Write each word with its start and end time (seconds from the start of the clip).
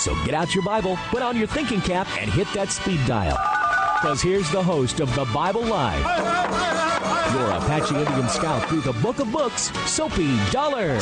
So 0.00 0.14
get 0.24 0.32
out 0.32 0.54
your 0.54 0.64
Bible, 0.64 0.96
put 1.10 1.20
on 1.20 1.36
your 1.36 1.46
thinking 1.46 1.82
cap, 1.82 2.08
and 2.18 2.30
hit 2.30 2.50
that 2.54 2.70
speed 2.72 3.00
dial. 3.06 3.38
Because 4.00 4.22
here's 4.22 4.50
the 4.50 4.62
host 4.62 4.98
of 5.00 5.14
the 5.14 5.26
Bible 5.26 5.60
Live, 5.60 6.00
your 7.34 7.50
Apache 7.50 7.94
Indian 7.94 8.26
scout 8.30 8.66
through 8.70 8.80
the 8.80 8.94
book 8.94 9.18
of 9.18 9.30
books, 9.30 9.70
Soapy 9.90 10.34
Dollar. 10.50 10.98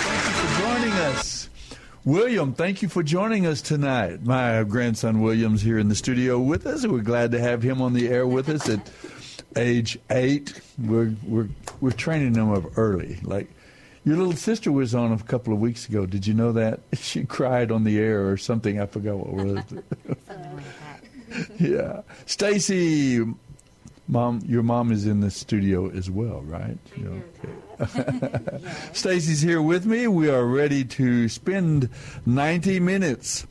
Thank 0.00 0.24
you 0.24 0.32
for 0.32 0.62
joining 0.62 0.92
us. 0.94 1.50
William, 2.06 2.54
thank 2.54 2.80
you 2.80 2.88
for 2.88 3.02
joining 3.02 3.46
us 3.46 3.60
tonight. 3.60 4.22
My 4.24 4.62
grandson 4.62 5.20
William's 5.20 5.60
here 5.60 5.78
in 5.78 5.88
the 5.88 5.94
studio 5.94 6.38
with 6.38 6.66
us. 6.66 6.86
We're 6.86 7.00
glad 7.00 7.32
to 7.32 7.38
have 7.38 7.62
him 7.62 7.82
on 7.82 7.92
the 7.92 8.08
air 8.08 8.26
with 8.26 8.48
us 8.48 8.66
age 9.56 9.98
eight. 10.10 10.60
We're 10.78 11.14
we're 11.24 11.48
we're 11.80 11.90
training 11.90 12.32
them 12.32 12.52
up 12.52 12.76
early. 12.76 13.18
Like 13.22 13.48
your 14.04 14.16
little 14.16 14.34
sister 14.34 14.70
was 14.70 14.94
on 14.94 15.12
a 15.12 15.18
couple 15.18 15.52
of 15.52 15.60
weeks 15.60 15.88
ago. 15.88 16.06
Did 16.06 16.26
you 16.26 16.34
know 16.34 16.52
that? 16.52 16.80
She 16.96 17.24
cried 17.24 17.70
on 17.70 17.84
the 17.84 17.98
air 17.98 18.28
or 18.28 18.36
something. 18.36 18.80
I 18.80 18.86
forgot 18.86 19.16
what 19.16 19.32
was. 19.32 19.64
yeah, 21.58 22.02
Stacy, 22.26 23.24
mom, 24.08 24.40
your 24.46 24.62
mom 24.62 24.92
is 24.92 25.06
in 25.06 25.20
the 25.20 25.30
studio 25.30 25.90
as 25.90 26.10
well, 26.10 26.42
right? 26.42 26.78
Okay. 26.98 28.60
Stacy's 28.92 29.40
here 29.40 29.60
with 29.60 29.86
me. 29.86 30.06
We 30.06 30.28
are 30.30 30.44
ready 30.44 30.84
to 30.84 31.28
spend 31.28 31.88
90 32.24 32.80
minutes 32.80 33.46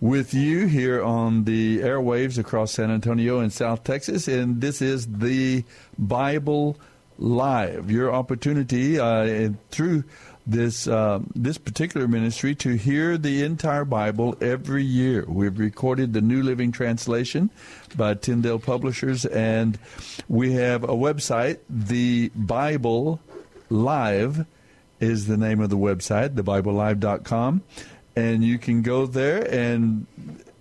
with 0.00 0.34
you 0.34 0.66
here 0.66 1.02
on 1.02 1.44
the 1.44 1.80
airwaves 1.80 2.38
across 2.38 2.72
San 2.72 2.90
Antonio 2.90 3.38
and 3.40 3.52
South 3.52 3.84
Texas, 3.84 4.28
and 4.28 4.60
this 4.60 4.82
is 4.82 5.06
the 5.06 5.64
Bible 5.98 6.76
Live. 7.18 7.90
Your 7.90 8.12
opportunity 8.12 8.98
uh, 8.98 9.50
through 9.70 10.04
this 10.46 10.86
uh, 10.86 11.20
this 11.34 11.58
particular 11.58 12.06
ministry 12.06 12.54
to 12.56 12.74
hear 12.74 13.18
the 13.18 13.42
entire 13.42 13.84
Bible 13.84 14.36
every 14.40 14.84
year. 14.84 15.24
We've 15.26 15.58
recorded 15.58 16.12
the 16.12 16.20
New 16.20 16.42
Living 16.42 16.72
Translation 16.72 17.50
by 17.96 18.14
Tyndale 18.14 18.58
Publishers, 18.58 19.24
and 19.24 19.78
we 20.28 20.52
have 20.52 20.84
a 20.84 20.88
website, 20.88 21.58
the 21.68 22.30
Bible 22.34 23.20
Live 23.70 24.46
is 25.00 25.26
the 25.26 25.36
name 25.36 25.60
of 25.60 25.70
the 25.70 25.76
website, 25.76 26.30
thebiblelive.com, 26.30 27.62
and 28.16 28.42
you 28.42 28.58
can 28.58 28.82
go 28.82 29.06
there 29.06 29.42
and 29.52 30.06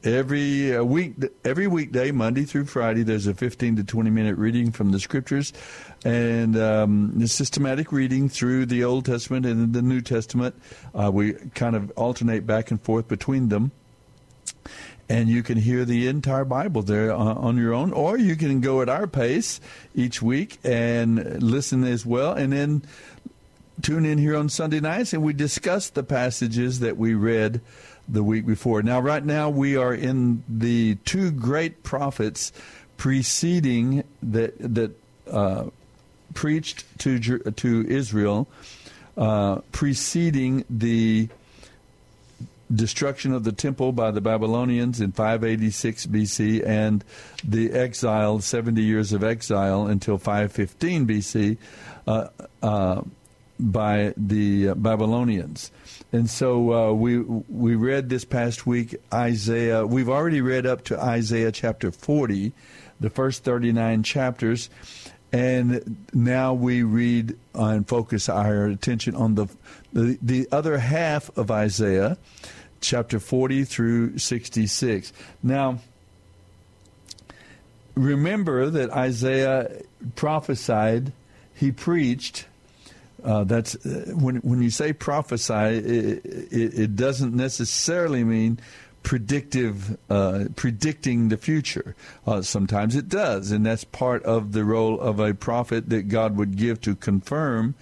every 0.03 0.75
uh, 0.75 0.83
week 0.83 1.15
every 1.43 1.65
weekday 1.65 2.11
monday 2.11 2.43
through 2.43 2.65
friday 2.65 3.01
there's 3.01 3.25
a 3.25 3.33
15 3.33 3.77
to 3.77 3.83
20 3.83 4.09
minute 4.11 4.37
reading 4.37 4.71
from 4.71 4.91
the 4.91 4.99
scriptures. 4.99 5.53
And 6.03 6.55
um, 6.55 7.25
systematic 7.25 7.91
reading 7.91 8.29
through 8.29 8.67
the 8.67 8.83
old 8.83 9.05
testament 9.05 9.45
and 9.47 9.73
the 9.73 9.81
new 9.81 10.01
testament 10.01 10.55
uh, 10.93 11.09
we 11.11 11.33
kind 11.55 11.75
of 11.75 11.91
alternate 11.95 12.45
back 12.45 12.69
and 12.69 12.79
forth 12.79 13.07
between 13.07 13.49
them. 13.49 13.71
And 15.09 15.29
you 15.29 15.43
can 15.43 15.57
hear 15.57 15.85
the 15.85 16.07
entire 16.07 16.45
Bible 16.45 16.81
there 16.81 17.13
on, 17.13 17.37
on 17.37 17.57
your 17.57 17.73
own, 17.73 17.93
or 17.93 18.17
you 18.17 18.35
can 18.35 18.59
go 18.59 18.81
at 18.81 18.89
our 18.89 19.05
pace 19.05 19.61
each 19.93 20.19
week 20.19 20.57
and 20.63 21.43
listen 21.43 21.83
as 21.83 22.05
well, 22.07 22.33
and 22.33 22.51
then 22.51 22.83
tune 23.81 24.05
in 24.05 24.17
here 24.17 24.35
on 24.35 24.49
Sunday 24.49 24.79
nights 24.79 25.13
and 25.13 25.23
we 25.23 25.33
discuss 25.33 25.89
the 25.89 26.03
passages 26.03 26.79
that 26.79 26.97
we 26.97 27.13
read 27.13 27.61
the 28.07 28.23
week 28.23 28.45
before. 28.45 28.81
Now, 28.83 28.99
right 28.99 29.23
now, 29.23 29.49
we 29.49 29.77
are 29.77 29.93
in 29.93 30.43
the 30.47 30.95
two 31.05 31.31
great 31.31 31.83
prophets 31.83 32.51
preceding 32.97 34.03
that 34.21 34.53
that 34.59 34.91
uh, 35.29 35.65
preached 36.33 36.85
to 36.99 37.19
to 37.19 37.87
Israel, 37.87 38.47
uh, 39.17 39.57
preceding 39.71 40.65
the 40.69 41.29
destruction 42.73 43.31
of 43.31 43.43
the 43.43 43.51
temple 43.51 43.91
by 43.91 44.09
the 44.09 44.21
Babylonians 44.21 44.99
in 44.99 45.11
586 45.11 46.07
BC 46.07 46.65
and 46.65 47.03
the 47.43 47.71
exile, 47.71 48.39
70 48.39 48.81
years 48.81 49.13
of 49.13 49.23
exile 49.23 49.85
until 49.85 50.17
515 50.17 51.05
BC 51.05 51.57
uh, 52.07 52.27
uh, 52.63 53.01
by 53.59 54.13
the 54.17 54.73
Babylonians. 54.73 55.71
And 56.11 56.29
so 56.29 56.73
uh, 56.73 56.93
we 56.93 57.19
we 57.19 57.75
read 57.75 58.09
this 58.09 58.25
past 58.25 58.65
week 58.65 58.95
Isaiah. 59.13 59.85
We've 59.85 60.09
already 60.09 60.41
read 60.41 60.65
up 60.65 60.83
to 60.85 60.99
Isaiah 60.99 61.51
chapter 61.51 61.91
40, 61.91 62.53
the 62.99 63.09
first 63.09 63.43
39 63.43 64.03
chapters. 64.03 64.69
And 65.31 65.97
now 66.13 66.53
we 66.53 66.83
read 66.83 67.37
and 67.53 67.85
focus 67.85 68.29
our 68.29 68.67
attention 68.67 69.15
on 69.15 69.35
the, 69.35 69.47
the, 69.91 70.17
the 70.21 70.47
other 70.49 70.77
half 70.77 71.35
of 71.37 71.51
Isaiah, 71.51 72.17
chapter 72.79 73.19
40 73.19 73.65
through 73.65 74.17
66. 74.17 75.11
Now, 75.43 75.79
remember 77.95 78.69
that 78.69 78.91
Isaiah 78.91 79.81
prophesied, 80.15 81.11
he 81.53 81.71
preached. 81.71 82.45
Uh, 83.25 83.43
that's 83.43 83.75
uh, 83.85 84.11
when 84.13 84.35
when 84.37 84.61
you 84.61 84.69
say 84.69 84.93
prophesy, 84.93 85.53
it, 85.53 86.25
it, 86.25 86.79
it 86.79 86.95
doesn't 86.95 87.33
necessarily 87.33 88.23
mean 88.23 88.59
predictive, 89.01 89.97
uh, 90.09 90.45
predicting 90.55 91.29
the 91.29 91.37
future. 91.37 91.95
Uh, 92.27 92.41
sometimes 92.41 92.95
it 92.95 93.09
does, 93.09 93.51
and 93.51 93.65
that's 93.65 93.83
part 93.83 94.23
of 94.23 94.51
the 94.51 94.63
role 94.63 94.99
of 94.99 95.19
a 95.19 95.33
prophet 95.33 95.89
that 95.89 96.03
God 96.03 96.37
would 96.37 96.55
give 96.55 96.81
to 96.81 96.95
confirm 96.95 97.75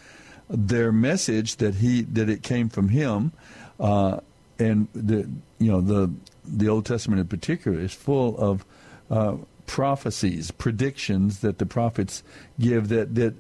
their 0.50 0.92
message 0.92 1.58
that 1.58 1.76
he 1.76 2.04
that 2.04 2.30
it 2.30 2.42
came 2.42 2.70
from 2.70 2.90
Him. 2.90 3.34
Uh, 3.80 4.20
and 4.60 4.88
the 4.94 5.30
you 5.60 5.72
know 5.72 5.82
the 5.82 6.10
the 6.46 6.70
Old 6.70 6.86
Testament 6.86 7.20
in 7.20 7.28
particular 7.28 7.80
is 7.80 7.94
full 7.94 8.38
of 8.38 8.66
uh, 9.10 9.36
prophecies, 9.66 10.52
predictions 10.52 11.40
that 11.40 11.58
the 11.58 11.66
prophets 11.66 12.24
give 12.60 12.90
that 12.90 13.16
that 13.16 13.34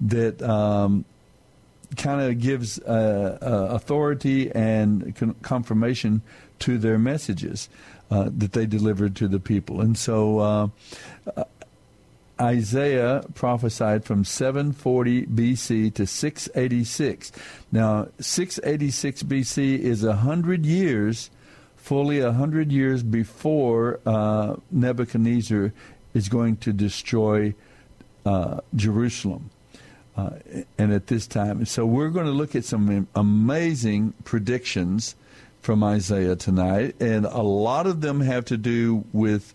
that 0.00 0.42
um, 0.42 1.04
kind 1.96 2.20
of 2.20 2.38
gives 2.38 2.78
uh, 2.80 3.38
uh, 3.42 3.74
authority 3.74 4.50
and 4.52 5.14
con- 5.16 5.34
confirmation 5.42 6.22
to 6.60 6.78
their 6.78 6.98
messages 6.98 7.68
uh, 8.10 8.28
that 8.36 8.52
they 8.52 8.66
delivered 8.66 9.16
to 9.16 9.28
the 9.28 9.40
people. 9.40 9.80
And 9.80 9.96
so 9.96 10.38
uh, 10.38 10.68
Isaiah 12.40 13.22
prophesied 13.34 14.04
from 14.04 14.24
740 14.24 15.26
BC 15.26 15.92
to 15.94 16.06
686. 16.06 17.32
Now, 17.70 18.08
686 18.18 19.22
BC 19.24 19.78
is 19.78 20.04
a 20.04 20.16
hundred 20.16 20.64
years, 20.64 21.30
fully 21.76 22.20
a 22.20 22.32
hundred 22.32 22.72
years 22.72 23.02
before 23.02 24.00
uh, 24.06 24.56
Nebuchadnezzar 24.70 25.72
is 26.14 26.28
going 26.28 26.56
to 26.58 26.72
destroy 26.72 27.54
uh, 28.24 28.60
Jerusalem. 28.74 29.50
Uh, 30.16 30.30
and 30.76 30.92
at 30.92 31.06
this 31.06 31.26
time, 31.26 31.64
so 31.64 31.86
we're 31.86 32.10
going 32.10 32.26
to 32.26 32.32
look 32.32 32.54
at 32.54 32.64
some 32.64 33.06
amazing 33.14 34.12
predictions 34.24 35.14
from 35.62 35.84
Isaiah 35.84 36.36
tonight, 36.36 36.96
and 37.00 37.24
a 37.26 37.42
lot 37.42 37.86
of 37.86 38.00
them 38.00 38.20
have 38.20 38.44
to 38.46 38.56
do 38.56 39.04
with 39.12 39.54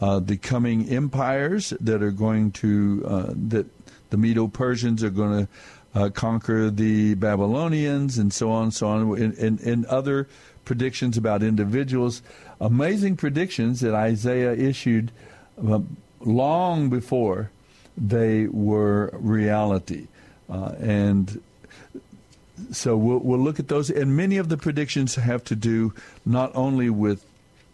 uh, 0.00 0.20
the 0.20 0.36
coming 0.36 0.88
empires 0.88 1.72
that 1.80 2.02
are 2.02 2.10
going 2.10 2.52
to 2.52 3.02
uh, 3.06 3.32
that 3.48 3.66
the 4.10 4.16
Medo 4.16 4.46
Persians 4.46 5.02
are 5.02 5.10
going 5.10 5.46
to 5.46 6.00
uh, 6.00 6.10
conquer 6.10 6.70
the 6.70 7.14
Babylonians, 7.14 8.18
and 8.18 8.32
so 8.32 8.50
on 8.50 8.64
and 8.64 8.74
so 8.74 8.88
on, 8.88 9.18
and, 9.20 9.34
and, 9.38 9.60
and 9.60 9.86
other 9.86 10.28
predictions 10.64 11.16
about 11.16 11.42
individuals. 11.42 12.22
Amazing 12.60 13.16
predictions 13.16 13.80
that 13.80 13.94
Isaiah 13.94 14.52
issued 14.52 15.10
uh, 15.66 15.80
long 16.20 16.90
before 16.90 17.50
they 17.96 18.46
were 18.46 19.10
reality. 19.14 20.08
Uh, 20.48 20.74
and 20.78 21.40
so 22.72 22.96
we'll, 22.96 23.18
we'll 23.18 23.38
look 23.38 23.58
at 23.58 23.68
those, 23.68 23.90
and 23.90 24.16
many 24.16 24.36
of 24.36 24.48
the 24.48 24.56
predictions 24.56 25.14
have 25.16 25.44
to 25.44 25.56
do 25.56 25.92
not 26.24 26.54
only 26.54 26.90
with 26.90 27.24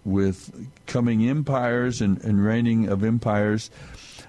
with 0.04 0.68
coming 0.86 1.28
empires 1.28 2.00
and, 2.00 2.20
and 2.24 2.44
reigning 2.44 2.88
of 2.88 3.04
empires, 3.04 3.70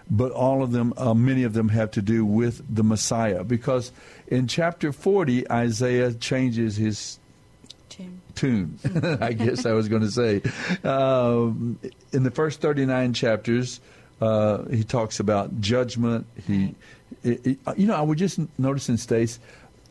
but 0.09 0.31
all 0.31 0.61
of 0.61 0.71
them, 0.71 0.93
uh, 0.97 1.13
many 1.13 1.43
of 1.43 1.53
them 1.53 1.69
have 1.69 1.91
to 1.91 2.01
do 2.01 2.25
with 2.25 2.61
the 2.73 2.83
Messiah. 2.83 3.43
Because 3.43 3.91
in 4.27 4.47
chapter 4.47 4.91
40, 4.91 5.49
Isaiah 5.49 6.13
changes 6.13 6.77
his 6.77 7.19
Tune. 7.89 8.21
tune, 8.33 8.79
I 9.21 9.33
guess 9.33 9.65
I 9.65 9.73
was 9.73 9.87
going 9.87 10.01
to 10.01 10.11
say. 10.11 10.41
Um, 10.87 11.79
in 12.11 12.23
the 12.23 12.31
first 12.31 12.59
39 12.59 13.13
chapters, 13.13 13.79
uh, 14.23 14.63
he 14.69 14.85
talks 14.85 15.19
about 15.19 15.59
judgment. 15.59 16.25
He, 16.47 16.75
it, 17.23 17.45
it, 17.45 17.59
you 17.75 17.87
know, 17.87 17.95
I 17.95 18.01
was 18.01 18.17
just 18.17 18.39
noticing, 18.57 18.95
Stace, 18.95 19.37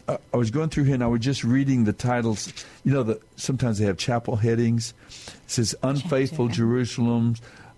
I, 0.09 0.17
I 0.33 0.37
was 0.39 0.51
going 0.51 0.71
through 0.71 0.85
here 0.85 0.95
and 0.95 1.05
I 1.05 1.07
was 1.07 1.21
just 1.21 1.45
reading 1.45 1.85
the 1.85 1.93
titles. 1.93 2.51
You 2.83 2.93
know, 2.95 3.03
the, 3.03 3.21
sometimes 3.37 3.79
they 3.79 3.85
have 3.85 3.99
chapel 3.99 4.37
headings. 4.37 4.95
It 5.09 5.51
says, 5.51 5.75
Unfaithful. 5.83 6.49
Jerusalem, 6.49 7.37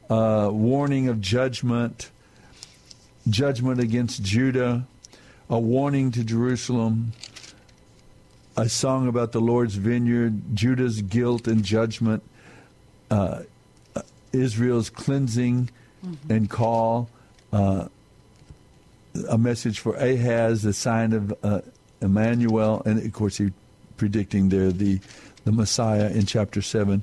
uh, 0.08 0.48
warning 0.52 1.08
of 1.08 1.20
judgment, 1.20 2.12
judgment 3.28 3.80
against 3.80 4.22
Judah, 4.22 4.86
a 5.50 5.58
warning 5.58 6.12
to 6.12 6.22
Jerusalem, 6.22 7.14
a 8.56 8.68
song 8.68 9.08
about 9.08 9.32
the 9.32 9.40
Lord's 9.40 9.74
vineyard, 9.74 10.54
Judah's 10.54 11.02
guilt 11.02 11.48
and 11.48 11.64
judgment, 11.64 12.22
uh, 13.10 13.42
uh, 13.96 14.02
Israel's 14.32 14.88
cleansing 14.88 15.70
and 16.28 16.48
call, 16.50 17.08
uh, 17.52 17.88
a 19.28 19.38
message 19.38 19.78
for 19.78 19.94
Ahaz, 19.96 20.62
the 20.62 20.72
sign 20.72 21.12
of 21.12 21.34
uh, 21.42 21.60
Emmanuel, 22.00 22.82
and 22.84 23.04
of 23.04 23.12
course 23.12 23.36
he 23.36 23.52
predicting 23.96 24.48
there 24.48 24.72
the 24.72 25.00
the 25.44 25.52
Messiah 25.52 26.08
in 26.08 26.24
chapter 26.24 26.62
7 26.62 27.02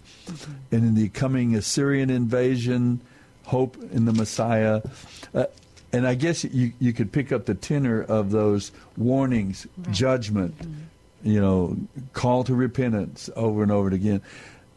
and 0.72 0.84
in 0.84 0.96
the 0.96 1.10
coming 1.10 1.56
Assyrian 1.56 2.10
invasion, 2.10 3.00
hope 3.46 3.78
in 3.92 4.06
the 4.06 4.14
Messiah. 4.14 4.82
Uh, 5.34 5.46
and 5.94 6.08
I 6.08 6.16
guess 6.16 6.44
you 6.44 6.74
you 6.80 6.94
could 6.94 7.12
pick 7.12 7.32
up 7.32 7.46
the 7.46 7.54
tenor 7.54 8.02
of 8.02 8.32
those 8.32 8.72
warnings, 8.98 9.68
judgment, 9.92 10.56
you 11.24 11.40
know, 11.40 11.78
call 12.14 12.44
to 12.46 12.56
repentance 12.56 13.30
over 13.36 13.62
and 13.62 13.72
over 13.72 13.90
again. 13.90 14.22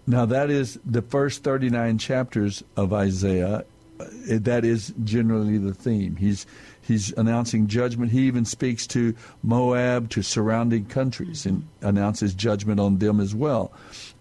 Now 0.06 0.26
that 0.26 0.50
is 0.50 0.78
the 0.84 1.02
first 1.02 1.42
39 1.42 1.98
chapters 1.98 2.62
of 2.76 2.92
Isaiah. 2.92 3.64
Uh, 4.00 4.06
That 4.26 4.64
is 4.64 4.92
generally 5.04 5.58
the 5.58 5.74
theme. 5.74 6.16
He's 6.16 6.46
he's 6.82 7.12
announcing 7.12 7.66
judgment. 7.66 8.12
He 8.12 8.26
even 8.26 8.44
speaks 8.44 8.86
to 8.88 9.14
Moab, 9.42 10.10
to 10.10 10.22
surrounding 10.22 10.86
countries, 10.86 11.46
and 11.46 11.66
announces 11.80 12.34
judgment 12.34 12.80
on 12.80 12.98
them 12.98 13.20
as 13.20 13.34
well. 13.34 13.72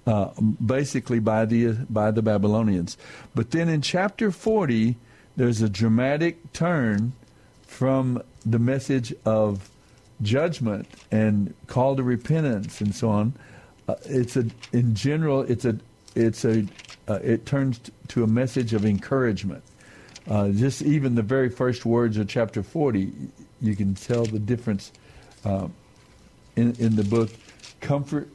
Uh, 0.06 0.30
basically 0.64 1.20
by 1.20 1.46
the 1.46 1.74
by 1.90 2.12
the 2.12 2.22
Babylonians. 2.22 2.98
But 3.34 3.52
then 3.52 3.70
in 3.70 3.82
chapter 3.82 4.32
40, 4.32 4.98
there's 5.38 5.62
a 5.62 5.70
dramatic 5.70 6.52
turn 6.54 7.14
from 7.66 8.22
the 8.46 8.60
message 8.60 9.14
of 9.26 9.70
judgment 10.22 10.88
and 11.12 11.54
call 11.68 11.96
to 11.96 12.04
repentance 12.04 12.82
and 12.82 12.94
so 12.94 13.10
on. 13.10 13.34
Uh, 13.88 13.96
it's 14.06 14.36
a 14.38 14.46
in 14.72 14.94
general 14.94 15.42
it's 15.42 15.66
a 15.66 15.78
it's 16.16 16.46
a 16.46 16.66
uh, 17.08 17.20
it 17.24 17.46
turns 17.46 17.80
t- 17.80 17.92
to 18.10 18.24
a 18.24 18.28
message 18.28 18.74
of 18.74 18.86
encouragement. 18.86 19.64
Uh, 20.30 20.50
just 20.50 20.82
even 20.82 21.16
the 21.16 21.22
very 21.22 21.50
first 21.50 21.86
words 21.86 22.18
of 22.18 22.28
chapter 22.28 22.64
40, 22.64 23.12
you 23.62 23.76
can 23.76 23.94
tell 23.96 24.26
the 24.26 24.40
difference 24.40 24.92
uh, 25.44 25.68
in 26.56 26.76
in 26.80 26.96
the 26.96 27.04
book. 27.04 27.30
Comfort. 27.82 28.30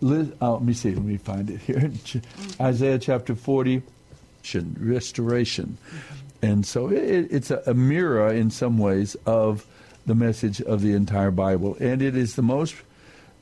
Liz, 0.00 0.30
oh, 0.40 0.54
let 0.54 0.62
me 0.62 0.74
see. 0.74 0.94
Let 0.94 1.04
me 1.04 1.16
find 1.16 1.50
it 1.50 1.60
here. 1.60 1.90
Isaiah 2.60 2.98
chapter 3.00 3.34
40, 3.34 3.82
restoration, 4.78 5.76
and 6.40 6.64
so 6.64 6.88
it, 6.88 7.28
it's 7.32 7.50
a, 7.50 7.62
a 7.66 7.74
mirror 7.74 8.32
in 8.32 8.50
some 8.50 8.78
ways 8.78 9.16
of 9.26 9.66
the 10.06 10.14
message 10.14 10.62
of 10.62 10.82
the 10.82 10.92
entire 10.92 11.32
Bible, 11.32 11.76
and 11.80 12.00
it 12.00 12.16
is 12.16 12.36
the 12.36 12.42
most. 12.42 12.76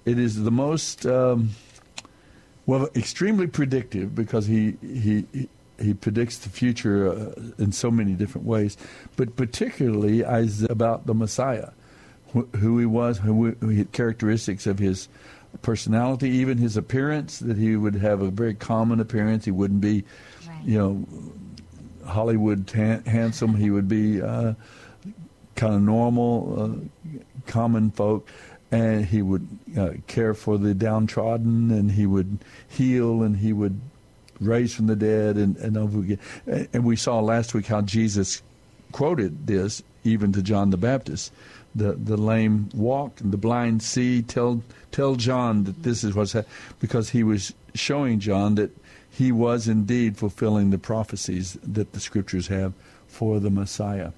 It 0.07 0.19
is 0.19 0.43
the 0.43 0.51
most. 0.51 1.05
Um, 1.05 1.51
well, 2.67 2.89
extremely 2.95 3.47
predictive 3.47 4.15
because 4.15 4.47
he 4.47 4.77
he 4.83 5.25
he- 5.33 5.49
he 5.79 5.93
predicts 5.93 6.39
the 6.39 6.49
future 6.49 7.07
uh, 7.11 7.35
in 7.59 7.71
so 7.71 7.91
many 7.91 8.15
different 8.15 8.47
ways, 8.47 8.79
but 9.17 9.37
particularly 9.37 10.25
as 10.25 10.63
about 10.63 11.07
the 11.07 11.13
Messiah, 11.13 11.69
wh- 12.35 12.49
who 12.57 12.79
he 12.79 12.87
was, 12.87 13.19
who, 13.19 13.51
who 13.61 13.69
he, 13.69 13.85
characteristics 13.85 14.67
of 14.67 14.79
his 14.79 15.07
personality, 15.61 16.31
even 16.31 16.57
his 16.57 16.79
appearance, 16.79 17.41
that 17.41 17.59
he 17.59 17.77
would 17.77 17.95
have 17.97 18.23
a 18.23 18.31
very 18.31 18.55
common 18.55 19.01
appearance. 19.01 19.45
He 19.45 19.51
wouldn't 19.51 19.83
be, 19.83 20.03
Right. 20.49 20.65
you 20.65 20.79
know, 20.79 21.07
Hollywood 22.07 22.67
tan- 22.67 23.05
handsome. 23.05 23.55
He 23.55 23.71
would 23.71 23.87
be 23.87 24.23
uh, 24.23 24.55
kind 25.57 25.75
of 25.75 25.83
normal, 25.83 26.57
uh, 26.59 27.21
common 27.47 27.91
folk, 27.91 28.31
and 28.71 29.07
he 29.07 29.23
would 29.23 29.47
uh, 29.79 29.91
care 30.07 30.35
for 30.35 30.59
the 30.59 30.75
downtrodden, 30.75 31.71
and 31.71 31.93
he 31.93 32.07
would 32.07 32.39
heal, 32.69 33.23
and 33.23 33.37
he 33.37 33.53
would 33.53 33.81
raise 34.41 34.75
from 34.75 34.87
the 34.87 34.97
dead, 34.97 35.37
and, 35.37 35.57
and 35.57 35.77
over 35.77 36.01
again. 36.01 36.19
And 36.73 36.85
we 36.85 36.97
saw 36.97 37.21
last 37.21 37.55
week 37.55 37.67
how 37.67 37.81
Jesus 37.81 38.43
quoted 38.93 39.47
this 39.47 39.83
even 40.05 40.33
to 40.33 40.43
John 40.43 40.71
the 40.71 40.77
Baptist. 40.77 41.33
The 41.75 41.93
the 41.93 42.17
lame 42.17 42.71
walk, 42.75 43.21
and 43.21 43.33
the 43.33 43.37
blind 43.37 43.83
see. 43.83 44.23
Tell 44.23 44.63
tell 44.93 45.15
John 45.17 45.65
that 45.65 45.83
this 45.83 46.05
is 46.05 46.15
what's 46.15 46.33
happening, 46.33 46.55
because 46.81 47.11
he 47.11 47.23
was 47.23 47.53
showing 47.75 48.19
John 48.19 48.55
that 48.55 48.71
he 49.11 49.31
was 49.31 49.69
indeed 49.69 50.17
fulfilling 50.17 50.71
the 50.71 50.79
prophecies 50.79 51.59
that 51.63 51.93
the 51.93 52.01
scriptures 52.01 52.49
have 52.49 52.73
for 53.07 53.41
the 53.41 53.51
Messiah. 53.51 54.13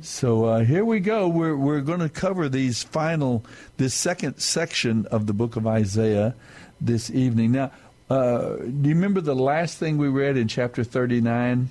So 0.00 0.44
uh, 0.44 0.64
here 0.64 0.84
we 0.84 1.00
go. 1.00 1.28
We're 1.28 1.56
we're 1.56 1.80
going 1.80 2.00
to 2.00 2.08
cover 2.08 2.48
these 2.48 2.82
final 2.82 3.44
this 3.78 3.94
second 3.94 4.38
section 4.38 5.06
of 5.06 5.26
the 5.26 5.32
book 5.32 5.56
of 5.56 5.66
Isaiah 5.66 6.34
this 6.80 7.10
evening. 7.10 7.52
Now, 7.52 7.72
uh, 8.08 8.56
do 8.56 8.88
you 8.88 8.94
remember 8.94 9.20
the 9.20 9.34
last 9.34 9.78
thing 9.78 9.98
we 9.98 10.08
read 10.08 10.36
in 10.36 10.46
chapter 10.46 10.84
thirty 10.84 11.20
nine? 11.20 11.70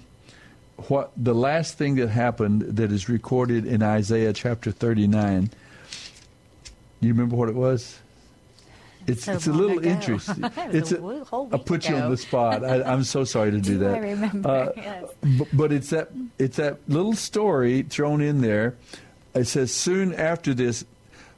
What 0.89 1.11
the 1.15 1.33
last 1.33 1.77
thing 1.77 1.95
that 1.95 2.09
happened 2.09 2.61
that 2.61 2.91
is 2.91 3.07
recorded 3.07 3.65
in 3.65 3.81
Isaiah 3.81 4.33
chapter 4.33 4.71
thirty 4.71 5.07
nine? 5.07 5.49
You 6.99 7.09
remember 7.09 7.35
what 7.35 7.49
it 7.49 7.55
was? 7.55 7.99
It's 9.07 9.23
So 9.25 9.33
it's 9.33 9.47
a 9.47 9.53
little 9.53 9.79
ago. 9.79 9.89
interesting. 9.89 10.43
It's 10.71 10.91
a 10.91 11.01
a, 11.01 11.47
I 11.53 11.57
put 11.57 11.87
you 11.87 11.95
on 11.95 12.11
the 12.11 12.17
spot. 12.17 12.63
I, 12.65 12.83
I'm 12.83 13.03
so 13.03 13.23
sorry 13.23 13.51
to 13.51 13.59
do 13.61 13.73
Do 13.73 13.77
that. 13.79 13.95
I 13.95 13.99
remember? 13.99 14.49
Uh, 14.49 14.71
Yes. 14.77 15.03
B- 15.21 15.45
but 15.53 15.71
it's 15.71 15.89
that 15.91 16.09
it's 16.37 16.57
that 16.57 16.79
little 16.87 17.13
story 17.13 17.83
thrown 17.83 18.21
in 18.21 18.41
there. 18.41 18.75
It 19.33 19.45
says 19.45 19.71
soon 19.73 20.13
after 20.13 20.53
this, 20.53 20.83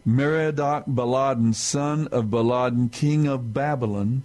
Merodach 0.08 0.86
Baladan, 0.88 1.54
son 1.54 2.08
of 2.12 2.26
Baladan, 2.26 2.92
king 2.92 3.28
of 3.28 3.54
Babylon, 3.54 4.24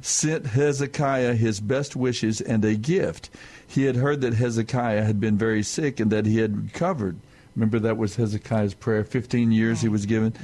sent 0.00 0.46
Hezekiah 0.46 1.34
his 1.34 1.60
best 1.60 1.94
wishes 1.94 2.40
and 2.40 2.64
a 2.64 2.74
gift. 2.74 3.30
He 3.66 3.84
had 3.84 3.96
heard 3.96 4.20
that 4.22 4.34
Hezekiah 4.34 5.04
had 5.04 5.20
been 5.20 5.38
very 5.38 5.62
sick 5.62 6.00
and 6.00 6.10
that 6.10 6.26
he 6.26 6.38
had 6.38 6.64
recovered. 6.64 7.16
Remember 7.54 7.78
that 7.78 7.96
was 7.96 8.16
Hezekiah's 8.16 8.74
prayer. 8.74 9.04
Fifteen 9.04 9.52
years 9.52 9.80
he 9.82 9.88
was 9.88 10.06
given. 10.06 10.34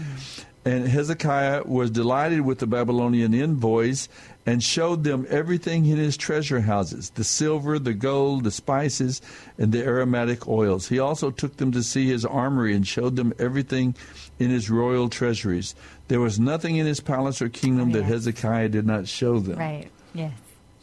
And 0.69 0.87
Hezekiah 0.87 1.63
was 1.65 1.91
delighted 1.91 2.43
with 2.43 2.59
the 2.59 2.67
Babylonian 2.67 3.33
envoys 3.33 4.07
and 4.45 4.63
showed 4.63 5.03
them 5.03 5.27
everything 5.31 5.87
in 5.87 5.97
his 5.97 6.15
treasure 6.15 6.61
houses 6.61 7.09
the 7.15 7.25
silver, 7.25 7.79
the 7.79 7.95
gold, 7.95 8.45
the 8.45 8.51
spices, 8.51 9.23
and 9.57 9.73
the 9.73 9.83
aromatic 9.83 10.47
oils. 10.47 10.87
He 10.89 10.99
also 10.99 11.31
took 11.31 11.57
them 11.57 11.73
to 11.73 11.83
see 11.83 12.07
his 12.07 12.23
armory 12.23 12.75
and 12.75 12.87
showed 12.87 13.17
them 13.17 13.33
everything 13.39 13.95
in 14.39 14.51
his 14.51 14.69
royal 14.69 15.09
treasuries. 15.09 15.75
There 16.09 16.21
was 16.21 16.39
nothing 16.39 16.77
in 16.77 16.85
his 16.85 17.01
palace 17.01 17.41
or 17.41 17.49
kingdom 17.49 17.93
that 17.93 18.01
Yes. 18.01 18.09
Hezekiah 18.09 18.69
did 18.69 18.87
not 18.87 19.09
show 19.09 19.39
them. 19.39 19.59
Right. 19.59 19.89
Yes. 20.13 20.35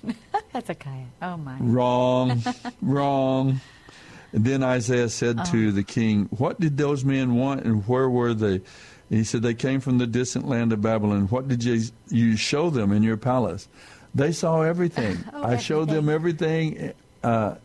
Hezekiah. 0.52 1.06
Oh 1.22 1.38
my. 1.38 1.58
Wrong, 1.60 2.44
wrong. 2.82 3.62
And 4.34 4.44
then 4.46 4.64
Isaiah 4.64 5.10
said 5.10 5.38
Oh. 5.40 5.44
to 5.52 5.68
uh-huh. 5.68 5.76
the 5.76 5.84
king, 5.84 6.26
What 6.32 6.60
did 6.60 6.76
those 6.76 7.06
men 7.06 7.36
want 7.36 7.66
and 7.66 7.88
where 7.88 8.10
were 8.10 8.34
they? 8.34 8.62
He 9.10 9.24
said, 9.24 9.42
They 9.42 9.54
came 9.54 9.80
from 9.80 9.98
the 9.98 10.08
distant 10.08 10.48
land 10.48 10.74
of 10.74 10.82
Babylon. 10.82 11.28
What 11.28 11.48
did 11.48 11.64
you, 11.64 11.82
you 12.10 12.36
show 12.38 12.70
them 12.70 12.92
in 12.92 13.04
your 13.04 13.18
palace? 13.18 13.68
They 14.14 14.32
saw 14.32 14.62
everything. 14.62 15.18
Oh, 15.34 15.44
I 15.44 15.58
showed 15.58 15.90
them 15.90 16.10
everything 16.10 16.94
uh, 17.24 17.56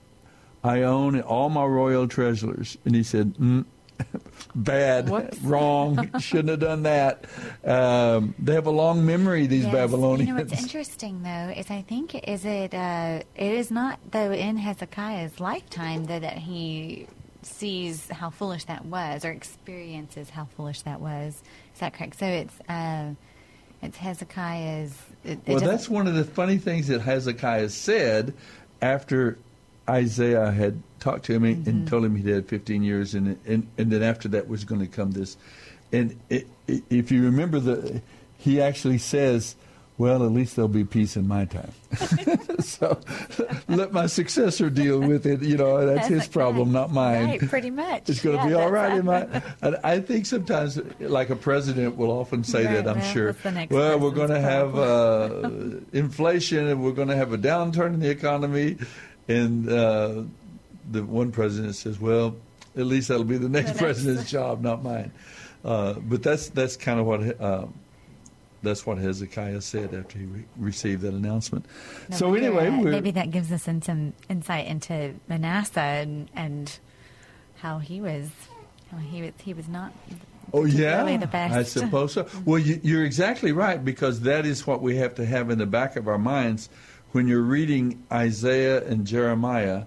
I 0.65 0.83
own, 0.83 1.21
all 1.23 1.49
my 1.49 1.65
royal 1.65 2.07
treasures. 2.09 2.77
And 2.85 2.95
he 2.95 3.03
said, 3.03 3.35
mm, 3.37 3.65
Bad, 4.55 5.09
Whoops. 5.09 5.39
wrong, 5.43 6.11
shouldn't 6.19 6.49
have 6.49 6.61
done 6.61 6.83
that. 6.83 7.25
Um, 7.65 8.35
they 8.39 8.55
have 8.55 8.67
a 8.67 8.71
long 8.71 9.05
memory, 9.07 9.47
these 9.47 9.65
Yes. 9.65 9.73
Babylonians. 9.73 10.29
You 10.29 10.35
know 10.35 10.41
what's 10.41 10.61
interesting 10.61 11.23
though 11.23 11.53
is 11.57 11.71
I 11.71 11.83
think 11.83 12.15
is 12.29 12.45
it 12.45 12.75
uh, 12.75 13.21
it 13.37 13.53
is 13.53 13.71
not 13.71 13.99
though 14.11 14.33
in 14.33 14.57
Hezekiah's 14.57 15.39
lifetime 15.39 16.07
though 16.07 16.19
that 16.21 16.39
he 16.39 17.07
sees 17.43 18.09
how 18.11 18.31
foolish 18.31 18.65
that 18.65 18.85
was 18.85 19.25
or 19.25 19.31
experiences 19.31 20.31
how 20.31 20.45
foolish 20.57 20.83
that 20.83 21.01
was. 21.01 21.43
Is 21.75 21.81
that 21.81 21.95
correct? 21.95 22.19
So 22.19 22.27
it's 22.27 22.55
uh, 22.69 23.15
it's 23.83 23.97
Hezekiah's. 23.97 24.95
It, 25.25 25.39
it 25.47 25.53
Well, 25.55 25.61
that's 25.61 25.89
one 25.89 26.07
of 26.07 26.15
the 26.15 26.25
funny 26.25 26.59
things 26.59 26.89
that 26.89 27.01
Hezekiah 27.01 27.71
said 27.71 28.35
after 28.83 29.39
Isaiah 29.89 30.51
had 30.51 30.83
talked 31.01 31.25
to 31.27 31.33
him 31.35 31.45
and- 31.45 31.57
Mm-hmm. 31.59 31.71
and 31.71 31.89
told 31.89 32.05
him 32.05 32.15
he 32.17 32.31
had 32.31 32.47
15 32.49 32.83
years, 32.83 33.15
and 33.15 33.39
and, 33.47 33.67
and 33.79 33.91
then 33.91 34.03
after 34.03 34.29
that 34.29 34.49
was 34.49 34.65
going 34.65 34.81
to 34.81 34.87
come 34.87 35.13
this. 35.13 35.37
And 35.93 36.19
it, 36.29 36.47
if 36.69 37.11
you 37.11 37.25
remember, 37.25 37.59
the 37.59 38.01
he 38.37 38.61
actually 38.61 38.99
says, 38.99 39.57
"Well, 40.01 40.25
at 40.25 40.33
least 40.33 40.57
there'll 40.57 40.69
be 40.69 40.85
peace 40.85 41.17
in 41.17 41.29
my 41.29 41.45
time." 41.45 41.73
so 42.61 42.99
let 43.69 43.93
my 43.93 44.07
successor 44.07 44.71
deal 44.71 44.99
with 45.01 45.27
it. 45.27 45.43
You 45.43 45.57
know, 45.57 45.85
that's 45.87 46.09
his 46.09 46.19
Hezekiah. 46.23 46.33
problem, 46.33 46.73
not 46.73 46.93
mine. 46.93 47.25
Right, 47.27 47.41
pretty 47.49 47.71
much. 47.71 48.09
It's 48.09 48.23
going 48.23 48.37
to 48.39 48.43
Yeah, 48.43 48.49
be 48.49 48.55
all 48.55 48.71
right. 48.71 48.95
that's- 48.95 49.01
in 49.01 49.07
my. 49.07 49.43
And 49.63 49.77
I 49.85 50.01
think 50.01 50.27
sometimes, 50.27 50.81
like 51.01 51.31
a 51.31 51.37
president 51.37 51.97
will 51.97 52.11
often 52.11 52.43
say 52.45 52.65
Right, 52.65 52.75
that. 52.85 52.89
I'm 52.89 52.99
well, 53.01 53.13
sure. 53.13 53.33
the 53.33 53.67
Well, 53.71 53.99
we're 53.99 54.11
going 54.11 54.31
to 54.31 54.41
have 54.41 54.79
uh, 54.79 55.51
inflation, 55.93 56.67
and 56.69 56.83
we're 56.83 56.93
going 56.93 57.09
to 57.09 57.17
have 57.17 57.33
a 57.33 57.39
downturn 57.39 57.95
in 57.95 58.01
the 58.01 58.11
economy, 58.11 58.79
and 59.29 59.69
uh, 59.69 60.23
the 60.91 61.05
one 61.05 61.31
president 61.33 61.75
says, 61.77 62.01
"Well, 62.01 62.37
at 62.77 62.87
least 62.87 63.09
that'll 63.09 63.25
be 63.25 63.39
the 63.39 63.49
next 63.59 63.69
next- 63.69 63.79
president's 63.79 64.31
job, 64.31 64.63
not 64.63 64.83
mine." 64.83 65.13
Uh, 65.65 65.93
but 65.95 66.23
that's 66.23 66.49
that's 66.49 66.77
kind 66.77 66.99
of 67.01 67.07
what. 67.07 67.21
Uh, 67.41 67.67
that's 68.63 68.87
what 68.87 68.99
Hezekiah 68.99 69.61
said 69.61 69.95
after 69.95 70.19
he 70.19 70.25
re- 70.27 70.45
received 70.57 71.03
that 71.03 71.15
announcement. 71.15 71.67
No 72.11 72.17
so 72.17 72.35
anyway, 72.35 72.71
we're, 72.71 72.91
maybe 72.91 73.11
that 73.13 73.31
gives 73.31 73.51
us 73.53 73.67
in 73.67 73.83
some 73.83 74.13
insight 74.29 74.67
into 74.67 75.15
Manasseh 75.29 75.81
and, 75.81 76.29
and 76.35 76.79
how 77.57 77.79
he 77.79 78.01
was. 78.01 78.31
How 78.91 78.99
he 78.99 79.23
was. 79.23 79.33
He 79.43 79.55
was 79.55 79.69
not. 79.69 79.93
Oh 80.53 80.65
yeah, 80.65 81.17
the 81.17 81.27
best. 81.27 81.55
I 81.55 81.63
suppose 81.63 82.15
so. 82.15 82.25
Mm-hmm. 82.25 82.45
Well, 82.45 82.59
you, 82.59 82.81
you're 82.83 83.05
exactly 83.05 83.53
right 83.53 83.83
because 83.85 84.21
that 84.21 84.45
is 84.45 84.67
what 84.67 84.83
we 84.83 84.97
have 84.97 85.15
to 85.17 85.25
have 85.25 85.51
in 85.51 85.59
the 85.59 85.67
back 85.67 85.97
of 85.97 86.09
our 86.09 86.19
minds 86.19 86.69
when 87.13 87.29
you're 87.29 87.43
reading 87.43 88.03
Isaiah 88.13 88.85
and 88.87 89.07
Jeremiah. 89.07 89.85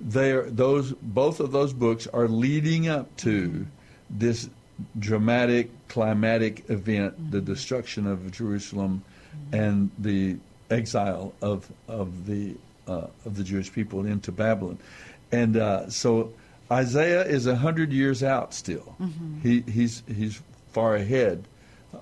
They 0.00 0.32
are 0.32 0.48
those 0.48 0.92
both 0.92 1.40
of 1.40 1.52
those 1.52 1.72
books 1.72 2.06
are 2.08 2.28
leading 2.28 2.88
up 2.88 3.16
to 3.18 3.66
this 4.10 4.48
dramatic 4.98 5.70
climatic 5.88 6.68
event, 6.70 7.30
the 7.30 7.40
destruction 7.40 8.06
of 8.06 8.30
Jerusalem, 8.32 9.04
and 9.52 9.90
the 9.98 10.36
exile 10.70 11.32
of 11.42 11.70
of 11.88 12.26
the 12.26 12.54
uh, 12.86 13.06
of 13.24 13.36
the 13.36 13.44
Jewish 13.44 13.72
people 13.72 14.04
into 14.06 14.32
Babylon, 14.32 14.78
and 15.32 15.56
uh, 15.56 15.88
so 15.90 16.32
Isaiah 16.70 17.24
is 17.24 17.46
a 17.46 17.56
hundred 17.56 17.92
years 17.92 18.22
out 18.22 18.54
still. 18.54 18.96
He 19.42 19.60
he's 19.70 20.02
he's 20.06 20.40
far 20.72 20.96
ahead. 20.96 21.44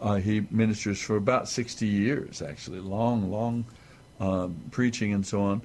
Uh, 0.00 0.14
he 0.16 0.46
ministers 0.50 1.00
for 1.00 1.16
about 1.16 1.48
sixty 1.48 1.86
years, 1.86 2.40
actually, 2.40 2.80
long 2.80 3.30
long 3.30 3.64
um, 4.20 4.56
preaching 4.70 5.12
and 5.12 5.26
so 5.26 5.42
on, 5.42 5.62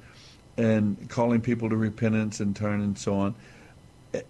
and 0.58 1.10
calling 1.10 1.42
people 1.42 1.70
to 1.70 1.78
repentance 1.78 2.40
and 2.40 2.56
turn 2.56 2.82
and 2.82 2.98
so 2.98 3.16
on 3.16 3.36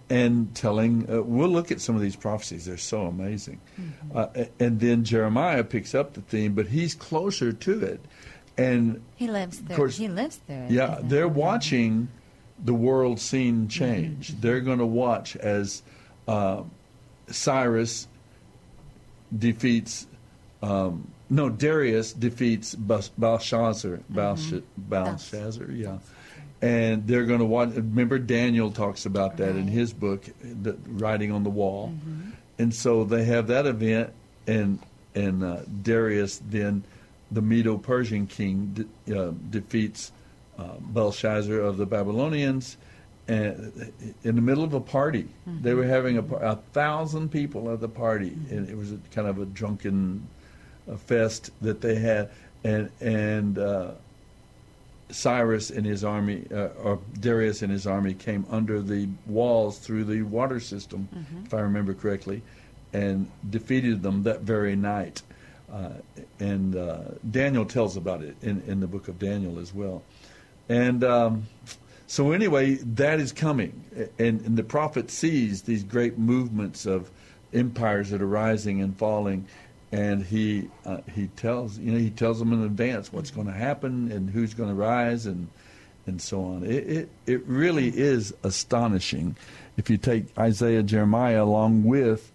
and 0.10 0.54
telling 0.56 1.10
uh, 1.12 1.22
we'll 1.22 1.50
look 1.50 1.72
at 1.72 1.80
some 1.82 1.96
of 1.96 2.02
these 2.02 2.16
prophecies. 2.16 2.66
They're 2.66 2.78
so 2.78 3.02
amazing. 3.08 3.60
Uh, 4.14 4.28
and 4.60 4.80
then 4.80 5.04
jeremiah 5.04 5.64
picks 5.64 5.94
up 5.96 6.14
the 6.14 6.22
theme 6.22 6.54
but 6.54 6.68
he's 6.68 6.96
closer 6.96 7.52
to 7.54 7.80
it. 7.84 8.00
And 8.58 9.04
He 9.16 9.28
lives 9.28 9.60
through. 9.60 9.76
course, 9.76 9.98
he 9.98 10.08
lives 10.08 10.40
there. 10.48 10.68
yeah 10.70 11.00
they're 11.04 11.30
he? 11.30 11.32
watching 11.34 12.08
the 12.64 12.74
world 12.74 13.20
scene 13.20 13.68
change. 13.68 14.40
They're 14.42 14.62
going 14.62 14.80
to 14.80 14.86
watch 14.86 15.36
as 15.36 15.84
uh, 16.28 16.64
cyrus 17.30 18.08
defeats 19.38 20.08
um, 20.64 21.12
no 21.30 21.50
darius 21.50 22.14
defeats 22.14 22.74
Bas- 22.76 23.10
belshazzar 23.18 24.00
Belsh- 24.12 24.64
belshazzar 24.78 25.70
yeah 25.72 25.98
and 26.62 27.06
they're 27.08 27.26
going 27.26 27.40
to 27.40 27.46
watch. 27.46 27.70
Remember, 27.70 28.18
Daniel 28.18 28.72
talks 28.72 29.06
about 29.06 29.38
that 29.38 29.56
in 29.56 29.68
his 29.68 29.94
book, 29.94 30.24
the 30.42 30.78
writing 30.88 31.32
on 31.32 31.44
the 31.44 31.50
wall, 31.50 31.94
and 32.58 32.74
so 32.74 33.04
they 33.04 33.24
have 33.26 33.48
that 33.48 33.66
event, 33.66 34.12
and 34.48 34.80
and 35.14 35.44
uh, 35.44 35.58
Darius 35.84 36.42
then, 36.50 36.84
the 37.32 37.42
Medo-Persian 37.42 38.28
king, 38.28 38.88
de- 39.06 39.20
uh, 39.20 39.32
defeats 39.50 40.12
uh, 40.58 40.74
Belshazzar 40.80 41.60
of 41.60 41.78
the 41.78 41.86
Babylonians, 41.86 42.78
and 43.28 43.92
in 44.24 44.36
the 44.36 44.42
middle 44.42 44.64
of 44.64 44.74
a 44.74 44.80
party, 44.80 45.28
they 45.46 45.74
were 45.74 45.86
having 45.86 46.18
a, 46.18 46.36
a 46.38 46.56
thousand 46.74 47.30
people 47.30 47.72
at 47.72 47.82
the 47.82 47.90
party, 47.90 48.36
and 48.50 48.68
it 48.70 48.76
was 48.78 48.92
a, 48.92 48.98
kind 49.14 49.28
of 49.28 49.40
a 49.40 49.46
drunken 49.46 50.28
uh, 50.92 50.96
fest 50.96 51.52
that 51.62 51.82
they 51.82 51.96
had, 51.96 52.32
and 52.64 52.90
and. 53.00 53.60
Cyrus 55.10 55.70
and 55.70 55.86
his 55.86 56.04
army, 56.04 56.46
uh, 56.52 56.68
or 56.84 57.00
Darius 57.20 57.62
and 57.62 57.72
his 57.72 57.88
army, 57.88 58.14
came 58.14 58.46
under 58.50 58.82
the 58.82 59.08
walls 59.26 59.80
through 59.80 60.04
the 60.04 60.22
water 60.24 60.60
system, 60.60 61.08
if 61.46 61.54
I 61.54 61.60
remember 61.62 61.94
correctly, 61.94 62.42
and 62.94 63.30
defeated 63.50 64.02
them 64.02 64.24
that 64.24 64.42
very 64.42 64.76
night. 64.76 65.22
Uh, 65.72 65.90
and 66.40 66.76
uh, 66.76 67.00
Daniel 67.30 67.66
tells 67.66 67.98
about 67.98 68.22
it 68.22 68.36
in, 68.42 68.62
in 68.68 68.80
the 68.80 68.88
book 68.88 69.08
of 69.08 69.20
Daniel 69.20 69.60
as 69.60 69.74
well. 69.74 70.04
And 70.70 71.04
um, 71.04 71.48
so, 72.08 72.32
anyway, 72.32 72.76
that 72.76 73.20
is 73.20 73.32
coming. 73.32 73.84
And, 74.18 74.42
and 74.42 74.58
the 74.58 74.64
prophet 74.64 75.12
sees 75.12 75.64
these 75.64 75.84
great 75.84 76.18
movements 76.18 76.86
of 76.86 77.12
empires 77.54 78.10
that 78.10 78.22
are 78.22 78.28
rising 78.28 78.82
and 78.82 78.98
falling 78.98 79.46
and 79.92 80.24
he 80.26 80.70
uh, 80.86 81.00
he 81.14 81.28
tells 81.28 81.78
you 81.78 81.92
know 81.92 81.98
he 81.98 82.10
tells 82.10 82.40
them 82.40 82.52
in 82.54 82.64
advance 82.64 83.12
what's 83.12 83.32
going 83.32 83.48
to 83.48 83.54
happen 83.54 84.12
and 84.12 84.30
who's 84.30 84.54
going 84.54 84.70
to 84.70 84.76
rise 84.76 85.26
and 85.26 85.48
and 86.06 86.22
so 86.22 86.44
on. 86.44 86.64
It, 86.64 86.90
it 86.90 87.10
it 87.26 87.46
really 87.46 87.90
is 87.90 88.34
astonishing 88.44 89.36
if 89.78 89.90
you 89.90 89.98
take 89.98 90.26
Isaiah, 90.38 90.84
Jeremiah 90.84 91.44
along 91.44 91.84
with 91.84 92.32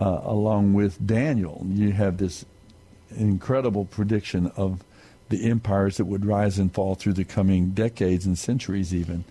uh, 0.00 0.20
along 0.24 0.74
with 0.74 1.04
Daniel. 1.04 1.64
You 1.68 1.92
have 1.92 2.18
this 2.18 2.44
incredible 3.16 3.84
prediction 3.84 4.50
of 4.56 4.82
the 5.28 5.48
empires 5.48 5.96
that 5.96 6.04
would 6.04 6.24
rise 6.24 6.58
and 6.58 6.72
fall 6.72 6.94
through 6.94 7.14
the 7.14 7.24
coming 7.24 7.70
decades 7.70 8.26
and 8.26 8.38
centuries, 8.38 8.94
even. 8.94 9.24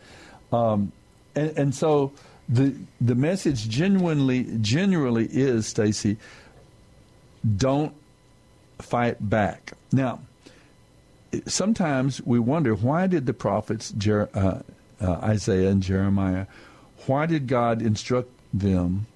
Um, 0.51 0.92
and, 1.36 1.58
and 1.58 1.75
so 1.75 2.12
the 2.50 2.75
the 3.00 3.15
message 3.15 3.70
genuinely 3.70 4.58
generally 4.62 5.27
is, 5.32 5.68
Stacy, 5.68 6.18
don't 7.58 7.94
fight 8.80 9.18
back. 9.30 9.74
Now, 9.92 10.20
sometimes 11.48 12.22
we 12.22 12.40
wonder 12.40 12.76
why 12.76 13.08
did 13.08 13.26
the 13.26 13.34
prophets 13.34 13.92
Jer- 13.98 14.30
uh, 14.34 14.60
uh, 15.02 15.12
Isaiah 15.24 15.70
and 15.70 15.82
Jeremiah, 15.82 16.46
why 17.06 17.26
did 17.26 17.48
God 17.48 17.82
instruct 17.82 18.30
them 18.54 19.08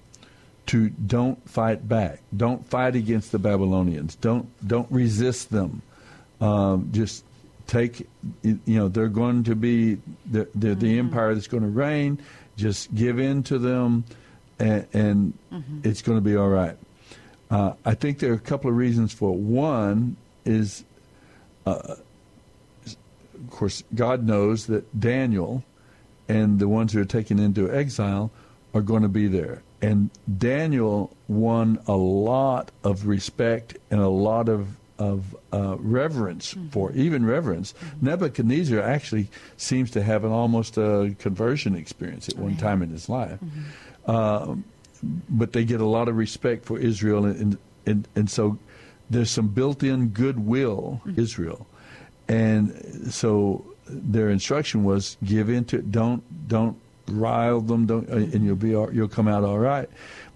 to 0.66 0.90
don't 0.90 1.48
fight 1.48 1.88
back, 1.88 2.20
don't 2.36 2.66
fight 2.68 2.94
against 2.94 3.32
the 3.32 3.38
Babylonians, 3.38 4.16
don't 4.16 4.48
don't 4.66 4.90
resist 4.90 5.50
them, 5.50 5.80
um, 6.40 6.90
just 6.92 7.24
take 7.66 8.06
you 8.42 8.58
know 8.66 8.88
they're 8.88 9.08
going 9.08 9.44
to 9.44 9.54
be 9.54 9.98
they're, 10.26 10.48
they're 10.54 10.74
the 10.74 10.98
empire 10.98 11.34
that's 11.34 11.46
going 11.46 11.62
to 11.62 11.68
reign, 11.68 12.18
just 12.56 12.94
give 12.94 13.18
in 13.18 13.42
to 13.44 13.58
them, 13.58 14.04
and, 14.58 14.86
and 14.92 15.32
it's 15.84 16.02
going 16.02 16.18
to 16.18 16.22
be 16.22 16.36
all 16.36 16.48
right. 16.48 16.76
Uh, 17.50 17.72
I 17.84 17.94
think 17.94 18.18
there 18.18 18.30
are 18.30 18.36
a 18.36 18.38
couple 18.38 18.70
of 18.70 18.76
reasons 18.76 19.12
for 19.12 19.32
it. 19.32 19.38
One 19.38 20.16
is, 20.44 20.84
uh, 21.66 21.94
of 22.84 23.50
course, 23.50 23.82
God 23.94 24.26
knows 24.26 24.66
that 24.66 24.98
Daniel 24.98 25.64
and 26.28 26.58
the 26.58 26.68
ones 26.68 26.92
who 26.92 27.00
are 27.00 27.06
taken 27.06 27.38
into 27.38 27.72
exile 27.72 28.30
are 28.74 28.82
going 28.82 29.02
to 29.02 29.08
be 29.08 29.28
there. 29.28 29.62
And 29.80 30.10
Daniel 30.36 31.16
won 31.28 31.78
a 31.86 31.96
lot 31.96 32.70
of 32.84 33.06
respect 33.06 33.76
and 33.90 34.00
a 34.00 34.08
lot 34.08 34.48
of 34.48 34.76
of 34.98 35.36
uh, 35.52 35.76
reverence 35.78 36.56
for 36.72 36.90
even 36.90 37.24
reverence. 37.24 37.72
Nebuchadnezzar 38.02 38.80
actually 38.80 39.28
seems 39.56 39.92
to 39.92 40.02
have 40.02 40.24
an 40.24 40.32
almost 40.32 40.76
a 40.76 41.14
conversion 41.20 41.76
experience 41.76 42.28
at 42.28 42.36
one 42.36 42.56
time 42.56 42.82
in 42.82 42.90
his 42.90 43.08
life. 43.08 43.38
Um, 44.06 44.64
but 45.02 45.52
they 45.52 45.64
get 45.64 45.80
a 45.80 45.86
lot 45.86 46.08
of 46.08 46.16
respect 46.16 46.64
for 46.64 46.78
Israel 46.78 47.24
and, 47.24 47.58
and 47.86 48.08
and 48.14 48.30
so 48.30 48.58
there's 49.10 49.30
some 49.30 49.48
built-in 49.48 50.08
goodwill 50.08 51.00
Mm-hmm. 51.04 51.20
Israel, 51.20 51.66
and 52.28 53.12
so 53.12 53.64
their 53.86 54.28
instruction 54.30 54.84
was 54.84 55.16
give 55.24 55.48
into 55.48 55.78
it. 55.78 55.90
Don't 55.90 56.22
don't 56.48 56.76
rile 57.06 57.60
them. 57.60 57.86
Don't 57.86 58.08
uh, 58.10 58.16
and 58.16 58.44
you'll 58.44 58.56
be 58.56 58.70
you'll 58.70 59.08
come 59.08 59.28
out 59.28 59.44
all 59.44 59.58
right. 59.58 59.88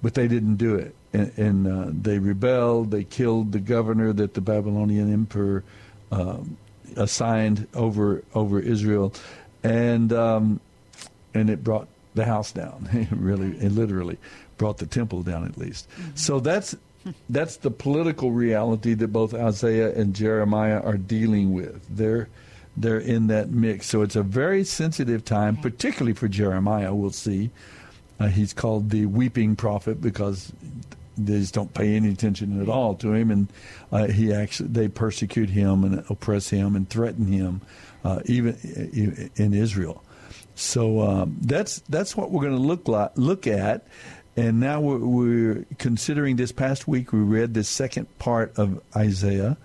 But 0.02 0.14
they 0.14 0.26
didn't 0.26 0.56
do 0.56 0.74
it, 0.74 0.94
and, 1.12 1.38
and 1.38 1.66
uh, 1.66 1.90
they 1.92 2.18
rebelled. 2.18 2.90
They 2.90 3.04
killed 3.04 3.52
the 3.52 3.60
governor 3.60 4.12
that 4.12 4.34
the 4.34 4.40
Babylonian 4.40 5.12
emperor 5.12 5.62
um, 6.10 6.56
assigned 6.96 7.68
over 7.74 8.24
over 8.34 8.58
Israel, 8.58 9.12
and 9.62 10.12
um, 10.12 10.60
and 11.34 11.50
it 11.50 11.62
brought 11.62 11.88
the 12.14 12.24
house 12.24 12.52
down. 12.52 13.08
Really, 13.12 13.56
it 13.58 13.72
literally 13.72 14.18
brought 14.62 14.78
the 14.78 14.86
temple 14.86 15.24
down 15.24 15.44
at 15.44 15.58
least. 15.58 15.88
So 16.14 16.38
that's 16.38 16.76
that's 17.28 17.56
the 17.56 17.70
political 17.72 18.30
reality 18.30 18.94
that 18.94 19.08
both 19.08 19.34
Isaiah 19.34 19.92
and 19.92 20.14
Jeremiah 20.14 20.80
are 20.80 20.96
dealing 20.96 21.52
with. 21.52 21.84
They're 21.90 22.28
they're 22.76 23.00
in 23.00 23.26
that 23.26 23.50
mix. 23.50 23.88
So 23.88 24.02
it's 24.02 24.14
a 24.14 24.22
very 24.22 24.62
sensitive 24.62 25.24
time, 25.24 25.56
particularly 25.56 26.12
for 26.12 26.28
Jeremiah. 26.28 26.94
We'll 26.94 27.10
see. 27.10 27.50
Uh, 28.20 28.28
he's 28.28 28.52
called 28.52 28.90
the 28.90 29.06
weeping 29.06 29.56
prophet 29.56 30.00
because 30.00 30.52
they 31.18 31.40
just 31.40 31.54
don't 31.54 31.74
pay 31.74 31.96
any 31.96 32.10
attention 32.10 32.62
at 32.62 32.68
all 32.68 32.94
to 32.94 33.12
him, 33.14 33.32
and 33.32 33.48
uh, 33.90 34.06
he 34.06 34.32
actually 34.32 34.68
they 34.68 34.86
persecute 34.86 35.50
him 35.50 35.82
and 35.82 36.04
oppress 36.08 36.50
him 36.50 36.76
and 36.76 36.88
threaten 36.88 37.26
him, 37.26 37.62
uh, 38.04 38.20
even 38.26 38.54
in 39.34 39.54
Israel. 39.54 40.04
So 40.54 41.00
um, 41.00 41.36
that's 41.40 41.80
that's 41.88 42.16
what 42.16 42.30
we're 42.30 42.42
going 42.42 42.56
to 42.56 42.62
look 42.62 42.86
like, 42.86 43.10
look 43.16 43.48
at. 43.48 43.88
And 44.36 44.60
now 44.60 44.80
we're, 44.80 44.98
we're 44.98 45.66
considering 45.78 46.36
this 46.36 46.52
past 46.52 46.88
week. 46.88 47.12
We 47.12 47.20
read 47.20 47.52
the 47.52 47.64
second 47.64 48.06
part 48.18 48.58
of 48.58 48.82
Isaiah, 48.96 49.58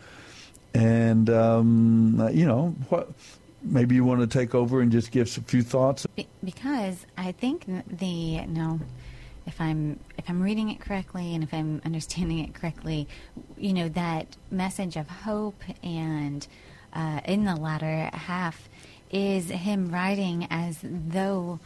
and 0.74 1.30
um, 1.30 2.30
you 2.34 2.46
know 2.46 2.76
what? 2.90 3.10
Maybe 3.64 3.96
you 3.96 4.04
want 4.04 4.22
to 4.22 4.28
take 4.28 4.54
over 4.54 4.82
and 4.82 4.92
just 4.92 5.12
give 5.12 5.28
a 5.38 5.42
few 5.42 5.64
thoughts. 5.64 6.06
Be- 6.16 6.28
because 6.44 7.06
I 7.18 7.32
think 7.32 7.66
the 7.88 8.46
no, 8.46 8.82
if 9.46 9.60
I'm 9.62 10.00
if 10.18 10.30
I'm 10.30 10.42
reading 10.42 10.70
it 10.70 10.82
correctly 10.82 11.34
and 11.34 11.44
if 11.44 11.54
I'm 11.54 11.82
understanding 11.86 12.40
it 12.40 12.54
correctly, 12.54 13.08
you 13.58 13.74
know 13.74 13.88
that 13.90 14.36
message 14.52 14.98
of 14.98 15.08
hope 15.08 15.62
and 15.82 16.46
uh, 16.94 17.22
in 17.26 17.46
the 17.46 17.56
latter 17.56 18.10
half 18.14 18.68
is 19.12 19.50
him 19.50 19.90
writing 19.90 20.48
as 20.50 20.80
though 20.84 21.60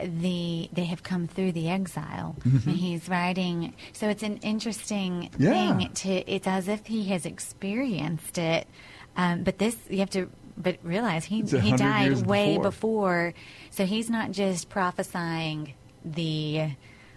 the 0.00 0.68
they 0.72 0.84
have 0.84 1.02
come 1.02 1.26
through 1.26 1.52
the 1.52 1.68
exile. 1.68 2.36
And 2.44 2.76
he's 2.76 3.08
writing, 3.08 3.74
so 3.92 4.08
it's 4.08 4.22
an 4.22 4.38
interesting 4.38 5.30
Yeah. 5.38 5.78
thing 5.78 5.90
to. 5.94 6.30
It's 6.30 6.46
as 6.46 6.68
if 6.68 6.86
he 6.86 7.04
has 7.06 7.26
experienced 7.26 8.38
it, 8.38 8.66
um, 9.16 9.42
but 9.44 9.58
this 9.58 9.76
you 9.90 9.98
have 9.98 10.10
to. 10.10 10.30
But 10.60 10.78
realize 10.82 11.24
he 11.24 11.42
he 11.42 11.72
died 11.72 12.26
way 12.26 12.56
before. 12.56 12.62
before, 12.62 13.34
so 13.70 13.86
he's 13.86 14.10
not 14.10 14.32
just 14.32 14.68
prophesying 14.68 15.74
the 16.04 16.70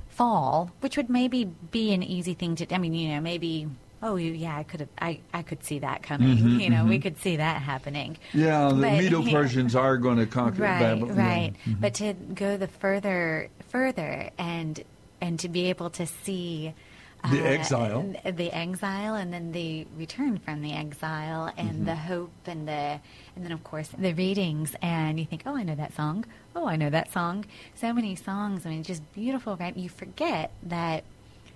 fall, 0.08 0.72
which 0.82 0.96
would 0.96 1.10
maybe 1.10 1.46
be 1.72 1.92
an 1.94 2.04
easy 2.04 2.36
thing 2.36 2.56
to. 2.58 2.74
I 2.74 2.78
mean, 2.78 2.94
you 2.94 3.10
know, 3.16 3.22
maybe. 3.22 3.68
Oh, 4.04 4.16
yeah, 4.16 4.58
I 4.58 4.64
could 4.64 4.80
have. 4.80 4.90
I, 5.00 5.20
I 5.34 5.44
could 5.44 5.64
see 5.64 5.80
that 5.80 6.02
coming. 6.02 6.38
Mm-hmm, 6.38 6.60
you 6.60 6.70
know, 6.72 6.86
we 6.86 6.98
could 7.00 7.20
see 7.20 7.36
that 7.38 7.62
happening. 7.62 8.18
Yeah, 8.34 8.70
the 8.70 8.82
But- 8.82 8.94
Medo 8.94 9.22
Persians 9.24 9.76
are 9.76 9.98
going 9.98 10.18
to 10.18 10.26
conquer 10.26 10.64
right, 10.64 10.80
Babylon. 10.80 11.16
Yeah. 11.18 11.24
right. 11.28 11.54
But 11.80 11.94
to 11.96 12.14
go 12.14 12.58
the 12.58 12.68
further, 12.68 13.50
further, 13.70 14.30
and 14.38 14.84
and 15.22 15.40
to 15.42 15.50
be 15.50 15.66
able 15.70 15.92
to 15.92 16.08
see 16.08 16.74
The 17.30 17.42
exile. 17.46 18.12
the 18.26 18.52
exile, 18.52 19.14
and 19.14 19.32
then 19.32 19.52
the 19.52 19.86
return 19.96 20.40
from 20.40 20.64
the 20.64 20.74
exile, 20.74 21.54
and 21.56 21.70
Mm-hmm. 21.70 21.86
the 21.86 21.96
hope, 21.96 22.32
and 22.48 22.68
the 22.68 23.00
and 23.36 23.46
then 23.46 23.52
of 23.52 23.64
course 23.64 23.90
the 23.96 24.14
readings, 24.14 24.76
and 24.82 25.20
you 25.20 25.26
think, 25.28 25.44
oh, 25.46 25.56
I 25.56 25.62
know 25.62 25.76
that 25.76 25.94
song. 25.96 26.26
Oh, 26.56 26.66
I 26.68 26.76
know 26.76 26.90
that 26.90 27.14
song. 27.14 27.46
So 27.76 27.94
many 27.94 28.16
songs. 28.16 28.66
I 28.66 28.70
mean, 28.70 28.82
just 28.82 29.04
beautiful. 29.14 29.56
Right? 29.58 29.78
You 29.78 29.90
forget 29.90 30.52
that 30.64 31.04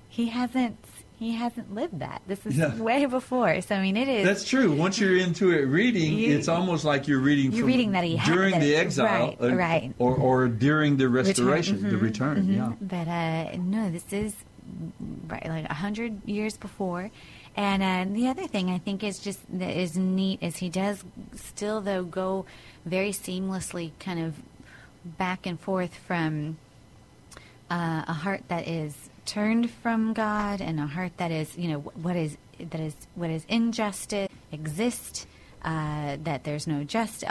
he 0.10 0.28
hasn't. 0.28 0.78
He 1.18 1.32
hasn't 1.34 1.74
lived 1.74 2.00
that. 2.00 2.22
This 2.28 2.46
is 2.46 2.58
Yeah. 2.58 2.76
way 2.76 3.06
before. 3.06 3.62
So 3.62 3.76
I 3.76 3.82
mean, 3.82 3.96
it 3.96 4.08
is. 4.10 4.26
That's 4.26 4.44
true. 4.44 4.72
Once 4.74 5.00
you're 5.00 5.16
into 5.18 5.52
it 5.52 5.62
reading, 5.66 6.18
You- 6.18 6.38
it's 6.38 6.48
almost 6.50 6.84
like 6.84 7.08
you're 7.08 7.20
reading. 7.20 7.52
You're 7.52 7.62
from 7.62 7.68
reading 7.68 7.92
that 7.94 8.04
he 8.04 8.18
during 8.26 8.52
that- 8.52 8.62
the 8.62 8.76
exile, 8.76 9.36
right, 9.40 9.42
uh, 9.42 9.56
right. 9.56 9.94
or 9.98 10.16
or 10.16 10.48
during 10.48 10.98
the 10.98 11.08
restoration, 11.08 11.78
Return, 11.78 11.90
the 11.92 11.98
mhm, 11.98 12.02
return. 12.02 12.48
mhm. 12.48 12.56
Yeah. 12.56 12.74
But 12.82 13.08
uh, 13.08 13.58
no, 13.58 13.90
this 13.90 14.12
is 14.12 14.34
right 15.30 15.46
like 15.48 15.70
a 15.70 15.74
hundred 15.76 16.22
years 16.28 16.58
before. 16.58 17.12
And 17.56 17.82
uh, 17.82 18.14
the 18.14 18.28
other 18.28 18.48
thing 18.48 18.70
I 18.70 18.80
think 18.80 19.02
is 19.02 19.20
just 19.20 19.40
that 19.58 19.70
is 19.80 19.96
neat 19.96 20.40
is 20.44 20.58
he 20.58 20.68
does 20.70 21.06
still 21.36 21.80
though 21.80 22.04
go 22.04 22.46
very 22.86 23.12
seamlessly 23.12 23.92
kind 24.00 24.20
of 24.20 24.36
back 25.18 25.46
and 25.46 25.58
forth 25.58 25.96
from 25.96 26.58
uh, 27.72 28.04
a 28.08 28.14
heart 28.14 28.44
that 28.50 28.68
is 28.68 28.94
turned 29.26 29.70
from 29.72 30.14
God 30.14 30.62
and 30.62 30.80
a 30.80 30.88
heart 30.88 31.18
that 31.18 31.32
is 31.32 31.58
you 31.58 31.68
know 31.70 31.80
what 31.80 32.16
is 32.16 32.38
that 32.60 32.80
is 32.80 32.96
what 33.16 33.30
is 33.30 33.46
injustice 33.50 34.30
exist 34.52 35.28
uh, 35.64 36.18
that 36.24 36.44
there's 36.44 36.68
no 36.68 36.84
justice 36.84 37.28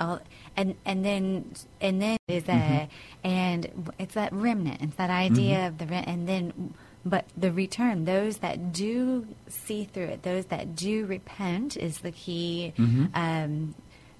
and 0.56 0.74
and 0.84 1.04
then 1.04 1.52
and 1.80 2.02
then 2.02 2.16
is 2.28 2.48
a 2.48 2.88
and 3.22 3.92
it's 3.98 4.14
that 4.14 4.32
remnant 4.32 4.82
it's 4.82 4.96
that 4.96 5.10
idea 5.10 5.68
of 5.68 5.78
the 5.78 5.84
and 5.94 6.28
then 6.28 6.74
but 7.06 7.26
the 7.36 7.52
return 7.52 8.04
those 8.06 8.38
that 8.38 8.72
do 8.72 9.26
see 9.46 9.84
through 9.84 10.04
it 10.04 10.22
those 10.22 10.46
that 10.46 10.74
do 10.74 11.06
repent 11.06 11.76
is 11.76 11.98
the 11.98 12.10
key 12.10 12.72
um, 13.14 13.74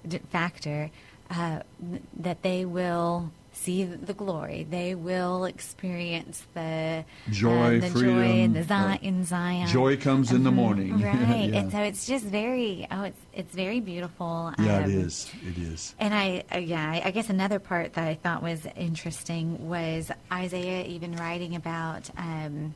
d- 0.07 0.19
factor 0.29 0.89
uh, 1.31 1.59
that 2.15 2.41
they 2.43 2.63
will 2.63 3.31
see 3.55 3.83
the 3.85 4.13
glory. 4.13 4.67
They 4.69 4.95
will 4.95 5.45
experience 5.45 6.45
the 6.53 7.05
Joy, 7.31 7.77
uh, 7.77 7.79
the 7.79 7.89
freedom, 7.89 8.15
joy, 8.17 8.25
and 8.43 8.55
the 8.55 8.63
Zion, 8.63 8.99
in 9.01 9.23
Zion. 9.23 9.67
joy 9.67 9.97
comes 9.97 10.31
in 10.31 10.43
the 10.43 10.51
Mhm, 10.51 10.55
morning. 10.55 11.01
right? 11.01 11.49
Yeah. 11.51 11.59
And 11.59 11.71
so 11.71 11.79
it's 11.79 12.05
just 12.05 12.25
very 12.25 12.85
oh, 12.91 13.03
it's 13.03 13.19
it's 13.33 13.55
very 13.55 13.79
beautiful. 13.79 14.53
Yeah, 14.59 14.79
it 14.79 14.83
Um, 14.85 14.91
is. 14.91 15.31
It 15.47 15.57
is. 15.57 15.95
and 15.99 16.13
I, 16.13 16.43
uh, 16.53 16.57
yeah, 16.59 17.01
I, 17.03 17.11
guess 17.11 17.29
another 17.29 17.59
part 17.59 17.93
that 17.93 18.07
I 18.07 18.15
thought 18.15 18.43
was 18.43 18.65
interesting 18.77 19.67
was 19.69 20.11
Isaiah 20.31 20.85
even 20.85 21.15
writing 21.15 21.55
about 21.55 22.09
um, 22.17 22.75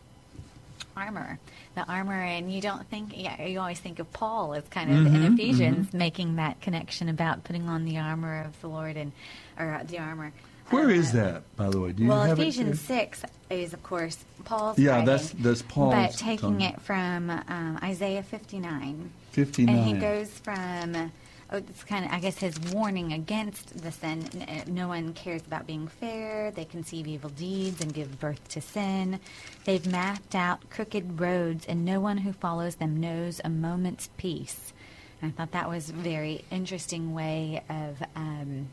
armor, 0.97 1.39
the 1.75 1.83
armor, 1.85 2.21
and 2.21 2.51
you 2.51 2.59
don't 2.61 2.85
think, 2.89 3.13
yeah, 3.15 3.41
you 3.45 3.59
always 3.59 3.79
think 3.79 3.99
of 3.99 4.11
Paul 4.11 4.53
as 4.53 4.63
kind 4.69 4.91
of 4.91 5.13
in 5.13 5.33
Ephesians 5.33 5.93
making 5.93 6.35
that 6.37 6.59
connection 6.61 7.07
about 7.09 7.43
putting 7.45 7.69
on 7.69 7.85
the 7.85 7.97
armor 7.99 8.43
of 8.43 8.59
the 8.61 8.67
Lord 8.67 8.97
and 8.97 9.11
or 9.57 9.81
the 9.85 9.99
armor. 9.99 10.31
Where 10.69 10.87
Uh, 10.87 10.93
is 10.93 11.11
that, 11.13 11.43
by 11.55 11.69
the 11.69 11.79
way? 11.79 11.91
Do 11.93 12.03
you 12.03 12.09
well, 12.09 12.21
have 12.23 12.39
Ephesians 12.39 12.79
it? 12.81 12.85
six 12.85 13.23
is, 13.49 13.73
of 13.73 13.81
course, 13.83 14.17
Paul's. 14.45 14.77
Yeah, 14.77 14.91
writing, 14.91 15.05
that's- 15.05 15.33
that's 15.39 15.61
Paul's 15.63 15.93
But 15.95 16.11
taking 16.17 16.61
it 16.61 16.79
from 16.81 17.29
um, 17.29 17.79
Isaiah 17.83 18.23
fifty 18.23 18.59
nine. 18.59 19.11
59. 19.31 19.75
And 19.77 19.85
he 19.87 19.93
goes 19.93 20.29
from, 20.29 21.11
oh, 21.51 21.57
it's 21.57 21.83
kind 21.83 22.03
of, 22.05 22.11
I 22.11 22.19
guess, 22.19 22.37
his 22.39 22.59
warning 22.73 23.13
against 23.13 23.81
the 23.81 23.91
sin. 23.91 24.27
No 24.67 24.87
one 24.87 25.13
cares 25.13 25.41
about 25.45 25.65
being 25.67 25.87
fair. 25.87 26.49
They 26.51 26.65
conceive 26.65 27.07
evil 27.07 27.29
deeds 27.29 27.79
and 27.79 27.93
give 27.93 28.19
birth 28.19 28.47
to 28.49 28.61
sin. 28.61 29.19
They've 29.65 29.85
mapped 29.85 30.33
out 30.35 30.67
crooked 30.71 31.19
roads, 31.19 31.65
and 31.67 31.85
no 31.85 31.99
one 31.99 32.17
who 32.19 32.33
follows 32.33 32.75
them 32.75 32.99
knows 32.99 33.39
a 33.45 33.49
moment's 33.49 34.09
peace. 34.17 34.73
And 35.21 35.31
I 35.31 35.35
thought 35.35 35.51
that 35.51 35.69
was 35.69 35.89
a 35.89 35.93
very 35.93 36.43
interesting 36.51 37.13
way 37.13 37.61
of, 37.69 38.01
um, 38.15 38.69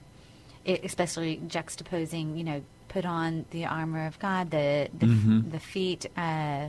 it, 0.67 0.85
especially 0.85 1.33
juxtaposing, 1.49 2.37
you 2.37 2.45
know, 2.45 2.61
put 2.89 3.05
on 3.07 3.45
the 3.51 3.65
armor 3.67 4.07
of 4.07 4.19
God, 4.19 4.51
the 4.51 4.89
the, 5.01 5.07
Mm-hmm. 5.07 5.51
the 5.51 5.61
feet. 5.61 6.07
Uh, 6.17 6.69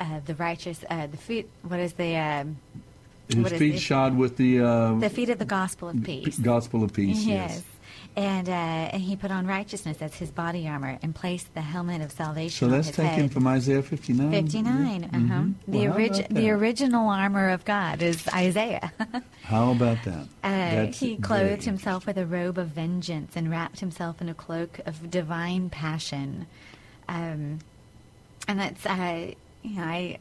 uh, 0.00 0.20
the 0.26 0.34
righteous, 0.36 0.84
uh, 0.88 1.08
the 1.08 1.16
feet. 1.16 1.48
What 1.62 1.80
is 1.80 1.94
the 1.94 2.14
um, 2.16 2.58
His 3.26 3.36
what 3.38 3.50
is 3.52 3.58
feet 3.58 3.74
it? 3.74 3.80
shod 3.80 4.16
with 4.16 4.36
the, 4.36 4.60
uh, 4.60 4.94
the 4.94 5.10
feet 5.10 5.28
of 5.28 5.38
the 5.40 5.44
gospel 5.44 5.88
of 5.88 5.96
p- 6.04 6.22
peace? 6.24 6.38
gospel 6.38 6.84
of 6.84 6.92
peace. 6.92 7.24
Yes. 7.24 7.50
Yes. 7.50 7.62
And 8.18 8.48
uh, 8.48 8.52
and 8.52 9.00
he 9.00 9.14
put 9.14 9.30
on 9.30 9.46
righteousness 9.46 9.98
as 10.02 10.14
his 10.16 10.32
body 10.32 10.66
armor 10.66 10.98
and 11.02 11.14
placed 11.14 11.54
the 11.54 11.60
helmet 11.60 12.00
of 12.02 12.10
So 12.10 12.24
salvation 12.24 12.70
that's 12.70 12.88
on 12.88 12.92
his 12.92 12.96
taken 12.96 13.22
head. 13.22 13.32
from 13.32 13.46
Isaiah 13.46 13.80
59. 13.82 14.30
59. 14.32 15.04
Uh-huh. 15.04 15.16
Mhm. 15.18 15.54
The, 15.68 15.78
Well, 15.78 15.86
how 15.86 15.94
orig- 15.94 16.26
the 16.28 16.50
original 16.50 17.08
armor 17.08 17.50
of 17.50 17.64
God 17.64 18.02
is 18.02 18.26
Isaiah. 18.34 18.92
How 19.44 19.70
about 19.70 19.98
that? 20.04 20.26
Uh, 20.42 20.86
he 20.92 21.16
clothed 21.16 21.62
himself 21.62 22.06
with 22.06 22.18
a 22.18 22.26
robe 22.26 22.58
of 22.58 22.68
vengeance 22.70 23.36
and 23.36 23.50
wrapped 23.52 23.78
himself 23.78 24.20
in 24.20 24.28
a 24.28 24.34
cloak 24.34 24.80
of 24.84 25.10
divine 25.10 25.70
passion. 25.70 26.46
Um, 27.08 27.60
and 28.48 28.58
that's, 28.58 28.84
uh, 28.84 29.30
you 29.62 29.76
know, 29.76 29.84
I. 29.84 30.18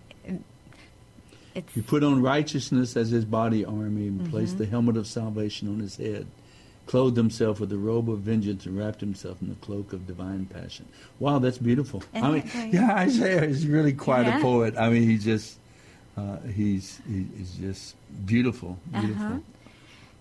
It's 1.55 1.73
He 1.73 1.81
put 1.81 2.03
on 2.03 2.21
righteousness 2.21 2.95
as 2.95 3.09
his 3.09 3.25
body 3.25 3.65
armor 3.65 3.85
and 3.87 4.21
Mm-hmm. 4.21 4.29
placed 4.29 4.59
the 4.59 4.67
helmet 4.67 4.95
of 4.97 5.07
salvation 5.07 5.67
on 5.67 5.79
his 5.79 5.95
head, 5.97 6.27
clothed 6.87 7.17
himself 7.17 7.59
with 7.59 7.69
the 7.69 7.77
robe 7.77 8.09
of 8.09 8.19
vengeance 8.19 8.65
and 8.65 8.77
wrapped 8.77 8.99
himself 9.01 9.41
in 9.41 9.49
the 9.49 9.55
cloak 9.55 9.93
of 9.93 10.07
divine 10.07 10.45
passion. 10.47 10.85
Wow, 11.19 11.39
that's 11.39 11.57
beautiful. 11.59 12.01
I 12.13 12.17
Isn't 12.17 12.31
mean, 12.33 12.71
that 12.71 12.73
yeah, 12.73 12.95
Isaiah 12.95 13.43
is 13.43 13.67
really 13.67 13.93
quite 13.93 14.25
Yeah. 14.25 14.39
a 14.39 14.41
poet. 14.41 14.75
I 14.77 14.89
mean, 14.89 15.03
he 15.07 15.17
just 15.17 15.59
uh, 16.17 16.37
he's 16.53 16.99
he's 17.07 17.55
just 17.59 17.95
beautiful, 18.25 18.77
beautiful. 18.91 19.25
Uh-huh. 19.25 19.39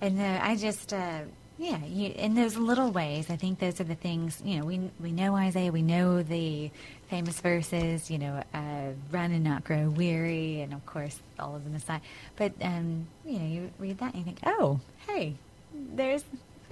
And 0.02 0.20
uh, 0.20 0.40
I 0.42 0.56
just, 0.56 0.92
uh, 0.92 1.20
yeah, 1.56 1.82
you, 1.86 2.12
in 2.16 2.34
those 2.34 2.56
little 2.58 2.90
ways, 2.90 3.30
I 3.30 3.36
think 3.36 3.60
those 3.60 3.80
are 3.80 3.84
the 3.84 3.94
things. 3.94 4.42
You 4.44 4.58
know, 4.58 4.66
we 4.66 4.90
we 5.00 5.10
know 5.10 5.34
Isaiah, 5.36 5.72
we 5.72 5.80
know 5.82 6.22
the 6.22 6.70
famous 7.08 7.40
verses. 7.40 8.10
You 8.10 8.18
know, 8.18 8.42
uh, 8.52 8.88
run 9.10 9.32
and 9.32 9.42
not 9.42 9.64
grow 9.64 9.88
weary, 9.88 10.60
and 10.60 10.74
of 10.74 10.84
course 10.84 11.18
all 11.38 11.56
of 11.56 11.64
the 11.64 11.70
Messiah. 11.70 12.00
But 12.36 12.52
um, 12.60 13.06
you 13.24 13.38
know, 13.38 13.46
you 13.46 13.70
read 13.78 13.96
that 13.98 14.12
and 14.12 14.18
you 14.18 14.24
think, 14.24 14.40
oh, 14.44 14.80
hey, 15.06 15.36
there's 15.72 16.24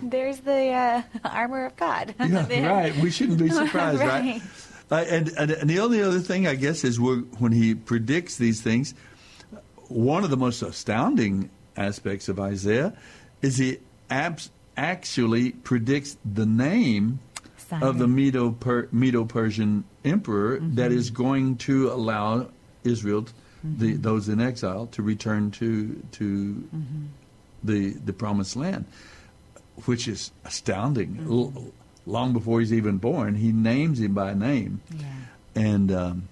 there's 0.02 0.38
the 0.38 0.70
uh, 0.70 1.02
armor 1.24 1.66
of 1.66 1.76
God. 1.76 2.14
Yeah, 2.24 2.66
right. 2.68 2.96
We 2.96 3.10
shouldn't 3.10 3.38
be 3.38 3.48
surprised, 3.62 4.00
right? 4.00 4.40
Right. 4.40 4.42
Uh, 4.90 5.04
and, 5.08 5.28
and 5.38 5.50
and 5.50 5.70
the 5.70 5.80
only 5.80 6.02
other 6.02 6.20
thing 6.20 6.46
I 6.46 6.54
guess 6.54 6.84
is 6.84 7.00
when 7.00 7.52
he 7.52 7.74
predicts 7.74 8.36
these 8.36 8.60
things, 8.60 8.94
one 9.88 10.24
of 10.24 10.30
the 10.30 10.36
most 10.36 10.62
astounding 10.62 11.50
aspects 11.76 12.28
of 12.28 12.38
Isaiah 12.38 12.92
is 13.42 13.56
he 13.58 13.78
abs- 14.10 14.50
actually 14.76 15.52
predicts 15.52 16.16
the 16.24 16.46
name 16.46 17.20
of 17.82 17.98
the 17.98 18.06
Medo 18.06 18.50
per- 18.52 18.88
Medo 18.92 19.24
Persian 19.24 19.84
emperor 20.04 20.58
that 20.60 20.92
is 20.92 21.10
going 21.10 21.56
to 21.56 21.90
allow 21.90 22.48
Israel, 22.84 23.26
the 23.64 23.94
those 23.94 24.28
in 24.28 24.40
exile, 24.40 24.86
to 24.88 25.02
return 25.02 25.50
to 25.52 26.02
to 26.12 26.68
the 27.64 27.90
the 27.94 28.12
promised 28.12 28.54
land, 28.54 28.84
which 29.86 30.06
is 30.08 30.30
astounding. 30.44 31.26
L- 31.28 31.72
long 32.06 32.32
before 32.32 32.60
he's 32.60 32.72
even 32.72 32.98
born, 32.98 33.34
he 33.34 33.50
names 33.52 34.00
him 34.00 34.14
by 34.14 34.34
name, 34.34 34.80
Yeah. 34.96 35.06
and 35.54 35.90
um, 35.92 36.28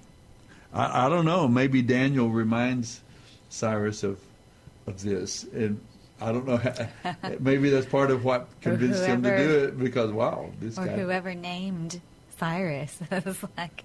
I, 0.72 1.07
I 1.07 1.09
don't 1.09 1.24
know. 1.24 1.48
Maybe 1.48 1.83
Daniel 1.83 2.28
reminds 2.31 3.00
Cyrus 3.48 4.02
of 4.02 4.18
of 4.87 5.00
this, 5.02 5.44
and 5.44 5.81
I 6.20 6.33
don't 6.33 6.46
know. 6.46 6.61
maybe 7.40 7.70
that's 7.70 7.87
part 7.87 8.11
of 8.11 8.24
what 8.24 8.48
convinced 8.61 9.05
him 9.05 9.22
to 9.22 9.37
do 9.37 9.64
it 9.64 9.78
because 9.78 10.11
wow, 10.12 10.50
this 10.61 10.78
Or 10.78 10.87
guy. 10.87 10.92
whoever 10.98 11.35
named 11.35 12.00
Cyrus 12.38 12.98
was 13.24 13.38
like, 13.57 13.85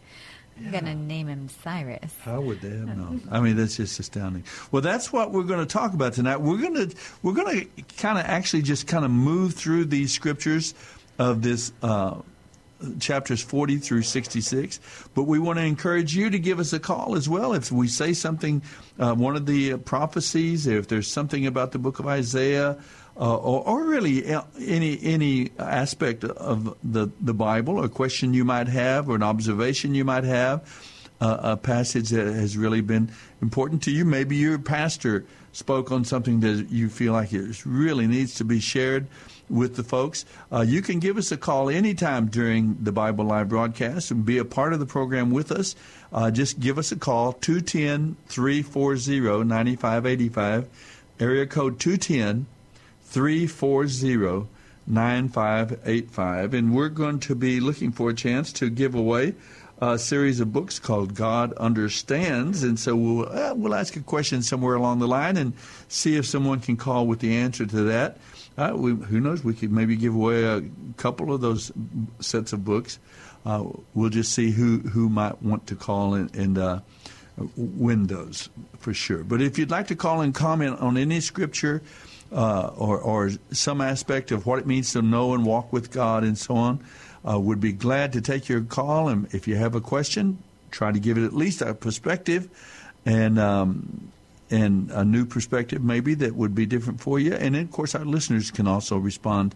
I'm 0.65 0.71
gonna 0.71 0.95
name 0.95 1.27
him 1.27 1.49
Cyrus. 1.63 2.13
How 2.21 2.41
would 2.41 2.61
they 2.61 2.69
have 2.69 2.97
known? 2.97 3.27
I 3.31 3.39
mean, 3.39 3.55
that's 3.55 3.77
just 3.77 3.99
astounding. 3.99 4.43
Well, 4.71 4.81
that's 4.81 5.13
what 5.13 5.31
we're 5.31 5.43
going 5.43 5.59
to 5.59 5.65
talk 5.65 5.93
about 5.93 6.13
tonight. 6.13 6.37
We're 6.37 6.61
going 6.61 6.89
to 6.89 6.95
we're 7.23 7.33
going 7.33 7.69
to 7.75 7.81
kind 7.97 8.17
of 8.17 8.25
actually 8.25 8.63
just 8.63 8.87
kind 8.87 9.05
of 9.05 9.11
move 9.11 9.53
through 9.53 9.85
these 9.85 10.13
scriptures 10.13 10.73
of 11.19 11.41
this 11.41 11.71
uh, 11.81 12.19
chapters 12.99 13.41
40 13.41 13.77
through 13.77 14.03
66. 14.03 14.79
But 15.13 15.23
we 15.23 15.39
want 15.39 15.59
to 15.59 15.65
encourage 15.65 16.15
you 16.15 16.29
to 16.29 16.39
give 16.39 16.59
us 16.59 16.73
a 16.73 16.79
call 16.79 17.15
as 17.15 17.27
well 17.27 17.53
if 17.53 17.71
we 17.71 17.87
say 17.87 18.13
something, 18.13 18.61
uh, 18.99 19.15
one 19.15 19.35
of 19.35 19.45
the 19.45 19.77
prophecies, 19.77 20.67
if 20.67 20.87
there's 20.87 21.09
something 21.09 21.45
about 21.45 21.71
the 21.71 21.79
book 21.79 21.99
of 21.99 22.07
Isaiah. 22.07 22.77
Uh, 23.19 23.35
or, 23.35 23.67
or 23.67 23.83
really 23.83 24.31
uh, 24.31 24.43
any 24.59 24.99
any 25.01 25.49
aspect 25.57 26.23
of 26.23 26.77
the 26.83 27.09
the 27.19 27.33
Bible, 27.33 27.83
a 27.83 27.89
question 27.89 28.33
you 28.33 28.45
might 28.45 28.67
have, 28.67 29.09
or 29.09 29.15
an 29.15 29.23
observation 29.23 29.95
you 29.95 30.05
might 30.05 30.23
have, 30.23 30.61
uh, 31.19 31.37
a 31.41 31.57
passage 31.57 32.09
that 32.09 32.27
has 32.27 32.55
really 32.55 32.81
been 32.81 33.09
important 33.41 33.81
to 33.83 33.91
you. 33.91 34.05
Maybe 34.05 34.35
your 34.35 34.59
pastor 34.59 35.25
spoke 35.51 35.91
on 35.91 36.05
something 36.05 36.41
that 36.41 36.67
you 36.69 36.89
feel 36.89 37.13
like 37.13 37.33
it 37.33 37.65
really 37.65 38.05
needs 38.05 38.35
to 38.35 38.45
be 38.45 38.59
shared 38.59 39.07
with 39.49 39.75
the 39.75 39.83
folks. 39.83 40.25
Uh, 40.51 40.61
you 40.61 40.81
can 40.81 40.99
give 40.99 41.17
us 41.17 41.31
a 41.31 41.37
call 41.37 41.69
anytime 41.69 42.27
during 42.27 42.77
the 42.83 42.91
Bible 42.91 43.25
Live 43.25 43.49
broadcast 43.49 44.11
and 44.11 44.25
be 44.25 44.37
a 44.37 44.45
part 44.45 44.73
of 44.73 44.79
the 44.79 44.85
program 44.85 45.31
with 45.31 45.51
us. 45.51 45.75
Uh, 46.13 46.29
just 46.29 46.59
give 46.59 46.77
us 46.77 46.91
a 46.91 46.95
call, 46.95 47.33
210 47.33 48.17
340 48.27 49.43
9585, 49.45 50.67
area 51.19 51.47
code 51.47 51.79
210 51.79 52.45
340 53.07 54.47
9585. 54.87 56.53
And 56.53 56.73
we're 56.73 56.89
going 56.89 57.19
to 57.21 57.35
be 57.35 57.59
looking 57.59 57.91
for 57.91 58.09
a 58.09 58.13
chance 58.13 58.53
to 58.53 58.69
give 58.69 58.95
away 58.95 59.35
a 59.79 59.97
series 59.97 60.39
of 60.39 60.51
books 60.51 60.79
called 60.79 61.13
God 61.13 61.53
Understands. 61.53 62.63
And 62.63 62.79
so 62.79 62.95
we'll, 62.95 63.29
uh, 63.29 63.53
we'll 63.53 63.75
ask 63.75 63.95
a 63.95 64.01
question 64.01 64.41
somewhere 64.41 64.75
along 64.75 64.99
the 64.99 65.07
line 65.07 65.37
and 65.37 65.53
see 65.87 66.15
if 66.15 66.25
someone 66.25 66.59
can 66.59 66.77
call 66.77 67.05
with 67.05 67.19
the 67.19 67.35
answer 67.35 67.65
to 67.65 67.83
that. 67.83 68.17
Uh, 68.57 68.73
we, 68.75 68.93
who 68.93 69.19
knows? 69.19 69.43
We 69.43 69.53
could 69.53 69.71
maybe 69.71 69.95
give 69.95 70.15
away 70.15 70.43
a 70.43 70.63
couple 70.97 71.33
of 71.33 71.41
those 71.41 71.71
sets 72.19 72.53
of 72.53 72.65
books. 72.65 72.97
Uh, 73.45 73.65
we'll 73.93 74.09
just 74.09 74.33
see 74.33 74.51
who, 74.51 74.79
who 74.79 75.09
might 75.09 75.41
want 75.43 75.67
to 75.67 75.75
call 75.75 76.15
and, 76.15 76.35
and 76.35 76.57
uh, 76.57 76.79
win 77.55 78.07
those 78.07 78.49
for 78.79 78.93
sure. 78.93 79.23
But 79.23 79.41
if 79.41 79.59
you'd 79.59 79.69
like 79.69 79.87
to 79.87 79.95
call 79.95 80.21
and 80.21 80.33
comment 80.33 80.79
on 80.79 80.97
any 80.97 81.19
scripture 81.19 81.83
uh, 82.31 82.71
or, 82.77 82.99
or 82.99 83.31
some 83.51 83.81
aspect 83.81 84.31
of 84.31 84.45
what 84.45 84.59
it 84.59 84.67
means 84.67 84.93
to 84.93 85.01
know 85.01 85.33
and 85.33 85.45
walk 85.45 85.71
with 85.71 85.91
God 85.91 86.23
and 86.23 86.37
so 86.37 86.55
on, 86.55 86.83
uh, 87.27 87.39
would 87.39 87.59
be 87.59 87.71
glad 87.71 88.13
to 88.13 88.21
take 88.21 88.47
your 88.47 88.61
call. 88.61 89.09
And 89.09 89.33
if 89.33 89.47
you 89.47 89.55
have 89.55 89.75
a 89.75 89.81
question, 89.81 90.41
try 90.71 90.91
to 90.91 90.99
give 90.99 91.17
it 91.17 91.25
at 91.25 91.33
least 91.33 91.61
a 91.61 91.73
perspective 91.73 92.49
and 93.05 93.39
um, 93.39 94.11
and 94.49 94.91
a 94.91 95.03
new 95.03 95.25
perspective 95.25 95.83
maybe 95.83 96.13
that 96.15 96.35
would 96.35 96.55
be 96.55 96.65
different 96.65 97.01
for 97.01 97.19
you. 97.19 97.33
And 97.33 97.55
then, 97.55 97.63
of 97.63 97.71
course, 97.71 97.95
our 97.95 98.05
listeners 98.05 98.51
can 98.51 98.67
also 98.67 98.97
respond 98.97 99.55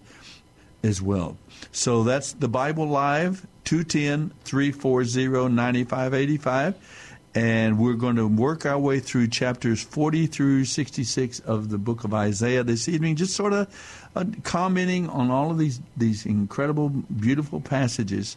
as 0.83 1.01
well. 1.01 1.37
So 1.71 2.03
that's 2.03 2.33
the 2.33 2.49
Bible 2.49 2.87
Live, 2.87 3.45
210 3.65 4.31
340 4.43 5.53
9585. 5.53 7.10
And 7.33 7.79
we're 7.79 7.93
going 7.93 8.17
to 8.17 8.27
work 8.27 8.65
our 8.65 8.77
way 8.77 8.99
through 8.99 9.29
chapters 9.29 9.81
40 9.81 10.27
through 10.27 10.65
66 10.65 11.39
of 11.41 11.69
the 11.69 11.77
book 11.77 12.03
of 12.03 12.13
Isaiah 12.13 12.63
this 12.63 12.89
evening, 12.89 13.15
just 13.15 13.35
sort 13.35 13.53
of 13.53 14.09
uh, 14.15 14.25
commenting 14.43 15.07
on 15.07 15.31
all 15.31 15.49
of 15.49 15.57
these, 15.57 15.79
these 15.95 16.25
incredible, 16.25 16.89
beautiful 16.89 17.61
passages 17.61 18.35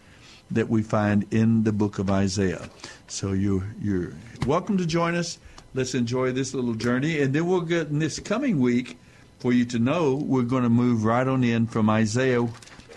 that 0.52 0.68
we 0.68 0.82
find 0.82 1.26
in 1.32 1.64
the 1.64 1.72
book 1.72 1.98
of 1.98 2.08
Isaiah. 2.08 2.68
So 3.08 3.32
you, 3.32 3.64
you're 3.80 4.14
welcome 4.46 4.78
to 4.78 4.86
join 4.86 5.16
us. 5.16 5.38
Let's 5.74 5.94
enjoy 5.94 6.30
this 6.30 6.54
little 6.54 6.74
journey. 6.74 7.20
And 7.20 7.34
then 7.34 7.46
we'll 7.46 7.62
get 7.62 7.88
in 7.88 7.98
this 7.98 8.20
coming 8.20 8.60
week, 8.60 8.96
for 9.40 9.52
you 9.52 9.64
to 9.66 9.78
know, 9.78 10.14
we're 10.14 10.42
going 10.42 10.62
to 10.62 10.70
move 10.70 11.04
right 11.04 11.26
on 11.26 11.42
in 11.42 11.66
from 11.66 11.90
Isaiah 11.90 12.48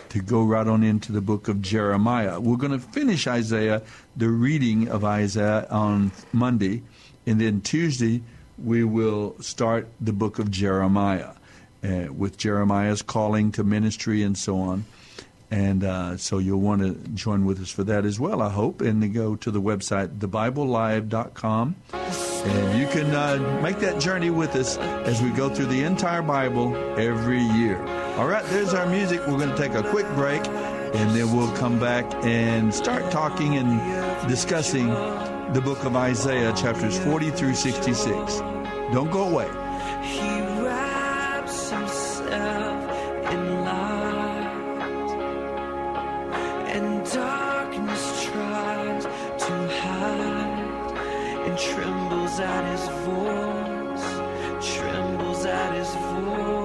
to 0.09 0.21
go 0.21 0.43
right 0.43 0.67
on 0.67 0.83
into 0.83 1.11
the 1.11 1.21
book 1.21 1.47
of 1.47 1.61
Jeremiah. 1.61 2.39
We're 2.39 2.57
going 2.57 2.71
to 2.71 2.79
finish 2.79 3.27
Isaiah, 3.27 3.81
the 4.15 4.29
reading 4.29 4.87
of 4.89 5.03
Isaiah 5.03 5.67
on 5.69 6.11
Monday, 6.33 6.83
and 7.25 7.41
then 7.41 7.61
Tuesday 7.61 8.21
we 8.57 8.83
will 8.83 9.35
start 9.39 9.87
the 10.01 10.13
book 10.13 10.39
of 10.39 10.49
Jeremiah 10.49 11.31
uh, 11.83 12.07
with 12.11 12.37
Jeremiah's 12.37 13.01
calling 13.01 13.51
to 13.53 13.63
ministry 13.63 14.23
and 14.23 14.37
so 14.37 14.59
on. 14.59 14.85
And 15.49 15.83
uh, 15.83 16.17
so 16.17 16.39
you'll 16.39 16.59
want 16.59 16.81
to 16.81 16.95
join 17.11 17.45
with 17.45 17.61
us 17.61 17.71
for 17.71 17.83
that 17.85 18.03
as 18.03 18.19
well, 18.19 18.41
I 18.41 18.49
hope. 18.49 18.81
And 18.81 19.13
go 19.13 19.35
to 19.37 19.51
the 19.51 19.61
website, 19.61 20.19
thebiblelive.com. 20.19 21.75
And 21.93 22.79
you 22.79 22.87
can 22.87 23.13
uh, 23.13 23.61
make 23.61 23.79
that 23.79 24.01
journey 24.01 24.29
with 24.29 24.55
us 24.55 24.77
as 24.77 25.21
we 25.21 25.29
go 25.29 25.49
through 25.49 25.67
the 25.67 25.83
entire 25.83 26.21
Bible 26.21 26.75
every 26.97 27.41
year. 27.41 28.06
All 28.17 28.27
right, 28.27 28.43
there's 28.45 28.73
our 28.73 28.87
music. 28.87 29.19
We're 29.27 29.37
going 29.37 29.51
to 29.51 29.55
take 29.55 29.75
a 29.75 29.83
quick 29.83 30.07
break, 30.15 30.43
and 30.47 31.15
then 31.15 31.31
we'll 31.35 31.55
come 31.55 31.77
back 31.79 32.03
and 32.25 32.73
start 32.73 33.11
talking 33.11 33.57
and 33.57 34.27
discussing 34.27 34.87
the 35.53 35.61
book 35.63 35.83
of 35.85 35.95
Isaiah, 35.95 36.51
chapters 36.53 36.97
40 36.97 37.29
through 37.29 37.53
66. 37.53 38.39
Don't 38.91 39.11
go 39.11 39.29
away. 39.29 39.45
He 40.01 40.41
wraps 40.63 41.69
himself 41.69 42.91
in 43.31 43.63
light, 43.63 44.71
and 46.73 47.05
darkness 47.11 48.25
tries 48.25 49.03
to 49.03 49.67
hide, 49.79 50.97
and 51.45 51.55
trembles 51.55 52.39
at 52.39 52.65
his 52.71 52.87
voice, 53.05 54.75
trembles 54.75 55.45
at 55.45 55.75
his 55.75 55.93
voice. 55.93 56.56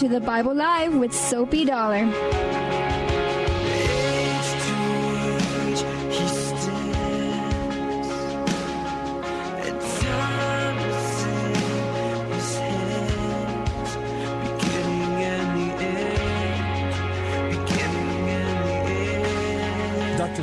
To 0.00 0.08
the 0.08 0.18
Bible 0.18 0.54
Live 0.54 0.94
with 0.94 1.14
Soapy 1.14 1.66
Dollar. 1.66 2.59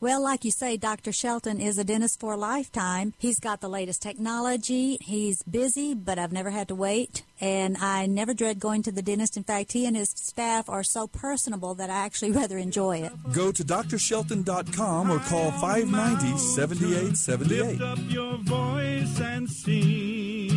Well, 0.00 0.22
like 0.22 0.44
you 0.44 0.50
say, 0.50 0.76
Dr. 0.76 1.12
Shelton 1.12 1.60
is 1.60 1.78
a 1.78 1.84
dentist 1.84 2.20
for 2.20 2.34
a 2.34 2.36
lifetime. 2.36 3.14
He's 3.18 3.40
got 3.40 3.60
the 3.60 3.68
latest 3.68 4.02
technology. 4.02 4.98
He's 5.00 5.42
busy, 5.44 5.94
but 5.94 6.18
I've 6.18 6.32
never 6.32 6.50
had 6.50 6.68
to 6.68 6.74
wait. 6.74 7.22
And 7.40 7.78
I 7.78 8.04
never 8.06 8.34
dread 8.34 8.60
going 8.60 8.82
to 8.82 8.92
the 8.92 9.00
dentist. 9.02 9.36
In 9.36 9.44
fact, 9.44 9.72
he 9.72 9.86
and 9.86 9.96
his 9.96 10.10
staff 10.10 10.68
are 10.68 10.82
so 10.82 11.06
personable 11.06 11.74
that 11.76 11.88
I 11.90 12.04
actually 12.04 12.32
rather 12.40 12.58
enjoy 12.58 12.98
it. 12.98 13.12
Go 13.32 13.50
to 13.52 13.64
drshelton.com 13.64 15.10
or 15.10 15.18
call 15.20 15.50
590 15.52 16.38
7878. 16.38 17.78
Lift 17.78 17.82
up 17.82 17.98
your 18.08 18.36
voice 18.38 19.20
and 19.20 19.48
sing. 19.48 20.50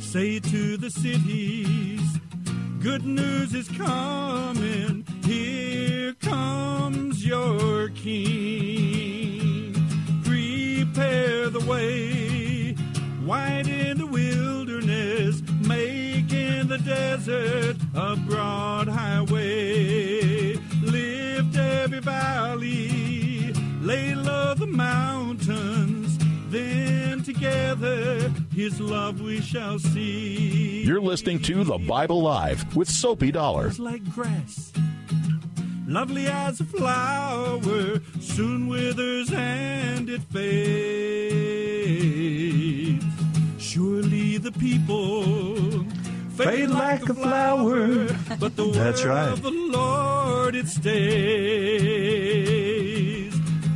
Say 0.00 0.40
to 0.40 0.76
the 0.76 0.90
cities, 0.90 2.00
good 2.80 3.04
news 3.04 3.54
is 3.54 3.68
coming. 3.68 5.04
Here 5.24 6.14
comes 6.14 7.24
your 7.24 7.90
king. 7.90 9.74
Prepare 10.24 11.50
the 11.50 11.60
way, 11.60 12.74
wide 13.24 13.68
in 13.68 13.98
the 13.98 14.06
wilderness, 14.06 15.42
making 15.60 16.68
the 16.68 16.78
desert 16.78 17.76
a 17.94 18.16
broad 18.16 18.88
highway. 18.88 20.54
Lift 20.82 21.56
every 21.56 22.00
valley, 22.00 23.52
lay 23.82 24.14
low 24.14 24.54
the 24.54 24.66
mountains. 24.66 26.16
Then 26.48 27.22
together 27.22 28.32
his 28.54 28.80
love 28.80 29.20
we 29.20 29.40
shall 29.40 29.78
see. 29.78 30.82
You're 30.84 31.00
listening 31.00 31.40
to 31.42 31.64
The 31.64 31.78
Bible 31.78 32.22
Live 32.22 32.76
with 32.76 32.88
Soapy 32.90 33.30
Dollar. 33.32 33.70
Like 33.78 34.04
grass, 34.12 34.72
lovely 35.86 36.26
as 36.26 36.60
a 36.60 36.64
flower, 36.64 38.00
soon 38.20 38.68
withers 38.68 39.32
and 39.32 40.08
it 40.10 40.22
fades. 40.32 41.70
Surely 43.58 44.38
the 44.38 44.52
people 44.52 45.84
fade, 46.30 46.70
like, 46.70 47.08
a 47.08 47.14
flower, 47.14 48.06
but 48.38 48.56
the 48.56 48.70
That's 48.72 49.02
word 49.04 49.10
right. 49.10 49.28
of 49.32 49.42
the 49.42 49.50
Lord 49.50 50.54
it 50.56 50.66
stays. 50.68 50.90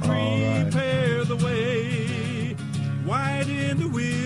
right. 0.06 0.66
Prepare 0.70 1.24
the 1.24 1.37
way, 1.37 2.56
wide 3.06 3.48
in 3.48 3.78
the 3.78 3.87
wilderness. 3.88 4.23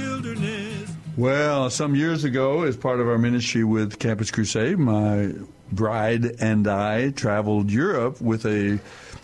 Well, 1.18 1.68
some 1.68 1.96
years 1.96 2.22
ago, 2.22 2.62
as 2.62 2.76
part 2.76 3.00
of 3.00 3.08
our 3.08 3.18
ministry 3.18 3.64
with 3.64 3.98
Campus 3.98 4.30
Crusade, 4.30 4.78
my 4.78 5.32
bride 5.72 6.36
and 6.38 6.68
I 6.68 7.10
traveled 7.10 7.72
Europe 7.72 8.20
with 8.20 8.46
a, 8.46 8.78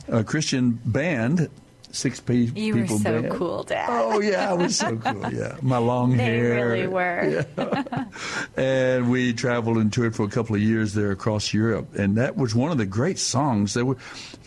a 0.08 0.24
Christian 0.24 0.80
band, 0.84 1.48
six 1.94 2.20
pe- 2.20 2.34
You 2.54 2.74
were 2.74 2.82
people 2.82 2.98
so 2.98 3.22
band. 3.22 3.32
cool, 3.32 3.62
Dad. 3.62 3.88
Oh 3.90 4.20
yeah, 4.20 4.50
I 4.50 4.54
was 4.54 4.76
so 4.76 4.96
cool. 4.96 5.32
Yeah, 5.32 5.56
my 5.62 5.78
long 5.78 6.16
They 6.16 6.24
hair. 6.24 6.54
They 6.54 6.62
really 6.62 6.86
were. 6.88 7.46
and 8.56 9.10
we 9.10 9.32
traveled 9.32 9.76
and 9.78 9.92
toured 9.92 10.14
for 10.14 10.24
a 10.24 10.28
couple 10.28 10.54
of 10.56 10.62
years 10.62 10.94
there 10.94 11.10
across 11.10 11.52
Europe, 11.54 11.94
and 11.96 12.16
that 12.16 12.36
was 12.36 12.54
one 12.54 12.70
of 12.72 12.78
the 12.78 12.86
great 12.86 13.18
songs. 13.18 13.74
There 13.74 13.84
were 13.84 13.96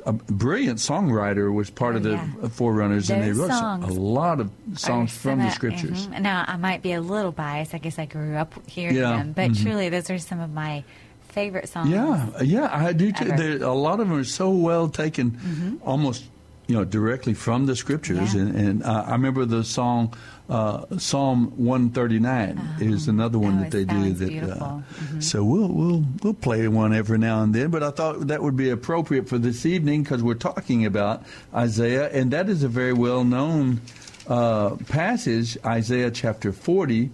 a 0.05 0.13
brilliant 0.13 0.79
songwriter 0.79 1.53
was 1.53 1.69
part 1.69 1.95
of 1.95 2.03
the 2.03 2.13
Oh, 2.13 2.21
yeah. 2.43 2.47
Forerunners, 2.49 3.09
and 3.09 3.21
they 3.23 3.31
wrote 3.31 3.49
some- 3.51 3.83
a 3.83 3.87
lot 3.87 4.39
of 4.39 4.51
songs 4.75 5.15
from 5.15 5.39
the 5.39 5.47
of- 5.47 5.53
scriptures. 5.53 6.07
mhm. 6.07 6.21
Now, 6.21 6.45
I 6.47 6.57
might 6.57 6.81
be 6.81 6.93
a 6.93 7.01
little 7.01 7.31
biased. 7.31 7.73
I 7.73 7.77
guess 7.79 7.99
I 7.99 8.05
grew 8.05 8.35
up 8.35 8.53
hearing 8.67 8.95
Yeah, 8.95 9.17
them, 9.17 9.33
but 9.35 9.51
mhm. 9.51 9.61
truly, 9.63 9.89
those 9.89 10.09
are 10.09 10.17
some 10.19 10.39
of 10.39 10.53
my 10.53 10.83
favorite 11.29 11.69
songs. 11.69 11.89
Yeah, 11.89 12.27
yeah, 12.41 12.69
I 12.71 12.93
do 12.93 13.11
too. 13.11 13.25
There, 13.25 13.61
a 13.63 13.73
lot 13.73 13.99
of 13.99 14.07
them 14.07 14.17
are 14.17 14.23
so 14.23 14.49
well 14.49 14.87
taken, 14.87 15.31
Mhm. 15.31 15.77
almost 15.85 16.23
you 16.67 16.75
know 16.75 16.83
directly 16.85 17.33
from 17.33 17.65
the 17.65 17.75
scriptures. 17.75 18.33
Yeah. 18.35 18.41
And, 18.41 18.55
and 18.55 18.83
uh, 18.83 19.05
I 19.07 19.11
remember 19.13 19.45
the 19.45 19.63
song 19.63 20.13
uh, 20.49 20.85
Psalm 20.97 21.51
one 21.57 21.89
thirty 21.91 22.19
nine 22.19 22.59
is 22.79 23.07
another 23.07 23.39
one 23.39 23.57
Oh, 23.59 23.61
that 23.63 23.71
they 23.71 23.85
do. 23.85 24.13
That 24.13 24.27
beautiful. 24.29 24.83
Mhm. 25.11 25.23
so 25.23 25.43
we'll 25.43 25.67
we'll 25.69 26.05
we'll 26.23 26.33
play 26.33 26.67
one 26.67 26.93
every 26.93 27.17
now 27.17 27.41
and 27.43 27.53
then. 27.55 27.69
But 27.69 27.83
I 27.83 27.91
thought 27.91 28.27
that 28.27 28.41
would 28.43 28.55
be 28.57 28.69
appropriate 28.69 29.27
for 29.29 29.37
this 29.37 29.65
evening 29.65 30.03
because 30.03 30.21
we're 30.23 30.35
talking 30.35 30.85
about 30.85 31.23
Isaiah, 31.53 32.09
and 32.11 32.31
that 32.31 32.49
is 32.49 32.63
a 32.63 32.67
very 32.69 32.93
well 32.93 33.23
known 33.23 33.81
uh, 34.27 34.75
passage, 34.87 35.57
Isaiah 35.65 36.11
chapter 36.11 36.51
forty, 36.51 37.11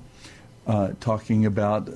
uh, 0.68 0.94
talking 1.00 1.46
about. 1.46 1.90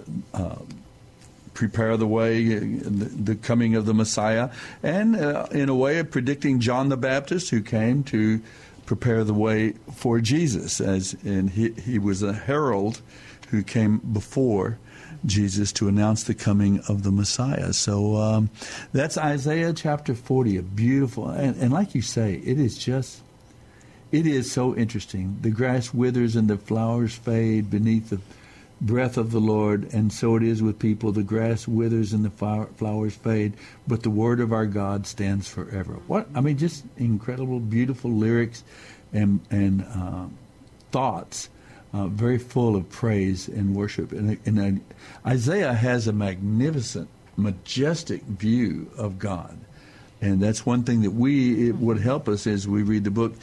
Prepare 1.58 1.98
the 1.98 2.06
way, 2.06 2.44
the, 2.44 3.06
the 3.06 3.36
coming 3.36 3.74
of 3.74 3.88
the 3.88 3.94
Messiah, 3.96 4.52
and 4.84 5.16
uh, 5.16 5.48
in 5.50 5.70
a 5.70 5.76
way 5.76 5.98
of 5.98 6.12
predicting 6.12 6.60
John 6.60 6.90
the 6.90 6.98
Baptist, 6.98 7.50
who 7.50 7.64
came 7.64 8.04
to 8.04 8.40
prepare 8.86 9.24
the 9.24 9.34
way 9.34 9.74
for 9.96 10.22
Jesus, 10.22 10.80
as 10.80 11.16
and 11.26 11.50
he 11.50 11.72
he 11.72 11.98
was 11.98 12.22
a 12.22 12.32
herald 12.32 13.02
who 13.50 13.64
came 13.64 13.98
before. 13.98 14.78
Jesus 15.26 15.74
to 15.74 15.88
announce 15.88 16.26
the 16.26 16.36
coming 16.36 16.80
of 16.88 17.02
the 17.02 17.12
Messiah. 17.12 17.74
So 17.74 18.18
um, 18.18 18.52
that's 18.94 19.18
Isaiah 19.18 19.74
chapter 19.74 20.14
40, 20.14 20.58
a 20.58 20.62
beautiful, 20.62 21.28
and, 21.28 21.58
and 21.58 21.74
like 21.74 21.96
you 21.96 22.04
say, 22.04 22.36
it 22.36 22.60
is 22.60 22.78
just, 22.78 23.24
it 24.12 24.28
is 24.28 24.52
so 24.52 24.76
interesting. 24.76 25.40
The 25.42 25.50
grass 25.50 25.92
withers 25.92 26.36
and 26.36 26.48
the 26.48 26.58
flowers 26.58 27.16
fade 27.16 27.72
beneath 27.72 28.12
the 28.12 28.22
breath 28.80 29.18
of 29.18 29.32
the 29.32 29.40
Lord, 29.40 29.92
and 29.94 30.12
so 30.14 30.36
it 30.36 30.44
is 30.44 30.62
with 30.62 30.80
people. 30.80 31.12
The 31.12 31.24
grass 31.24 31.68
withers 31.68 32.14
and 32.14 32.24
the 32.24 32.30
flowers 32.30 33.16
fade, 33.16 33.54
but 33.88 34.04
the 34.04 34.10
word 34.10 34.40
of 34.40 34.54
our 34.54 34.66
God 34.66 35.08
stands 35.08 35.48
forever. 35.48 35.94
What 36.08 36.28
I 36.36 36.42
mean, 36.42 36.58
just 36.58 36.86
incredible, 36.98 37.60
beautiful 37.60 38.12
lyrics 38.12 38.64
and 39.12 39.40
and 39.50 39.84
uh, 39.84 40.26
thoughts, 40.92 41.50
uh, 41.94 42.08
very 42.08 42.38
full 42.38 42.76
of 42.76 42.90
praise 42.90 43.48
and 43.48 43.76
worship. 43.76 44.12
And, 44.12 44.38
and 44.46 44.82
uh, 45.26 45.30
Isaiah 45.30 45.74
has 45.74 46.08
a 46.08 46.14
magnificent, 46.14 47.10
majestic 47.36 48.22
view 48.24 48.92
of 48.96 49.18
God, 49.18 49.58
and 50.22 50.40
that's 50.40 50.66
one 50.66 50.84
thing 50.84 51.02
that 51.02 51.12
we 51.12 51.70
it 51.70 51.78
would 51.78 52.00
help 52.00 52.28
us 52.28 52.46
as 52.46 52.68
we 52.68 52.84
read 52.84 53.04
the 53.04 53.12
book 53.12 53.34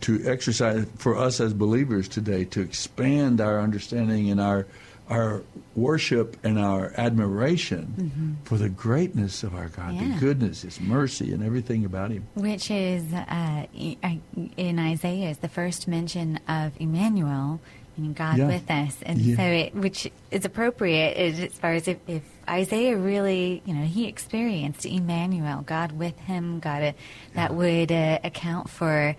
to 0.00 0.20
exercise 0.26 0.86
for 0.96 1.16
us 1.16 1.40
as 1.40 1.52
believers 1.54 2.08
today 2.08 2.44
to 2.46 2.60
expand 2.60 3.40
our 3.40 3.60
understanding 3.60 4.30
and 4.30 4.40
our 4.40 4.66
our 5.10 5.42
worship 5.74 6.36
and 6.42 6.58
our 6.58 6.92
admiration 6.96 8.38
for 8.44 8.56
the 8.56 8.68
greatness 8.70 9.42
of 9.42 9.54
our 9.54 9.68
God, 9.68 9.98
the 9.98 10.16
goodness, 10.18 10.62
His 10.62 10.80
mercy, 10.80 11.32
and 11.34 11.42
everything 11.44 11.84
about 11.84 12.10
Him. 12.12 12.26
Which 12.34 12.70
is 12.70 13.12
uh, 13.12 13.66
in 13.74 14.78
Isaiah 14.78 15.28
is 15.30 15.38
the 15.38 15.48
first 15.48 15.86
mention 15.86 16.38
of 16.48 16.72
Emmanuel, 16.80 17.60
meaning 17.96 18.14
God 18.14 18.38
Yeah. 18.38 18.46
with 18.46 18.70
us, 18.70 18.96
and 19.02 19.18
Yeah. 19.18 19.36
so 19.36 19.42
it, 19.42 19.74
which 19.74 20.10
is 20.30 20.44
appropriate 20.46 21.16
as 21.16 21.40
as 21.40 21.52
far 21.52 21.72
as 21.72 21.88
if, 21.88 21.98
if 22.06 22.22
Isaiah 22.48 22.96
really, 22.96 23.60
you 23.66 23.74
know, 23.74 23.84
he 23.84 24.06
experienced 24.08 24.86
Emmanuel, 24.86 25.62
God 25.66 25.92
with 25.92 26.18
him, 26.20 26.60
God 26.60 26.82
uh, 26.82 26.92
that 27.34 27.54
would 27.54 27.92
uh, 27.92 28.18
account 28.24 28.70
for 28.70 29.14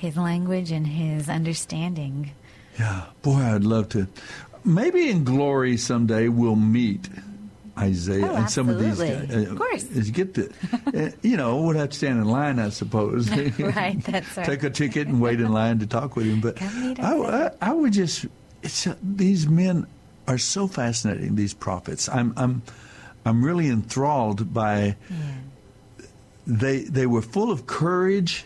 his 0.00 0.16
language 0.16 0.70
and 0.70 0.86
his 0.86 1.28
understanding. 1.28 2.32
Yeah, 2.78 3.04
boy, 3.22 3.36
I'd 3.40 3.64
love 3.64 3.90
to. 3.90 4.06
Maybe 4.64 5.10
in 5.10 5.24
glory 5.24 5.76
someday 5.76 6.28
we'll 6.28 6.56
meet 6.56 7.08
Isaiah 7.78 8.30
Oh, 8.30 8.34
and 8.36 8.50
some 8.50 8.68
of 8.70 8.78
these 8.78 8.98
guys. 8.98 9.10
absolutely. 9.10 9.44
Of 9.52 9.58
course. 9.58 9.84
Get 10.10 10.34
the, 10.34 10.52
uh, 10.94 11.10
you 11.22 11.36
know, 11.36 11.60
we'll 11.62 11.76
have 11.76 11.90
to 11.90 11.96
stand 11.96 12.18
in 12.18 12.24
line, 12.28 12.58
I 12.58 12.70
suppose. 12.70 13.28
Right, 13.58 14.02
that's 14.02 14.36
right. 14.36 14.46
Take 14.46 14.62
a 14.62 14.70
ticket 14.70 15.06
and 15.08 15.20
wait 15.20 15.40
in 15.40 15.52
line 15.52 15.78
to 15.80 15.86
talk 15.86 16.16
with 16.16 16.26
him. 16.26 16.40
But 16.40 16.60
I, 16.62 17.16
I, 17.46 17.50
I 17.60 17.72
would 17.74 17.92
just, 17.92 18.24
it's 18.62 18.86
uh, 18.86 18.96
these 19.02 19.46
men 19.48 19.86
are 20.26 20.38
so 20.38 20.66
fascinating. 20.66 21.34
These 21.36 21.52
prophets, 21.54 22.08
I'm, 22.08 22.32
I'm, 22.38 22.62
I'm 23.26 23.44
really 23.44 23.68
enthralled 23.68 24.52
by. 24.54 24.96
They 26.46 26.80
they 26.84 27.06
were 27.06 27.22
full 27.22 27.50
of 27.52 27.66
courage. 27.66 28.44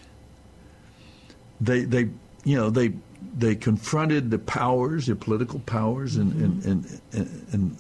They 1.61 1.85
they 1.85 2.09
you 2.45 2.57
know 2.57 2.71
they 2.71 2.93
they 3.37 3.55
confronted 3.55 4.31
the 4.31 4.39
powers, 4.39 5.07
the 5.07 5.17
political 5.17 5.61
powers, 5.61 6.17
and 6.17 6.33
and, 6.41 6.65
and, 6.65 7.01
and, 7.13 7.47
and 7.53 7.77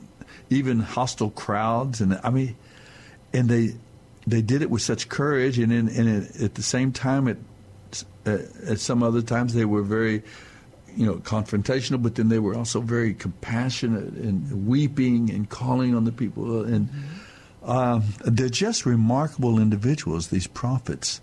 even 0.51 0.81
hostile 0.81 1.31
crowds, 1.31 2.01
and 2.01 2.19
I 2.23 2.31
mean, 2.31 2.57
and 3.33 3.49
they 3.49 3.75
they 4.27 4.43
did 4.43 4.63
it 4.63 4.71
with 4.71 4.83
such 4.83 5.09
courage, 5.09 5.59
and 5.59 5.73
in, 5.73 5.89
and 5.89 6.43
at 6.43 6.55
the 6.55 6.63
same 6.63 6.93
time, 6.93 7.29
at 7.29 7.37
uh, 8.27 8.39
at 8.67 8.81
some 8.81 9.03
other 9.03 9.23
times 9.23 9.55
they 9.55 9.65
were 9.65 9.83
very 9.83 10.23
you 10.97 11.07
know 11.07 11.17
confrontational, 11.17 12.03
but 12.03 12.15
then 12.15 12.29
they 12.29 12.39
were 12.39 12.55
also 12.55 12.81
very 12.81 13.15
compassionate 13.15 14.15
and 14.15 14.67
weeping 14.67 15.31
and 15.31 15.49
calling 15.49 15.95
on 15.95 16.05
the 16.05 16.13
people, 16.13 16.65
and 16.65 16.89
um, 17.65 18.05
they're 18.25 18.49
just 18.49 18.87
remarkable 18.87 19.59
individuals. 19.59 20.29
These 20.29 20.47
prophets. 20.47 21.21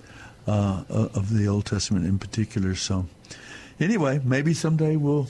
Uh, 0.47 0.84
of 0.89 1.34
the 1.36 1.47
Old 1.47 1.65
Testament 1.65 2.06
in 2.06 2.19
particular. 2.19 2.75
So, 2.75 3.08
anyway, 3.80 4.21
maybe 4.23 4.54
someday 4.54 4.95
we'll 4.95 5.27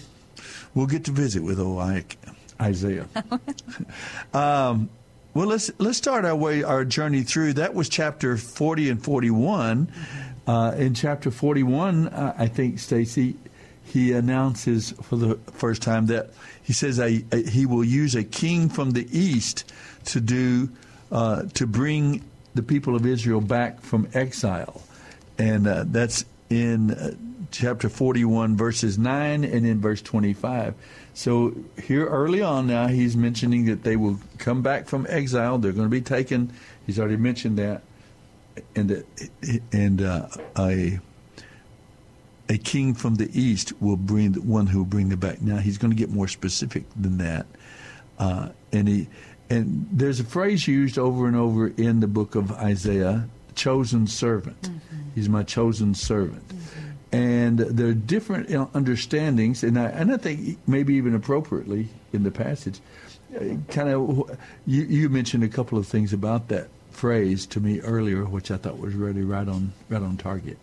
we'll 0.73 0.87
get 0.87 1.05
to 1.05 1.11
visit 1.11 1.43
with 1.43 1.59
old 1.59 1.81
Isaiah. 2.59 3.07
um, 4.33 4.89
well, 5.33 5.47
let's 5.47 5.71
let's 5.77 5.97
start 5.97 6.25
our 6.25 6.35
way 6.35 6.63
our 6.63 6.85
journey 6.85 7.23
through. 7.23 7.53
That 7.53 7.73
was 7.73 7.89
chapter 7.89 8.37
forty 8.37 8.89
and 8.89 9.03
forty 9.03 9.31
one. 9.31 9.91
Uh, 10.47 10.73
in 10.77 10.93
chapter 10.93 11.31
forty 11.31 11.63
one, 11.63 12.07
uh, 12.09 12.35
I 12.37 12.47
think 12.47 12.79
Stacy 12.79 13.37
he 13.83 14.13
announces 14.13 14.91
for 15.01 15.17
the 15.17 15.35
first 15.51 15.81
time 15.81 16.05
that 16.05 16.29
he 16.63 16.71
says 16.71 16.99
a, 16.99 17.23
a, 17.31 17.43
he 17.43 17.65
will 17.65 17.83
use 17.83 18.15
a 18.15 18.23
king 18.23 18.69
from 18.69 18.91
the 18.91 19.05
east 19.17 19.71
to 20.05 20.21
do 20.21 20.69
uh, 21.11 21.43
to 21.53 21.67
bring 21.67 22.23
the 22.55 22.63
people 22.63 22.95
of 22.95 23.05
Israel 23.05 23.41
back 23.41 23.81
from 23.81 24.07
exile, 24.13 24.81
and 25.41 25.67
uh, 25.67 25.83
that's 25.87 26.23
in 26.49 26.91
uh, 26.91 27.15
chapter 27.49 27.89
forty 27.89 28.23
one, 28.23 28.55
verses 28.55 28.97
nine, 28.97 29.43
and 29.43 29.65
in 29.65 29.81
verse 29.81 30.01
twenty 30.01 30.33
five. 30.33 30.75
So 31.13 31.53
here 31.81 32.05
early 32.05 32.41
on 32.41 32.67
now, 32.67 32.87
he's 32.87 33.17
mentioning 33.17 33.65
that 33.65 33.83
they 33.83 33.97
will 33.97 34.19
come 34.37 34.61
back 34.61 34.87
from 34.87 35.05
exile. 35.09 35.57
They're 35.57 35.73
going 35.73 35.87
to 35.87 35.89
be 35.89 36.01
taken. 36.01 36.53
He's 36.85 36.99
already 36.99 37.17
mentioned 37.17 37.57
that, 37.57 37.81
and 38.75 39.03
and 39.71 40.01
uh, 40.01 40.27
a 40.57 40.99
a 42.47 42.57
king 42.57 42.93
from 42.93 43.15
the 43.15 43.29
east 43.33 43.73
will 43.81 43.97
bring 43.97 44.33
the 44.33 44.41
one 44.41 44.67
who 44.67 44.79
will 44.79 44.85
bring 44.85 45.09
them 45.09 45.19
back. 45.19 45.41
Now 45.41 45.57
he's 45.57 45.77
going 45.77 45.91
to 45.91 45.97
get 45.97 46.09
more 46.09 46.27
specific 46.27 46.83
than 46.95 47.17
that, 47.17 47.45
uh, 48.19 48.49
and 48.71 48.87
he 48.87 49.07
and 49.49 49.87
there's 49.91 50.19
a 50.19 50.25
phrase 50.25 50.67
used 50.67 50.97
over 50.97 51.27
and 51.27 51.35
over 51.35 51.67
in 51.67 51.99
the 51.99 52.07
book 52.07 52.35
of 52.35 52.51
Isaiah: 52.51 53.27
"chosen 53.55 54.07
servant." 54.07 54.61
Mm-hmm. 54.63 54.97
He's 55.15 55.29
my 55.29 55.43
chosen 55.43 55.93
servant. 55.93 56.47
Mm-hmm 56.47 56.91
and 57.11 57.59
there 57.59 57.87
are 57.87 57.93
different 57.93 58.49
understandings, 58.73 59.63
and 59.63 59.77
I, 59.77 59.87
and 59.87 60.13
I 60.13 60.17
think 60.17 60.57
maybe 60.65 60.93
even 60.95 61.13
appropriately 61.13 61.89
in 62.13 62.23
the 62.23 62.31
passage, 62.31 62.79
uh, 63.35 63.55
kind 63.67 63.89
of 63.89 64.37
you, 64.65 64.83
you 64.83 65.09
mentioned 65.09 65.43
a 65.43 65.49
couple 65.49 65.77
of 65.77 65.87
things 65.87 66.13
about 66.13 66.47
that 66.49 66.69
phrase 66.91 67.45
to 67.47 67.59
me 67.59 67.79
earlier, 67.81 68.23
which 68.25 68.49
I 68.49 68.57
thought 68.57 68.79
was 68.79 68.93
really 68.93 69.23
right 69.23 69.47
on 69.47 69.73
right 69.89 70.01
on 70.01 70.17
target. 70.17 70.57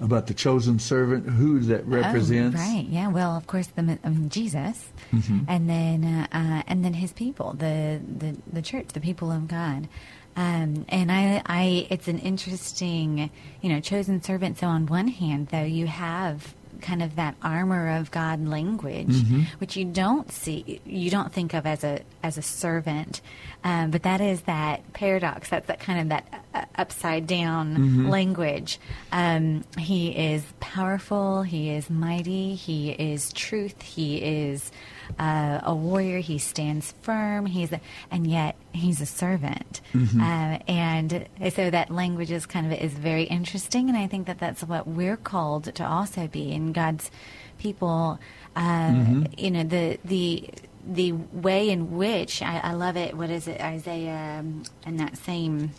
About 0.00 0.26
the 0.26 0.34
chosen 0.34 0.80
servant, 0.80 1.28
who 1.28 1.60
that 1.60 1.86
represents? 1.86 2.56
Oh, 2.58 2.62
right. 2.62 2.86
Yeah. 2.88 3.08
Well, 3.08 3.36
of 3.36 3.46
course, 3.46 3.68
the 3.68 3.98
I 4.02 4.08
mean, 4.08 4.30
Jesus, 4.30 4.88
mm-hmm. 5.12 5.40
and 5.46 5.68
then 5.68 6.04
uh, 6.04 6.26
uh, 6.32 6.62
and 6.66 6.84
then 6.84 6.94
his 6.94 7.12
people, 7.12 7.54
the, 7.54 8.00
the 8.18 8.36
the 8.52 8.62
church, 8.62 8.88
the 8.94 9.00
people 9.00 9.32
of 9.32 9.48
God. 9.48 9.88
Um, 10.34 10.86
and 10.88 11.12
I, 11.12 11.42
I, 11.44 11.86
it's 11.90 12.08
an 12.08 12.18
interesting, 12.18 13.30
you 13.60 13.68
know, 13.68 13.80
chosen 13.80 14.22
servant. 14.22 14.58
So 14.58 14.66
on 14.66 14.86
one 14.86 15.08
hand, 15.08 15.48
though, 15.48 15.64
you 15.64 15.86
have 15.86 16.54
kind 16.80 17.02
of 17.02 17.16
that 17.16 17.36
armor 17.42 17.96
of 17.96 18.10
God 18.10 18.46
language, 18.46 19.08
mm-hmm. 19.08 19.42
which 19.58 19.76
you 19.76 19.84
don't 19.84 20.30
see, 20.32 20.80
you 20.84 21.10
don't 21.10 21.32
think 21.32 21.54
of 21.54 21.66
as 21.66 21.84
a 21.84 22.00
as 22.22 22.36
a 22.38 22.42
servant, 22.42 23.20
um, 23.64 23.90
but 23.90 24.02
that 24.02 24.20
is 24.20 24.42
that 24.42 24.92
paradox. 24.92 25.48
That's 25.48 25.66
that 25.68 25.80
kind 25.80 26.00
of 26.00 26.08
that 26.08 26.44
uh, 26.54 26.64
upside 26.76 27.26
down 27.26 27.76
mm-hmm. 27.76 28.08
language. 28.08 28.78
Um, 29.12 29.64
he 29.78 30.10
is 30.10 30.44
powerful. 30.60 31.42
He 31.42 31.70
is 31.70 31.88
mighty. 31.88 32.54
He 32.54 32.90
is 32.90 33.32
truth. 33.32 33.80
He 33.80 34.16
is 34.16 34.70
uh, 35.18 35.60
a 35.62 35.74
warrior. 35.74 36.18
He 36.18 36.38
stands 36.38 36.92
firm. 37.02 37.46
He's 37.46 37.72
a, 37.72 37.80
and 38.10 38.26
yet 38.26 38.56
he's 38.72 39.00
a 39.00 39.06
servant. 39.06 39.80
Mm-hmm. 39.94 40.20
Uh, 40.20 40.58
and 40.68 41.28
so 41.54 41.70
that 41.70 41.90
language 41.90 42.30
is 42.30 42.46
kind 42.46 42.72
of 42.72 42.78
is 42.78 42.92
very 42.92 43.24
interesting, 43.24 43.88
and 43.88 43.98
I 43.98 44.06
think 44.06 44.26
that 44.26 44.38
that's 44.38 44.62
what 44.62 44.86
we're 44.86 45.16
called 45.16 45.74
to 45.74 45.86
also 45.86 46.26
be 46.26 46.52
in 46.52 46.72
God's 46.72 47.10
people. 47.58 48.18
Uh, 48.54 48.60
mm-hmm. 48.60 49.24
You 49.38 49.50
know 49.50 49.64
the 49.64 49.98
the 50.04 50.50
the 50.86 51.12
way 51.12 51.70
in 51.70 51.96
which 51.96 52.42
I, 52.42 52.58
I 52.58 52.72
love 52.72 52.96
it. 52.96 53.16
What 53.16 53.30
is 53.30 53.46
it, 53.46 53.60
Isaiah? 53.60 54.38
Um, 54.40 54.64
and 54.84 54.98
that 54.98 55.16
same 55.16 55.70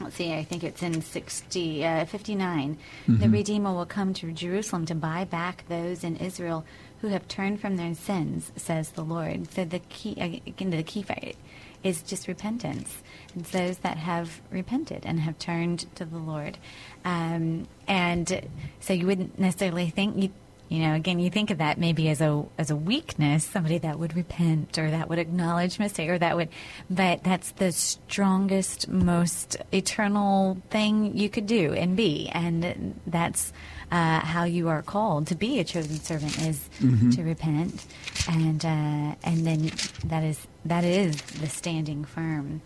let's 0.00 0.16
see, 0.16 0.32
I 0.32 0.42
think 0.44 0.64
it's 0.64 0.82
in 0.82 1.02
60, 1.02 1.84
uh, 1.84 2.04
59. 2.06 2.76
Mm-hmm. 2.76 3.20
The 3.20 3.28
Redeemer 3.28 3.72
will 3.72 3.86
come 3.86 4.12
to 4.14 4.32
Jerusalem 4.32 4.86
to 4.86 4.94
buy 4.94 5.24
back 5.24 5.64
those 5.68 6.04
in 6.04 6.16
Israel 6.16 6.64
who 7.00 7.08
have 7.08 7.28
turned 7.28 7.60
from 7.60 7.76
their 7.76 7.94
sins, 7.94 8.50
says 8.56 8.90
the 8.90 9.04
Lord. 9.04 9.52
So 9.52 9.64
the 9.64 9.78
key, 9.78 10.12
again, 10.46 10.70
the 10.70 10.82
key 10.82 11.02
fight 11.02 11.36
is 11.82 12.02
just 12.02 12.26
repentance. 12.26 13.02
It's 13.36 13.50
those 13.50 13.78
that 13.78 13.98
have 13.98 14.40
repented 14.50 15.04
and 15.04 15.20
have 15.20 15.38
turned 15.38 15.94
to 15.96 16.04
the 16.04 16.18
Lord. 16.18 16.56
Um, 17.04 17.68
and 17.86 18.48
so 18.80 18.94
you 18.94 19.06
wouldn't 19.06 19.38
necessarily 19.38 19.90
think, 19.90 20.16
you, 20.16 20.32
you 20.68 20.80
know, 20.80 20.94
again, 20.94 21.18
you 21.18 21.30
think 21.30 21.50
of 21.50 21.58
that 21.58 21.78
maybe 21.78 22.08
as 22.08 22.20
a 22.20 22.44
as 22.58 22.70
a 22.70 22.76
weakness, 22.76 23.44
somebody 23.44 23.78
that 23.78 23.98
would 23.98 24.16
repent 24.16 24.78
or 24.78 24.90
that 24.90 25.08
would 25.08 25.18
acknowledge 25.18 25.78
mistake 25.78 26.08
or 26.08 26.18
that 26.18 26.36
would, 26.36 26.48
but 26.88 27.22
that's 27.22 27.52
the 27.52 27.70
strongest, 27.72 28.88
most 28.88 29.56
eternal 29.72 30.56
thing 30.70 31.16
you 31.16 31.28
could 31.28 31.46
do 31.46 31.72
and 31.74 31.96
be, 31.96 32.28
and 32.32 32.98
that's 33.06 33.52
uh, 33.90 34.20
how 34.20 34.44
you 34.44 34.68
are 34.68 34.82
called 34.82 35.26
to 35.28 35.34
be 35.34 35.60
a 35.60 35.64
chosen 35.64 35.96
servant 35.96 36.40
is 36.42 36.68
mm-hmm. 36.80 37.10
to 37.10 37.22
repent, 37.22 37.84
and 38.28 38.64
uh, 38.64 39.14
and 39.22 39.46
then 39.46 39.70
that 40.06 40.24
is 40.24 40.46
that 40.64 40.84
is 40.84 41.20
the 41.20 41.48
standing 41.48 42.04
firm. 42.04 42.62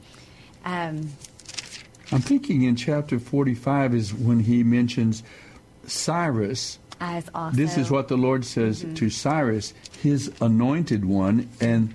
Um, 0.65 1.11
I'm 2.11 2.21
thinking 2.21 2.63
in 2.63 2.77
chapter 2.77 3.19
45 3.19 3.95
is 3.95 4.15
when 4.15 4.41
he 4.41 4.63
mentions 4.63 5.23
Cyrus. 5.87 6.79
As 7.01 7.29
also, 7.35 7.57
this 7.57 7.77
is 7.77 7.91
what 7.91 8.09
the 8.09 8.17
Lord 8.17 8.45
says 8.45 8.83
mm-hmm. 8.83 8.95
to 8.95 9.11
Cyrus, 9.11 9.75
his 10.03 10.33
anointed 10.41 11.05
one, 11.05 11.49
and 11.61 11.95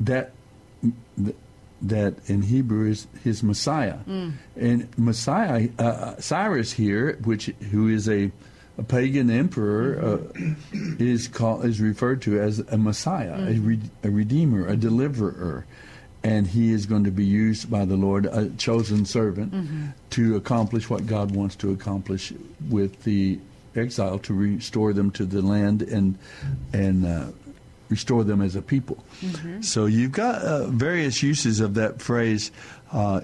that 0.00 0.32
that 1.82 2.14
in 2.28 2.42
Hebrew 2.42 2.90
is 2.90 3.06
his 3.22 3.42
Messiah. 3.42 3.98
Mm. 4.08 4.32
And 4.56 4.88
Messiah, 4.98 5.68
uh, 5.78 6.16
Cyrus 6.18 6.72
here, 6.72 7.18
which 7.24 7.46
who 7.70 7.88
is 7.88 8.08
a, 8.08 8.30
a 8.78 8.82
pagan 8.82 9.30
emperor, 9.30 10.00
uh, 10.02 10.40
is 10.98 11.28
called 11.28 11.64
is 11.64 11.80
referred 11.80 12.22
to 12.22 12.40
as 12.40 12.60
a 12.60 12.78
Messiah, 12.78 13.36
mm. 13.36 13.56
a, 13.56 13.60
re, 13.60 13.80
a 14.02 14.10
redeemer, 14.10 14.66
a 14.66 14.76
deliverer. 14.76 15.66
And 16.22 16.46
he 16.46 16.72
is 16.72 16.86
going 16.86 17.04
to 17.04 17.10
be 17.10 17.26
used 17.26 17.70
by 17.70 17.84
the 17.84 17.96
Lord, 17.96 18.24
a 18.24 18.48
chosen 18.56 19.04
servant, 19.04 19.52
mm-hmm. 19.52 19.86
to 20.10 20.36
accomplish 20.36 20.88
what 20.88 21.06
God 21.06 21.32
wants 21.32 21.54
to 21.56 21.70
accomplish 21.70 22.32
with 22.70 23.02
the 23.02 23.38
exile, 23.76 24.18
to 24.20 24.34
restore 24.34 24.92
them 24.92 25.10
to 25.12 25.24
the 25.24 25.42
land 25.42 25.82
and 25.82 26.18
and 26.72 27.06
uh, 27.06 27.26
restore 27.88 28.24
them 28.24 28.40
as 28.40 28.56
a 28.56 28.62
people. 28.62 29.04
Mm-hmm. 29.20 29.62
So 29.62 29.86
you've 29.86 30.12
got 30.12 30.42
uh, 30.42 30.66
various 30.66 31.22
uses 31.22 31.60
of 31.60 31.74
that 31.74 32.00
phrase. 32.00 32.50
Uh, 32.92 33.22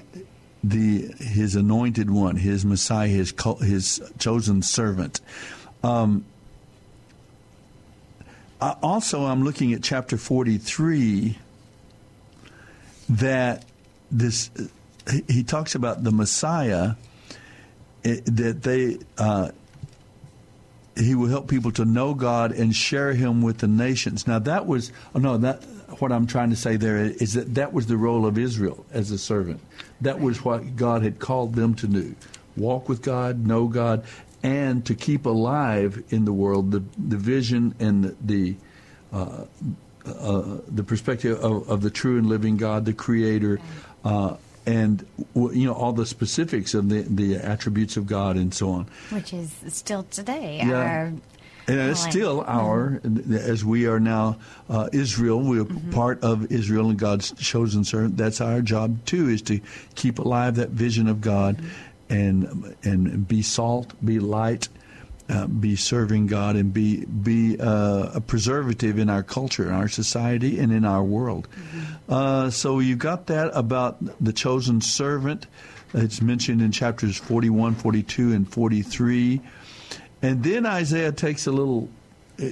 the 0.63 1.15
his 1.19 1.57
anointed 1.57 2.11
one, 2.11 2.37
his 2.37 2.65
Messiah, 2.65 3.09
his 3.09 3.33
his 3.61 4.01
chosen 4.19 4.63
servant. 4.63 5.21
Um, 5.83 6.27
also, 8.61 9.25
I'm 9.25 9.43
looking 9.43 9.73
at 9.73 9.83
chapter 9.83 10.19
43 10.19 11.39
that 13.09 13.65
this 14.11 14.51
he 15.29 15.43
talks 15.43 15.75
about 15.75 16.05
the 16.05 16.13
Messiah 16.13 16.95
it, 18.05 18.25
that 18.27 18.63
they 18.63 18.99
uh, 19.19 19.51
he 20.97 21.15
will 21.15 21.29
help 21.29 21.49
people 21.49 21.71
to 21.73 21.85
know 21.85 22.15
God 22.15 22.53
and 22.53 22.75
share 22.75 23.13
Him 23.13 23.43
with 23.43 23.59
the 23.59 23.69
nations. 23.69 24.27
Now 24.27 24.39
that 24.41 24.67
was 24.67 24.93
oh 25.15 25.19
no 25.19 25.37
that 25.39 25.63
what 25.99 26.13
I'm 26.13 26.27
trying 26.27 26.51
to 26.51 26.57
say 26.57 26.77
there 26.77 26.97
is 26.99 27.35
that 27.35 27.55
that 27.55 27.73
was 27.73 27.87
the 27.87 27.97
role 27.97 28.27
of 28.27 28.39
Israel 28.39 28.85
as 28.93 29.11
a 29.11 29.19
servant. 29.19 29.61
That 30.01 30.21
was 30.21 30.45
what 30.45 30.77
God 30.77 31.03
had 31.03 31.19
called 31.19 31.55
them 31.55 31.75
to 31.77 31.87
do: 31.87 32.15
walk 32.57 32.89
with 32.89 33.03
God, 33.03 33.47
know 33.47 33.67
God, 33.67 34.05
and 34.43 34.85
to 34.87 34.95
keep 34.95 35.27
alive 35.27 36.03
in 36.11 36.25
the 36.25 36.33
world 36.33 36.71
the 36.73 36.83
the 36.99 37.17
vision 37.17 37.75
and 37.79 38.17
the. 38.21 38.57
uh, 39.13 39.45
uh, 40.07 40.57
the 40.67 40.83
perspective 40.83 41.39
of, 41.45 41.69
of, 41.69 41.83
the 41.83 41.91
true 41.91 42.17
and 42.17 42.27
living 42.27 42.57
God, 42.57 42.87
the 42.87 42.93
Creator, 42.95 43.61
uh, 44.03 44.37
and 44.71 45.05
you 45.35 45.67
know 45.67 45.75
all 45.75 45.93
the 45.93 46.07
specifics 46.07 46.75
of 46.75 46.89
the 46.89 47.03
the 47.03 47.37
attributes 47.37 47.97
of 47.97 48.07
God 48.07 48.37
and 48.37 48.55
so 48.55 48.71
on. 48.71 48.87
Which 49.11 49.33
is 49.33 49.53
still 49.69 50.05
today 50.05 50.63
yeah. 50.65 50.73
our. 50.73 51.13
And 51.69 51.79
it's 51.79 52.03
still 52.03 52.43
our, 52.49 52.99
mm-hmm. 53.05 53.33
as 53.33 53.65
we 53.65 53.87
are 53.87 54.01
now 54.01 54.39
uh, 54.69 54.89
Israel, 54.93 55.41
we're 55.41 55.65
mm-hmm. 55.65 55.91
part 55.91 56.21
of 56.25 56.51
Israel 56.51 56.91
and 56.91 56.99
God's 56.99 57.31
chosen 57.33 57.85
servant. 57.85 58.17
That's 58.17 58.41
our 58.41 58.61
job 58.61 59.05
too, 59.05 59.29
is 59.29 59.41
to 59.43 59.61
keep 59.95 60.19
alive 60.19 60.57
that 60.57 60.71
vision 60.71 61.07
of 61.07 61.21
God, 61.21 61.59
mm-hmm. 61.59 62.15
and 62.15 62.77
and 62.83 63.29
be 63.29 63.43
salt, 63.43 63.95
be 64.05 64.19
light, 64.19 64.69
uh, 65.31 65.47
be 65.47 65.77
serving 65.77 66.27
God 66.27 66.57
and 66.57 66.75
be 66.75 67.05
be 67.05 67.57
uh, 67.61 68.11
a 68.15 68.21
preservative 68.21 68.99
in 68.99 69.09
our 69.09 69.23
culture, 69.23 69.69
in 69.69 69.75
our 69.75 69.89
society, 69.89 70.59
and 70.59 70.73
in 70.73 70.85
our 70.85 71.05
world. 71.05 71.49
Mm-hmm. 71.53 72.13
Uh, 72.13 72.51
so 72.51 72.81
you 72.81 72.97
got 72.97 73.27
that 73.27 73.51
about 73.55 73.99
the 74.23 74.33
chosen 74.33 74.81
servant. 74.81 75.47
It's 75.95 76.21
mentioned 76.21 76.63
in 76.63 76.73
chapters 76.73 77.17
41, 77.17 77.77
42, 77.77 78.33
and 78.33 78.53
43. 78.53 79.41
And 80.23 80.43
then 80.43 80.67
Isaiah 80.67 81.13
takes 81.13 81.47
a 81.47 81.53
little, 81.53 81.89
uh, 82.41 82.49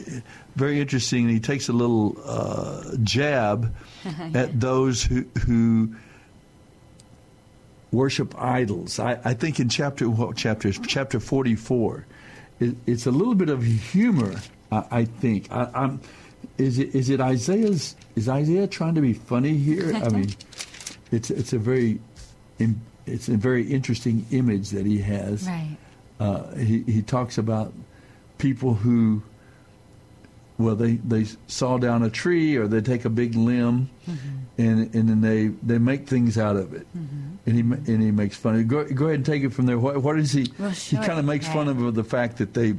very 0.57 0.81
interesting, 0.81 1.29
he 1.29 1.41
takes 1.41 1.69
a 1.69 1.73
little 1.73 2.17
uh, 2.25 2.97
jab 3.03 3.75
at 4.35 4.59
those 4.59 5.03
who, 5.03 5.25
who 5.47 5.95
worship 7.93 8.41
idols. 8.41 8.99
I, 8.99 9.21
I 9.25 9.35
think 9.35 9.61
in 9.61 9.69
chapter, 9.69 10.09
what 10.09 10.37
chapter? 10.37 10.73
Chapter 10.73 11.21
44. 11.21 12.07
It, 12.61 12.77
it's 12.87 13.07
a 13.07 13.11
little 13.11 13.35
bit 13.35 13.49
of 13.49 13.63
humor, 13.63 14.35
I, 14.73 14.85
I 14.91 15.05
think. 15.05 15.51
I, 15.53 15.71
I'm, 15.75 16.01
is 16.57 16.79
it 16.79 16.95
is 16.95 17.11
it 17.11 17.21
Isaiah's? 17.21 17.97
Is 18.17 18.29
Isaiah 18.29 18.67
trying 18.67 18.95
to 18.95 19.01
be 19.01 19.13
funny 19.13 19.57
here? 19.57 19.95
I 19.95 20.09
mean, 20.09 20.35
it's 21.11 21.31
it's 21.31 21.53
a 21.53 21.59
very 21.59 22.01
it's 23.07 23.29
a 23.29 23.37
very 23.37 23.67
interesting 23.71 24.27
image 24.31 24.71
that 24.71 24.87
he 24.87 24.99
has. 24.99 25.47
Right. 25.47 25.77
Uh, 26.21 26.55
he 26.55 26.83
he 26.83 27.03
talks 27.03 27.39
about 27.39 27.73
people 28.39 28.75
who, 28.75 29.23
well, 30.59 30.75
they 30.75 30.95
they 30.95 31.27
saw 31.47 31.79
down 31.79 32.03
a 32.03 32.11
tree 32.11 32.57
or 32.57 32.67
they 32.67 32.81
take 32.81 33.05
a 33.05 33.11
big 33.11 33.35
limb, 33.37 33.89
mm-hmm. 34.09 34.29
and 34.59 34.95
and 34.95 35.09
then 35.09 35.21
they 35.21 35.49
they 35.63 35.79
make 35.79 36.09
things 36.09 36.37
out 36.37 36.57
of 36.57 36.75
it, 36.75 36.87
mm-hmm. 36.97 37.37
and 37.47 37.55
he 37.55 37.93
and 37.93 38.03
he 38.03 38.11
makes 38.11 38.37
fun. 38.37 38.55
Of 38.55 38.61
it. 38.63 38.69
Go 38.69 38.85
go 38.85 39.07
ahead 39.07 39.17
and 39.17 39.27
take 39.27 39.45
it 39.45 39.53
from 39.53 39.67
there. 39.67 39.79
What 39.79 40.03
what 40.03 40.19
is 40.19 40.33
he? 40.33 40.53
Well, 40.59 40.71
he 40.71 40.97
kind 40.97 41.19
of 41.19 41.25
makes 41.25 41.47
fun 41.47 41.69
of 41.69 41.95
the 41.95 42.05
fact 42.05 42.39
that 42.39 42.55
they 42.55 42.75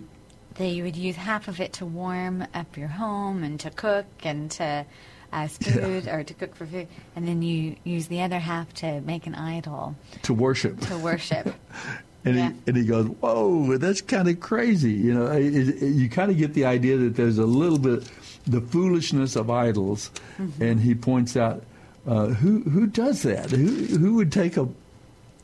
you 0.60 0.84
would 0.84 0.98
use 0.98 1.16
half 1.16 1.48
of 1.48 1.62
it 1.62 1.72
to 1.74 1.86
warm 1.86 2.46
up 2.54 2.76
your 2.76 2.90
home 2.90 3.44
and 3.44 3.58
to 3.62 3.70
cook 3.70 4.06
and 4.24 4.52
to 4.52 4.86
as 5.32 5.58
food 5.58 6.08
or 6.08 6.24
to 6.24 6.34
cook 6.34 6.56
for 6.56 6.66
food, 6.66 6.88
and 7.16 7.28
then 7.28 7.42
you 7.42 7.76
use 7.84 8.08
the 8.08 8.22
other 8.22 8.40
half 8.40 8.74
to 8.74 9.00
make 9.02 9.28
an 9.28 9.36
idol 9.36 9.96
to 10.24 10.34
worship. 10.34 10.80
to 10.82 10.98
worship. 10.98 11.54
And 12.30 12.38
Yeah. 12.38 12.50
he 12.50 12.56
and 12.68 12.78
he 12.78 12.86
goes, 12.86 13.06
"Whoa, 13.08 13.78
that's 13.78 14.02
kind 14.02 14.28
of 14.28 14.40
crazy." 14.40 14.92
You 14.92 15.14
know, 15.14 15.26
it, 15.28 15.54
it, 15.56 15.82
you 15.82 16.10
kind 16.10 16.30
of 16.32 16.38
get 16.38 16.54
the 16.54 16.66
idea 16.66 16.98
that 16.98 17.16
there's 17.16 17.38
a 17.38 17.46
little 17.46 17.80
bit 17.80 18.10
the 18.48 18.62
foolishness 18.62 19.36
of 19.36 19.50
idols, 19.50 20.12
Mm-hmm. 20.40 20.64
and 20.64 20.80
he 20.82 20.96
points 20.96 21.36
out 21.38 21.64
uh, 22.08 22.28
who 22.28 22.62
who 22.62 22.88
does 22.88 23.24
that? 23.24 23.52
Who 23.52 23.66
who 23.98 24.16
would 24.16 24.32
take 24.32 24.58
a 24.58 24.68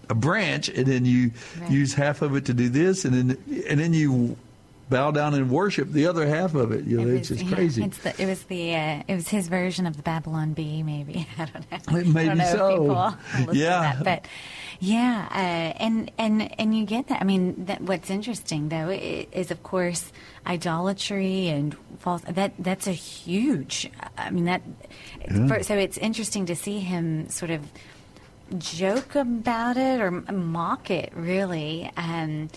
a 0.09 0.15
branch 0.15 0.69
and 0.69 0.85
then 0.85 1.03
you 1.05 1.31
Right. 1.59 1.71
use 1.71 1.93
half 1.95 2.21
of 2.21 2.35
it 2.35 2.45
to 2.45 2.53
do 2.53 2.69
this, 2.69 3.05
and 3.05 3.13
then 3.13 3.37
and 3.69 3.79
then 3.79 3.93
you 3.93 4.37
bow 4.87 5.09
down 5.09 5.33
and 5.33 5.49
worship 5.49 5.91
the 5.91 6.05
other 6.05 6.27
half 6.27 6.53
of 6.53 6.71
it. 6.71 6.85
You 6.85 7.01
know, 7.01 7.07
It 7.07 7.15
it's 7.15 7.29
was- 7.31 7.39
just 7.39 7.49
yeah, 7.49 7.55
crazy. 7.55 7.83
it's 7.83 7.97
the, 7.97 8.21
it 8.21 8.27
was 8.27 8.43
the 8.43 8.75
uh, 8.75 9.03
it 9.07 9.15
was 9.15 9.27
his 9.29 9.47
version 9.47 9.87
of 9.87 9.97
the 9.97 10.03
Babylon 10.03 10.53
Bee, 10.53 10.83
maybe. 10.83 11.27
I 11.39 11.45
don't 11.45 11.91
know. 11.91 11.97
It 11.99 12.07
may 12.07 12.21
I 12.21 12.25
don't 12.27 12.37
know 12.37 12.43
if 12.45 12.51
so. 12.51 13.51
Yeah. 13.53 13.93
to 13.97 14.03
that, 14.03 14.03
but 14.03 14.25
yeah, 14.79 15.27
uh, 15.31 15.83
and 15.83 16.11
and 16.17 16.59
and 16.59 16.77
you 16.77 16.85
get 16.85 17.07
that. 17.07 17.21
I 17.21 17.25
mean, 17.25 17.65
that, 17.65 17.81
what's 17.81 18.09
interesting 18.09 18.69
though 18.69 18.89
is, 18.89 19.51
of 19.51 19.63
course, 19.63 20.11
idolatry 20.45 21.47
and 21.47 21.75
false. 21.99 22.21
That 22.29 22.53
that's 22.59 22.87
a 22.87 22.91
huge. 22.91 23.89
I 24.17 24.29
mean 24.31 24.45
that. 24.45 24.61
Yeah. 25.29 25.47
For, 25.47 25.63
so 25.63 25.75
it's 25.77 25.97
interesting 25.97 26.45
to 26.47 26.55
see 26.55 26.79
him 26.79 27.29
sort 27.29 27.51
of 27.51 27.61
joke 28.57 29.15
about 29.15 29.77
it 29.77 29.99
or 29.99 30.11
mock 30.11 30.89
it, 30.91 31.11
really. 31.15 31.91
Um, 31.97 32.49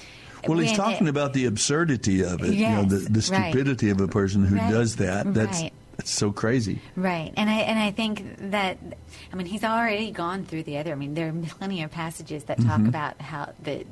Well, 0.47 0.59
he's 0.59 0.73
talking 0.77 1.07
it- 1.07 1.11
about 1.11 1.33
the 1.33 1.47
absurdity 1.47 2.23
of 2.23 2.43
it. 2.43 2.55
you 2.55 2.69
know, 2.69 2.85
the, 2.85 2.97
the 2.97 3.11
Yes, 3.21 3.31
right. 3.31 3.51
stupidity 3.51 3.91
of 3.91 4.01
a 4.01 4.09
person 4.09 4.45
who 4.45 4.57
Right, 4.57 4.71
does 4.71 4.97
that. 4.97 5.33
That's 5.35 5.63
right. 5.63 5.73
that's 5.97 6.11
so 6.11 6.31
crazy. 6.31 6.81
Right, 6.95 7.33
and 7.37 7.49
I 7.51 7.55
and 7.61 7.79
I 7.79 7.91
think 7.91 8.51
that 8.51 8.79
I 9.33 9.37
mean 9.37 9.47
he's 9.47 9.65
already 9.65 10.11
gone 10.11 10.45
through 10.45 10.63
the 10.65 10.79
other. 10.79 10.93
I 10.93 10.95
mean 10.95 11.15
there 11.15 11.29
are 11.29 11.33
plenty 11.59 11.83
of 11.83 11.91
passages 11.91 12.45
that 12.45 12.59
talk 12.59 12.81
Mhm. 12.81 12.89
about 12.89 13.21
how 13.21 13.53
the 13.63 13.85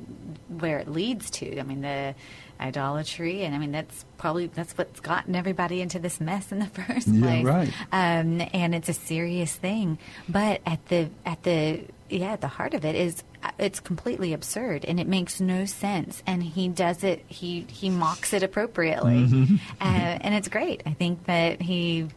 where 0.47 0.79
it 0.79 0.87
leads 0.89 1.29
to. 1.31 1.59
I 1.59 1.63
mean 1.63 1.81
the 1.81 2.15
idolatry, 2.59 3.43
and 3.43 3.53
I 3.53 3.59
mean 3.59 3.71
that's 3.71 4.03
probably 4.17 4.47
that's 4.47 4.77
what's 4.77 4.99
gotten 4.99 5.35
everybody 5.35 5.81
into 5.81 5.99
this 5.99 6.19
mess 6.19 6.51
in 6.51 6.59
the 6.59 6.65
first 6.81 7.07
Yeah, 7.07 7.21
place. 7.21 7.45
right. 7.45 7.73
Um, 7.91 8.41
and 8.53 8.73
it's 8.73 8.89
a 8.89 8.93
serious 8.93 9.53
thing, 9.55 9.97
but 10.27 10.61
at 10.65 10.83
the 10.87 11.09
at 11.25 11.43
the 11.43 11.81
yeah 12.09 12.31
at 12.33 12.41
the 12.41 12.47
heart 12.47 12.73
of 12.73 12.83
it 12.85 12.95
is 12.95 13.21
uh, 13.43 13.51
it's 13.59 13.79
completely 13.79 14.33
absurd 14.33 14.85
and 14.85 14.99
it 14.99 15.07
makes 15.07 15.39
no 15.41 15.65
sense 15.65 16.23
and 16.25 16.41
he 16.41 16.69
does 16.69 17.03
it 17.03 17.23
he 17.27 17.65
he 17.69 17.89
mocks 17.89 18.31
it 18.31 18.41
appropriately 18.43 19.27
Mhm. 19.27 19.59
uh, 19.81 19.83
and 19.83 20.33
it's 20.33 20.47
great 20.47 20.81
i 20.85 20.93
think 20.93 21.25
that 21.25 21.61
he 21.61 22.07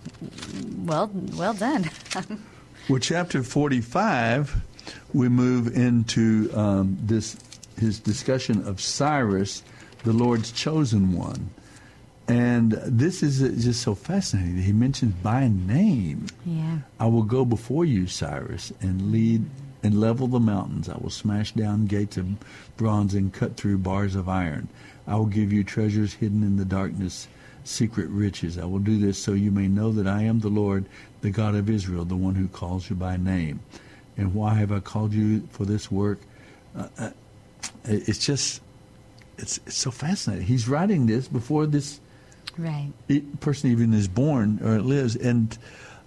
well 0.85 1.11
well 1.35 1.55
done 1.55 1.91
Well, 2.91 2.99
chapter 2.99 3.45
45, 3.45 4.63
we 5.15 5.29
move 5.29 5.77
into 5.77 6.51
um, 6.53 6.99
this 7.01 7.37
his 7.79 8.01
discussion 8.01 8.67
of 8.67 8.81
Cyrus, 8.81 9.63
the 10.03 10.13
Lord's 10.13 10.51
chosen 10.51 11.17
one. 11.17 11.51
And 12.27 12.73
this 12.73 13.23
is 13.23 13.65
just 13.65 13.83
so 13.83 13.95
fascinating. 13.95 14.61
He 14.63 14.73
mentions 14.73 15.15
by 15.15 15.47
name. 15.47 16.27
yeah 16.45 16.79
I 16.99 17.07
will 17.07 17.23
go 17.23 17.45
before 17.45 17.85
you, 17.85 18.09
Cyrus, 18.09 18.73
and 18.81 19.13
lead 19.13 19.45
and 19.85 20.01
level 20.01 20.27
the 20.27 20.41
mountains. 20.41 20.89
I 20.89 20.99
will 20.99 21.11
smash 21.11 21.53
down 21.53 21.87
gates 21.87 22.17
of 22.17 22.27
bronze 22.77 23.15
and 23.15 23.33
cut 23.33 23.57
through 23.57 23.79
bars 23.79 24.17
of 24.17 24.29
iron. 24.29 24.67
I 25.07 25.15
will 25.15 25.27
give 25.27 25.53
you 25.53 25.63
treasures 25.63 26.15
hidden 26.15 26.43
in 26.43 26.57
the 26.57 26.65
darkness, 26.65 27.29
secret 27.63 28.09
riches. 28.09 28.59
I 28.59 28.65
will 28.65 28.81
do 28.81 28.99
this 28.99 29.17
so 29.17 29.33
you 29.33 29.53
may 29.53 29.69
know 29.69 29.93
that 29.93 30.09
I 30.09 30.23
am 30.23 30.41
the 30.41 30.49
Lord, 30.49 30.87
the 31.21 31.31
God 31.31 31.55
of 31.55 31.69
Israel, 31.71 32.05
the 32.05 32.17
one 32.17 32.35
who 32.35 32.49
calls 32.49 32.89
you 32.91 32.97
by 32.97 33.17
name. 33.17 33.61
And 34.17 34.35
why 34.35 34.55
have 34.55 34.73
I 34.73 34.81
called 34.81 35.13
you 35.13 35.47
for 35.51 35.65
this 35.65 35.91
work? 35.91 36.19
Uh, 36.77 36.89
uh, 36.99 37.11
it's 37.85 38.25
just, 38.25 38.61
it's, 39.39 39.59
it's 39.67 39.77
so 39.77 39.91
fascinating. 39.91 40.47
He's 40.47 40.69
writing 40.69 41.07
this 41.07 41.29
before 41.29 41.67
this 41.67 42.01
right 42.59 42.91
person 43.41 43.71
even 43.71 43.95
is 43.95 44.09
born 44.09 44.61
or 44.63 44.81
lives, 44.81 45.17
and 45.17 45.57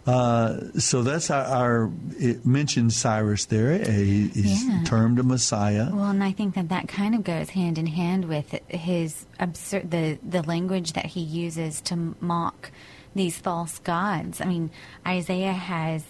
uh, 0.05 0.59
so 0.77 1.01
that's 1.01 1.31
our, 1.31 1.45
our 1.45 1.91
it 2.19 2.45
mentions 2.45 2.95
Cyrus 2.95 3.45
there. 3.45 3.81
Uh, 3.81 3.89
He, 3.91 4.27
he's 4.27 4.65
Yeah. 4.65 4.83
termed 4.85 5.17
a 5.19 5.23
Messiah. 5.23 5.89
Well, 5.91 6.09
and 6.09 6.23
I 6.23 6.31
think 6.33 6.55
that 6.55 6.69
that 6.69 6.87
kind 6.89 7.15
of 7.15 7.23
goes 7.23 7.49
hand 7.51 7.77
in 7.77 7.87
hand 7.87 8.25
with 8.25 8.59
his 8.67 9.25
absurd 9.39 9.89
the 9.91 10.17
the 10.21 10.43
language 10.43 10.93
that 10.93 11.05
he 11.05 11.21
uses 11.21 11.79
to 11.81 12.15
mock 12.19 12.71
these 13.15 13.37
false 13.37 13.79
gods. 13.79 14.41
I 14.41 14.45
mean, 14.45 14.71
Isaiah 15.05 15.53
has 15.53 16.03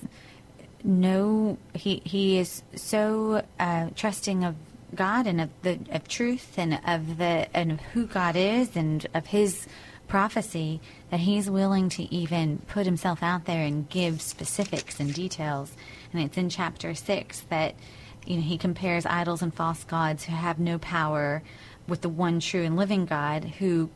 no 0.84 1.58
he 1.74 2.02
he 2.04 2.38
is 2.38 2.62
so 2.76 3.44
uh, 3.60 3.90
trusting 3.96 4.44
of 4.44 4.56
God 4.94 5.28
and 5.28 5.42
of 5.42 5.50
the 5.62 5.80
of 5.92 6.08
truth 6.08 6.58
and 6.58 6.80
of 6.86 7.18
the 7.18 7.48
and 7.56 7.72
of 7.72 7.80
who 7.80 8.06
God 8.06 8.36
is 8.36 8.76
and 8.76 9.06
of 9.14 9.28
His 9.28 9.68
prophecy 10.08 10.80
that 11.10 11.22
he's 11.22 11.50
willing 11.50 11.90
to 11.90 12.04
even 12.14 12.60
put 12.68 12.86
himself 12.86 13.24
out 13.24 13.46
there 13.46 13.66
and 13.66 13.90
give 13.90 14.22
specifics 14.22 15.00
and 15.00 15.14
details. 15.14 15.76
And 16.12 16.22
it's 16.22 16.38
in 16.38 16.50
chapter 16.50 16.94
six 16.94 17.42
that 17.50 17.74
you 18.26 18.36
know 18.36 18.44
he 18.44 18.58
compares 18.58 19.06
idols 19.06 19.42
and 19.42 19.54
false 19.54 19.84
gods 19.84 20.26
who 20.26 20.34
have 20.34 20.60
no 20.60 20.78
power 20.78 21.42
with 21.88 22.02
the 22.02 22.10
one 22.10 22.40
true 22.40 22.64
and 22.64 22.78
living 22.78 23.06
God 23.06 23.44
who 23.60 23.90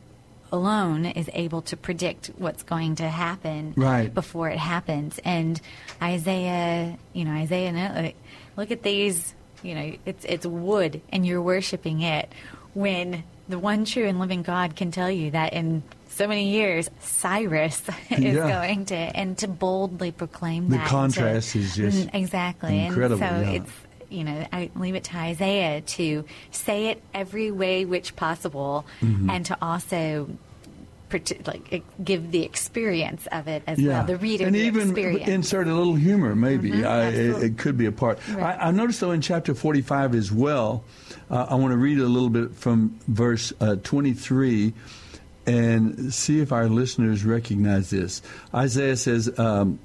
alone 0.52 1.06
is 1.06 1.28
able 1.32 1.62
to 1.62 1.76
predict 1.76 2.30
what's 2.38 2.62
going 2.62 2.96
to 2.96 3.08
happen 3.08 3.74
Right. 3.76 4.12
before 4.12 4.48
it 4.48 4.58
happens. 4.58 5.18
And 5.24 5.60
Isaiah, 6.02 6.96
you 7.12 7.24
know, 7.24 7.32
Isaiah, 7.32 8.12
look 8.56 8.70
at 8.70 8.82
these, 8.82 9.34
you 9.62 9.74
know, 9.74 9.92
it's 10.06 10.24
it's 10.24 10.46
wood, 10.46 11.00
and 11.12 11.26
you're 11.26 11.42
worshiping 11.42 12.00
it. 12.02 12.32
When 12.74 13.24
the 13.48 13.58
one 13.58 13.84
true 13.84 14.06
and 14.06 14.18
living 14.20 14.42
God 14.42 14.76
can 14.76 14.90
tell 14.90 15.10
you 15.10 15.30
that 15.32 15.52
in 15.52 15.82
so 16.08 16.26
many 16.26 16.50
years, 16.50 16.90
Cyrus 17.00 17.82
is 18.10 18.20
Yeah. 18.34 18.48
going 18.48 18.84
to, 18.86 18.94
and 18.96 19.36
to 19.38 19.48
boldly 19.48 20.12
proclaim 20.12 20.68
The 20.68 20.76
that. 20.78 20.84
to- 20.84 20.90
contrast 20.90 21.56
is 21.56 21.74
just 21.76 22.06
Mm, 22.08 22.14
exactly, 22.14 22.78
incredible, 22.84 23.22
And 23.22 23.46
so 23.46 23.50
yeah. 23.50 23.56
it's 23.58 23.72
you 24.10 24.24
know, 24.24 24.46
I 24.52 24.70
leave 24.74 24.94
it 24.94 25.04
to 25.04 25.16
Isaiah 25.16 25.80
to 25.82 26.24
say 26.50 26.86
it 26.88 27.02
every 27.12 27.50
way 27.50 27.84
which 27.84 28.16
possible, 28.16 28.86
Mhm. 29.02 29.30
and 29.30 29.46
to 29.46 29.58
also 29.62 30.28
like 31.46 31.82
give 32.04 32.30
the 32.32 32.42
experience 32.42 33.26
of 33.32 33.48
it 33.48 33.62
as 33.66 33.78
yeah, 33.78 33.88
well, 34.00 34.04
the 34.06 34.16
reader 34.18 34.44
and 34.44 34.54
the 34.54 34.58
even 34.60 34.90
experience. 34.90 35.26
insert 35.28 35.66
a 35.66 35.74
little 35.74 35.94
humor. 35.94 36.34
Maybe 36.36 36.70
Mhm, 36.70 36.84
I, 36.86 37.06
it, 37.06 37.42
it 37.42 37.58
could 37.58 37.78
be 37.78 37.86
a 37.86 37.92
part. 37.92 38.18
Right. 38.28 38.58
I, 38.60 38.68
I 38.68 38.70
noticed 38.72 39.00
though 39.00 39.12
in 39.12 39.22
chapter 39.22 39.54
forty-five 39.54 40.14
as 40.14 40.30
well. 40.30 40.84
Uh, 41.30 41.46
I 41.48 41.54
want 41.54 41.72
to 41.72 41.78
read 41.78 41.98
a 41.98 42.06
little 42.06 42.28
bit 42.28 42.54
from 42.54 42.98
verse 43.08 43.54
uh, 43.60 43.76
twenty-three. 43.82 44.74
And 45.46 46.12
see 46.12 46.40
if 46.40 46.52
our 46.52 46.68
listeners 46.68 47.24
recognize 47.24 47.88
this. 47.88 48.20
Isaiah 48.54 48.96
says, 48.98 49.38
um, 49.38 49.78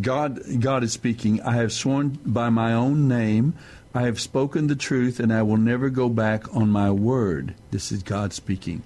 God, 0.00 0.40
God 0.60 0.84
is 0.84 0.92
speaking. 0.92 1.40
I 1.42 1.56
have 1.56 1.72
sworn 1.72 2.18
by 2.24 2.50
my 2.50 2.72
own 2.72 3.08
name. 3.08 3.54
I 3.94 4.02
have 4.02 4.20
spoken 4.20 4.66
the 4.66 4.76
truth, 4.76 5.18
and 5.18 5.32
I 5.32 5.42
will 5.42 5.56
never 5.56 5.88
go 5.88 6.08
back 6.08 6.54
on 6.54 6.68
my 6.70 6.90
word. 6.90 7.54
This 7.70 7.90
is 7.90 8.02
God 8.02 8.32
speaking. 8.32 8.82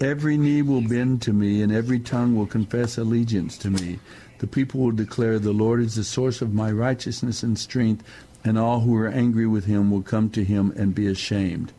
Every 0.00 0.36
knee 0.36 0.62
will 0.62 0.80
bend 0.80 1.22
to 1.22 1.32
me, 1.32 1.62
and 1.62 1.72
every 1.72 2.00
tongue 2.00 2.34
will 2.34 2.46
confess 2.46 2.98
allegiance 2.98 3.56
to 3.58 3.70
me. 3.70 4.00
The 4.38 4.46
people 4.46 4.80
will 4.80 4.92
declare, 4.92 5.38
The 5.38 5.52
Lord 5.52 5.80
is 5.80 5.94
the 5.94 6.04
source 6.04 6.42
of 6.42 6.52
my 6.52 6.72
righteousness 6.72 7.42
and 7.42 7.58
strength, 7.58 8.04
and 8.44 8.58
all 8.58 8.80
who 8.80 8.96
are 8.96 9.08
angry 9.08 9.46
with 9.46 9.66
him 9.66 9.90
will 9.90 10.02
come 10.02 10.30
to 10.30 10.44
him 10.44 10.72
and 10.76 10.94
be 10.94 11.06
ashamed. 11.06 11.72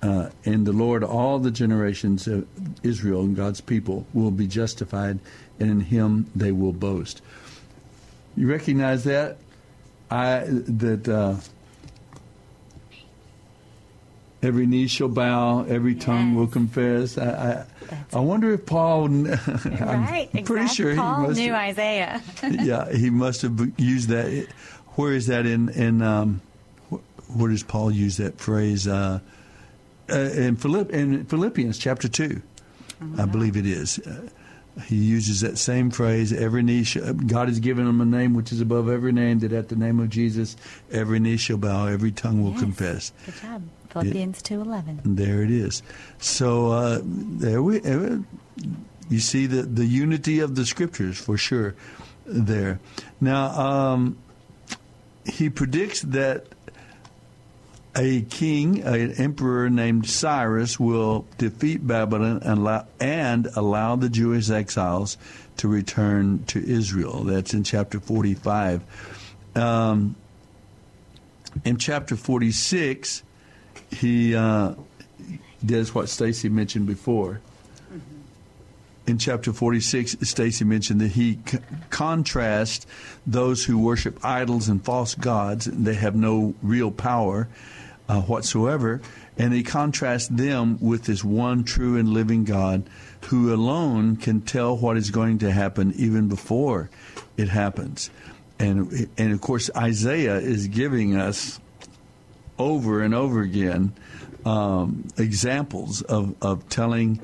Uh, 0.00 0.30
and 0.44 0.64
the 0.64 0.72
Lord, 0.72 1.02
all 1.02 1.40
the 1.40 1.50
generations 1.50 2.28
of 2.28 2.46
Israel 2.84 3.22
and 3.22 3.34
God's 3.34 3.60
people 3.60 4.06
will 4.12 4.30
be 4.30 4.46
justified, 4.46 5.18
and 5.58 5.70
in 5.70 5.80
him 5.80 6.30
they 6.36 6.52
will 6.52 6.72
boast. 6.72 7.20
You 8.38 8.48
recognize 8.48 9.02
that? 9.04 9.38
I 10.12 10.44
that 10.48 11.08
uh, 11.08 11.36
every 14.42 14.64
knee 14.66 14.86
shall 14.86 15.08
bow, 15.08 15.64
every 15.64 15.96
tongue 15.96 16.36
will 16.36 16.46
confess. 16.46 17.18
I 17.18 17.64
I, 17.90 17.96
I 18.12 18.20
wonder 18.20 18.52
if 18.52 18.64
Paul. 18.64 19.06
I'm 19.06 19.26
right, 19.26 20.28
pretty 20.30 20.38
exactly. 20.38 20.68
sure 20.68 20.94
Paul 20.94 21.22
he 21.22 21.26
must. 21.26 21.40
knew 21.40 21.52
Isaiah. 21.52 22.22
yeah, 22.48 22.92
he 22.92 23.10
must 23.10 23.42
have 23.42 23.72
used 23.76 24.08
that. 24.10 24.46
Where 24.94 25.12
is 25.12 25.26
that 25.26 25.44
in 25.44 25.68
in? 25.70 26.00
Um, 26.00 26.40
wh- 26.92 27.36
where 27.36 27.50
does 27.50 27.64
Paul 27.64 27.90
use 27.90 28.18
that 28.18 28.38
phrase? 28.38 28.86
Uh, 28.86 29.18
uh, 30.10 30.14
in, 30.16 30.54
Philipp, 30.56 30.90
in 30.90 31.24
Philippians 31.26 31.76
chapter 31.76 32.08
two, 32.08 32.40
I 33.18 33.26
believe 33.26 33.56
it 33.56 33.66
is. 33.66 33.98
Uh, 33.98 34.28
he 34.86 34.96
uses 34.96 35.40
that 35.40 35.58
same 35.58 35.90
phrase. 35.90 36.32
Every 36.32 36.62
knee, 36.62 36.84
sh- 36.84 36.96
God 37.26 37.48
has 37.48 37.58
given 37.60 37.86
him 37.86 38.00
a 38.00 38.04
name 38.04 38.34
which 38.34 38.52
is 38.52 38.60
above 38.60 38.88
every 38.88 39.12
name. 39.12 39.40
That 39.40 39.52
at 39.52 39.68
the 39.68 39.76
name 39.76 39.98
of 40.00 40.08
Jesus, 40.08 40.56
every 40.90 41.18
knee 41.20 41.36
shall 41.36 41.56
bow, 41.58 41.86
every 41.86 42.12
tongue 42.12 42.42
will 42.42 42.52
Yes. 42.52 42.60
confess. 42.60 43.12
Good 43.26 43.34
job. 43.42 43.62
Philippians 43.90 44.42
two 44.42 44.60
eleven. 44.60 45.00
There 45.04 45.42
it 45.42 45.50
is. 45.50 45.82
So 46.18 46.70
uh, 46.72 47.00
there 47.04 47.62
we. 47.62 47.80
Uh, 47.80 48.18
you 49.08 49.20
see 49.20 49.46
the 49.46 49.62
the 49.62 49.86
unity 49.86 50.40
of 50.40 50.54
the 50.54 50.66
scriptures 50.66 51.18
for 51.18 51.36
sure. 51.38 51.74
There. 52.26 52.78
Now 53.20 53.46
um, 53.58 54.18
he 55.24 55.48
predicts 55.48 56.02
that 56.02 56.46
a 57.96 58.22
king, 58.22 58.82
an 58.82 59.12
emperor 59.12 59.68
named 59.70 60.08
Cyrus, 60.08 60.78
will 60.78 61.26
defeat 61.36 61.86
Babylon 61.86 62.40
and 62.42 62.58
allow, 62.58 62.86
and 63.00 63.48
allow 63.56 63.96
the 63.96 64.08
Jewish 64.08 64.50
exiles 64.50 65.16
to 65.58 65.68
return 65.68 66.44
to 66.46 66.64
Israel. 66.64 67.24
That's 67.24 67.54
in 67.54 67.64
chapter 67.64 67.98
45. 68.00 68.82
Um, 69.56 70.16
in 71.64 71.76
chapter 71.78 72.16
46, 72.16 73.22
he 73.90 74.34
uh, 74.34 74.74
does 75.64 75.94
what 75.94 76.08
Stacy 76.08 76.48
mentioned 76.48 76.86
before. 76.86 77.40
In 79.06 79.16
chapter 79.16 79.54
46, 79.54 80.16
Stacy 80.20 80.64
mentioned 80.66 81.00
that 81.00 81.12
he 81.12 81.38
c- 81.46 81.58
contrasts 81.88 82.86
those 83.26 83.64
who 83.64 83.78
worship 83.78 84.22
idols 84.22 84.68
and 84.68 84.84
false 84.84 85.14
gods, 85.14 85.66
and 85.66 85.86
they 85.86 85.94
have 85.94 86.14
no 86.14 86.54
real 86.62 86.90
power 86.90 87.48
uh, 88.08 88.22
whatsoever, 88.22 89.00
and 89.36 89.52
he 89.52 89.62
contrasts 89.62 90.28
them 90.28 90.78
with 90.80 91.04
this 91.04 91.22
one 91.22 91.64
true 91.64 91.96
and 91.96 92.08
living 92.08 92.44
God 92.44 92.88
who 93.26 93.54
alone 93.54 94.16
can 94.16 94.40
tell 94.40 94.76
what 94.76 94.96
is 94.96 95.10
going 95.10 95.38
to 95.38 95.50
happen 95.50 95.92
even 95.96 96.28
before 96.28 96.90
it 97.36 97.48
happens. 97.48 98.10
And, 98.58 99.08
and 99.16 99.32
of 99.32 99.40
course, 99.40 99.70
Isaiah 99.76 100.38
is 100.38 100.68
giving 100.68 101.16
us 101.16 101.60
over 102.58 103.02
and 103.02 103.14
over 103.14 103.40
again 103.40 103.92
um, 104.44 105.06
examples 105.16 106.02
of, 106.02 106.34
of 106.42 106.68
telling, 106.68 107.20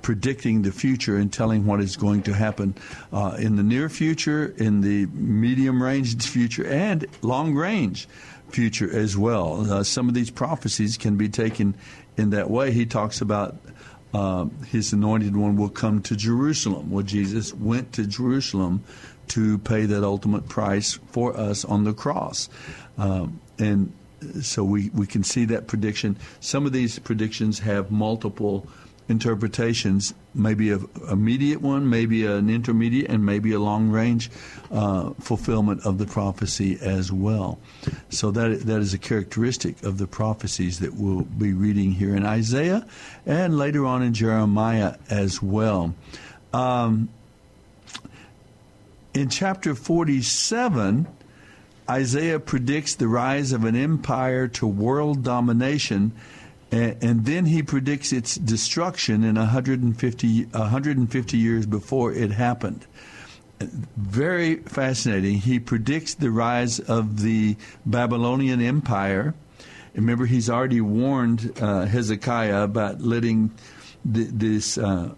predicting 0.00 0.62
the 0.62 0.72
future 0.72 1.16
and 1.16 1.32
telling 1.32 1.66
what 1.66 1.80
is 1.80 1.96
going 1.96 2.22
to 2.22 2.32
happen 2.32 2.74
uh, 3.12 3.36
in 3.38 3.56
the 3.56 3.62
near 3.62 3.88
future, 3.88 4.54
in 4.56 4.80
the 4.80 5.06
medium 5.06 5.82
range 5.82 6.16
future, 6.28 6.66
and 6.66 7.06
long 7.22 7.54
range 7.54 8.08
future 8.50 8.90
as 8.90 9.16
well. 9.16 9.70
Uh, 9.70 9.84
some 9.84 10.08
of 10.08 10.14
these 10.14 10.30
prophecies 10.30 10.96
can 10.96 11.16
be 11.16 11.28
taken 11.28 11.74
in 12.16 12.30
that 12.30 12.50
way. 12.50 12.72
He 12.72 12.86
talks 12.86 13.20
about 13.20 13.56
um, 14.14 14.50
his 14.64 14.92
anointed 14.92 15.36
one 15.36 15.56
will 15.56 15.68
come 15.68 16.02
to 16.02 16.16
Jerusalem. 16.16 16.90
Well, 16.90 17.04
Jesus 17.04 17.52
went 17.54 17.92
to 17.94 18.06
Jerusalem 18.06 18.82
to 19.28 19.58
pay 19.58 19.84
that 19.84 20.02
ultimate 20.02 20.48
price 20.48 20.98
for 21.12 21.36
us 21.36 21.64
on 21.64 21.84
the 21.84 21.92
cross. 21.92 22.48
Um, 22.96 23.40
and 23.58 23.92
so 24.40 24.64
we, 24.64 24.90
we 24.90 25.06
can 25.06 25.22
see 25.22 25.44
that 25.46 25.66
prediction. 25.66 26.16
Some 26.40 26.66
of 26.66 26.72
these 26.72 26.98
predictions 26.98 27.58
have 27.60 27.90
multiple 27.90 28.66
interpretations, 29.08 30.14
maybe 30.34 30.70
a 30.70 30.78
immediate 31.10 31.60
one, 31.60 31.88
maybe 31.88 32.26
an 32.26 32.50
intermediate, 32.50 33.10
and 33.10 33.24
maybe 33.24 33.52
a 33.52 33.58
long 33.58 33.88
range 33.90 34.30
uh, 34.70 35.10
fulfillment 35.20 35.84
of 35.86 35.98
the 35.98 36.06
prophecy 36.06 36.78
as 36.80 37.10
well. 37.10 37.58
So 38.10 38.30
that 38.32 38.60
that 38.66 38.80
is 38.80 38.94
a 38.94 38.98
characteristic 38.98 39.82
of 39.82 39.98
the 39.98 40.06
prophecies 40.06 40.80
that 40.80 40.94
we'll 40.94 41.22
be 41.22 41.52
reading 41.52 41.92
here 41.92 42.14
in 42.14 42.24
Isaiah 42.24 42.86
and 43.26 43.56
later 43.56 43.86
on 43.86 44.02
in 44.02 44.14
Jeremiah 44.14 44.96
as 45.08 45.42
well. 45.42 45.94
Um, 46.52 47.08
in 49.14 49.28
chapter 49.28 49.74
47, 49.74 51.06
Isaiah 51.90 52.38
predicts 52.38 52.94
the 52.94 53.08
rise 53.08 53.52
of 53.52 53.64
an 53.64 53.74
empire 53.74 54.46
to 54.48 54.66
world 54.66 55.24
domination, 55.24 56.12
and, 56.70 57.24
then 57.24 57.46
he 57.46 57.62
predicts 57.62 58.12
its 58.12 58.34
destruction 58.34 59.24
in 59.24 59.36
150, 59.36 60.44
150 60.44 61.36
years 61.36 61.66
before 61.66 62.12
it 62.12 62.30
happened. 62.30 62.86
Very 63.60 64.56
fascinating. 64.56 65.38
He 65.38 65.58
predicts 65.58 66.14
the 66.14 66.30
rise 66.30 66.78
of 66.78 67.22
the 67.22 67.56
Babylonian 67.86 68.60
Empire. 68.60 69.34
Remember, 69.94 70.26
he's 70.26 70.48
already 70.48 70.80
warned 70.80 71.52
uh, 71.60 71.86
Hezekiah 71.86 72.62
about 72.62 73.00
letting 73.00 73.50
th- 74.12 74.28
this 74.30 74.78
uh, 74.78 75.14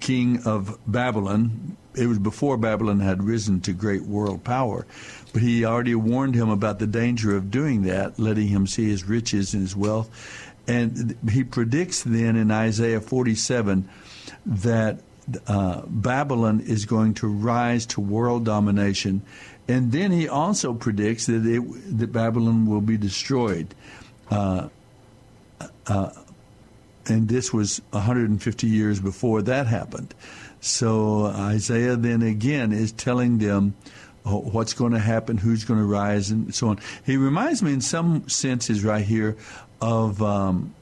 king 0.00 0.42
of 0.44 0.78
Babylon. 0.86 1.76
It 1.94 2.06
was 2.06 2.18
before 2.18 2.56
Babylon 2.56 3.00
had 3.00 3.22
risen 3.22 3.60
to 3.62 3.72
great 3.72 4.02
world 4.02 4.44
power, 4.44 4.86
but 5.32 5.42
he 5.42 5.64
already 5.64 5.94
warned 5.94 6.34
him 6.34 6.48
about 6.48 6.78
the 6.78 6.86
danger 6.86 7.36
of 7.36 7.50
doing 7.50 7.82
that, 7.82 8.18
letting 8.18 8.48
him 8.48 8.66
see 8.66 8.88
his 8.88 9.04
riches 9.04 9.54
and 9.54 9.62
his 9.62 9.74
wealth. 9.74 10.10
And 10.70 11.18
he 11.28 11.42
predicts 11.42 12.04
then 12.04 12.36
in 12.36 12.52
Isaiah 12.52 13.00
47 13.00 13.88
that 14.46 15.00
uh, 15.48 15.82
Babylon 15.86 16.60
is 16.60 16.84
going 16.84 17.14
to 17.14 17.26
rise 17.26 17.86
to 17.86 18.00
world 18.00 18.44
domination. 18.44 19.22
And 19.66 19.90
then 19.90 20.12
he 20.12 20.28
also 20.28 20.72
predicts 20.72 21.26
that, 21.26 21.44
it, 21.44 21.98
that 21.98 22.12
Babylon 22.12 22.66
will 22.66 22.80
be 22.80 22.96
destroyed. 22.96 23.74
Uh, 24.30 24.68
uh, 25.88 26.10
and 27.06 27.28
this 27.28 27.52
was 27.52 27.82
150 27.90 28.66
years 28.68 29.00
before 29.00 29.42
that 29.42 29.66
happened. 29.66 30.14
So 30.60 31.24
Isaiah 31.26 31.96
then 31.96 32.22
again 32.22 32.70
is 32.70 32.92
telling 32.92 33.38
them 33.38 33.74
what's 34.22 34.74
going 34.74 34.92
to 34.92 35.00
happen, 35.00 35.36
who's 35.36 35.64
going 35.64 35.80
to 35.80 35.86
rise, 35.86 36.30
and 36.30 36.54
so 36.54 36.68
on. 36.68 36.78
He 37.04 37.16
reminds 37.16 37.62
me, 37.62 37.72
in 37.72 37.80
some 37.80 38.28
senses, 38.28 38.84
right 38.84 39.04
here, 39.04 39.36
of 39.80 40.22
um, 40.22 40.74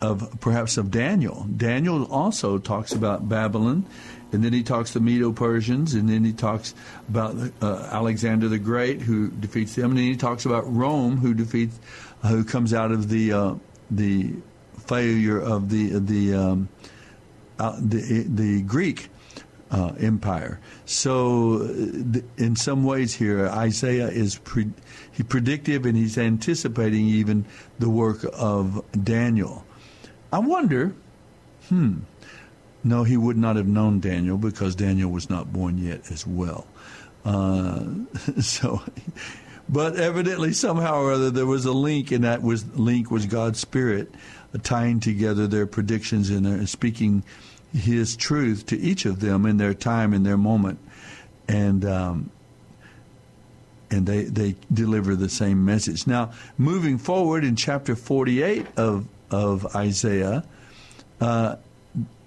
of 0.00 0.38
perhaps 0.40 0.76
of 0.76 0.90
Daniel. 0.90 1.46
Daniel 1.56 2.04
also 2.10 2.58
talks 2.58 2.92
about 2.92 3.28
Babylon, 3.28 3.84
and 4.32 4.44
then 4.44 4.52
he 4.52 4.62
talks 4.62 4.92
the 4.92 5.00
Medo-Persians, 5.00 5.94
and 5.94 6.08
then 6.08 6.24
he 6.24 6.32
talks 6.32 6.74
about 7.08 7.34
uh, 7.62 7.88
Alexander 7.90 8.48
the 8.48 8.58
Great 8.58 9.02
who 9.02 9.28
defeats 9.28 9.74
them, 9.74 9.90
and 9.90 9.98
then 9.98 10.06
he 10.06 10.16
talks 10.16 10.44
about 10.44 10.64
Rome 10.72 11.16
who 11.16 11.34
defeats, 11.34 11.78
uh, 12.22 12.28
who 12.28 12.44
comes 12.44 12.74
out 12.74 12.92
of 12.92 13.08
the 13.08 13.32
uh, 13.32 13.54
the 13.90 14.34
failure 14.86 15.40
of 15.40 15.70
the 15.70 15.98
the 15.98 16.34
um, 16.34 16.68
uh, 17.58 17.76
the, 17.80 18.24
the 18.28 18.62
Greek 18.62 19.08
uh, 19.70 19.92
empire. 19.98 20.60
So, 20.84 21.66
th- 21.66 22.24
in 22.36 22.56
some 22.56 22.84
ways, 22.84 23.14
here 23.14 23.46
Isaiah 23.48 24.08
is 24.08 24.38
pre- 24.38 24.72
he 25.12 25.22
predictive 25.22 25.86
and 25.86 25.96
he's 25.96 26.18
anticipating 26.18 27.06
even 27.06 27.44
the 27.78 27.90
work 27.90 28.24
of 28.32 28.84
Daniel. 29.02 29.64
I 30.32 30.38
wonder, 30.38 30.94
hmm, 31.68 31.98
no, 32.84 33.02
he 33.04 33.16
would 33.16 33.36
not 33.36 33.56
have 33.56 33.66
known 33.66 34.00
Daniel 34.00 34.38
because 34.38 34.74
Daniel 34.76 35.10
was 35.10 35.28
not 35.28 35.52
born 35.52 35.78
yet 35.78 36.10
as 36.10 36.26
well. 36.26 36.66
Uh, 37.24 37.84
so, 38.40 38.82
but 39.68 39.96
evidently, 39.96 40.52
somehow 40.52 41.00
or 41.00 41.12
other, 41.12 41.30
there 41.30 41.46
was 41.46 41.64
a 41.64 41.72
link, 41.72 42.12
and 42.12 42.22
that 42.22 42.42
was 42.42 42.64
link 42.76 43.10
was 43.10 43.26
God's 43.26 43.58
Spirit 43.58 44.12
tying 44.62 45.00
together 45.00 45.46
their 45.46 45.66
predictions 45.66 46.30
and 46.30 46.68
speaking 46.68 47.24
His 47.76 48.16
truth 48.16 48.64
to 48.66 48.76
each 48.76 49.04
of 49.04 49.20
them 49.20 49.44
in 49.44 49.58
their 49.58 49.74
time, 49.74 50.14
in 50.14 50.22
their 50.22 50.38
moment, 50.38 50.78
and 51.46 51.84
um, 51.84 52.30
and 53.90 54.06
they 54.06 54.24
they 54.24 54.56
deliver 54.72 55.14
the 55.14 55.28
same 55.28 55.64
message. 55.64 56.06
Now, 56.06 56.32
moving 56.56 56.96
forward 56.98 57.44
in 57.44 57.54
chapter 57.54 57.94
forty-eight 57.94 58.66
of 58.78 59.06
of 59.30 59.76
Isaiah. 59.76 60.44
Uh, 61.20 61.56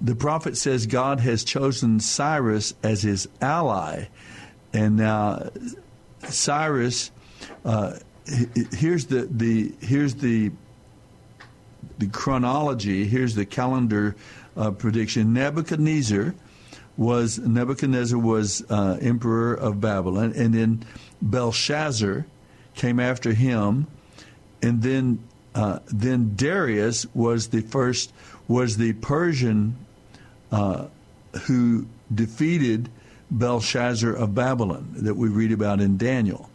the 0.01 0.15
prophet 0.15 0.55
says 0.55 0.85
God 0.85 1.19
has 1.19 1.43
chosen 1.43 1.99
Cyrus 1.99 2.73
as 2.83 3.01
his 3.01 3.27
ally, 3.41 4.05
and 4.71 4.95
now 4.97 5.49
Cyrus 6.27 7.11
uh, 7.65 7.97
here's 8.71 9.05
the, 9.07 9.27
the 9.29 9.73
here's 9.81 10.15
the 10.15 10.51
the 11.97 12.07
chronology. 12.07 13.05
Here's 13.05 13.35
the 13.35 13.45
calendar 13.45 14.15
uh, 14.59 14.71
prediction. 14.71 15.33
Nebuchadnezzar 15.33 16.35
was 16.97 17.39
Nebuchadnezzar 17.39 18.19
was 18.19 18.63
uh, 18.69 18.97
emperor 19.01 19.53
of 19.53 19.79
Babylon, 19.79 20.33
and 20.35 20.53
then 20.53 20.85
Belshazzar 21.21 22.25
came 22.75 22.99
after 22.99 23.33
him, 23.33 23.87
and 24.61 24.81
then 24.83 25.23
uh, 25.55 25.79
then 25.87 26.33
Darius 26.35 27.07
was 27.15 27.47
the 27.47 27.61
first 27.61 28.13
was 28.47 28.77
the 28.77 28.93
Persian 28.93 29.77
uh, 30.51 30.87
who 31.43 31.87
defeated 32.13 32.89
Belshazzar 33.31 34.13
of 34.13 34.35
Babylon 34.35 34.89
that 34.97 35.15
we 35.15 35.29
read 35.29 35.51
about 35.51 35.79
in 35.79 35.97
Daniel. 35.97 36.49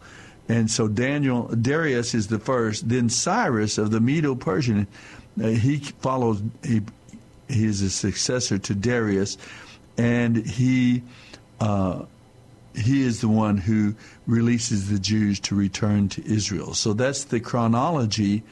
And 0.49 0.71
so 0.71 0.89
Daniel 0.89 1.49
Darius 1.49 2.13
is 2.15 2.27
the 2.27 2.39
first. 2.39 2.89
Then 2.89 3.09
Cyrus 3.09 3.79
of 3.79 3.91
the 3.91 4.01
Medo-Persian, 4.01 4.87
uh, 5.43 5.47
he 5.47 5.79
follows. 5.79 6.43
He 6.63 6.83
he 7.49 7.65
is 7.65 7.83
a 7.83 7.91
successor 7.91 8.59
to 8.59 8.75
Darius, 8.75 9.37
and 9.97 10.37
he 10.37 11.03
uh, 11.61 12.05
he 12.75 13.03
is 13.03 13.21
the 13.21 13.29
one 13.29 13.57
who 13.57 13.95
releases 14.27 14.91
the 14.91 14.99
Jews 14.99 15.39
to 15.41 15.55
return 15.55 16.09
to 16.11 16.27
Israel. 16.27 16.75
So 16.75 16.93
that's 16.93 17.25
the 17.25 17.39
chronology 17.39 18.43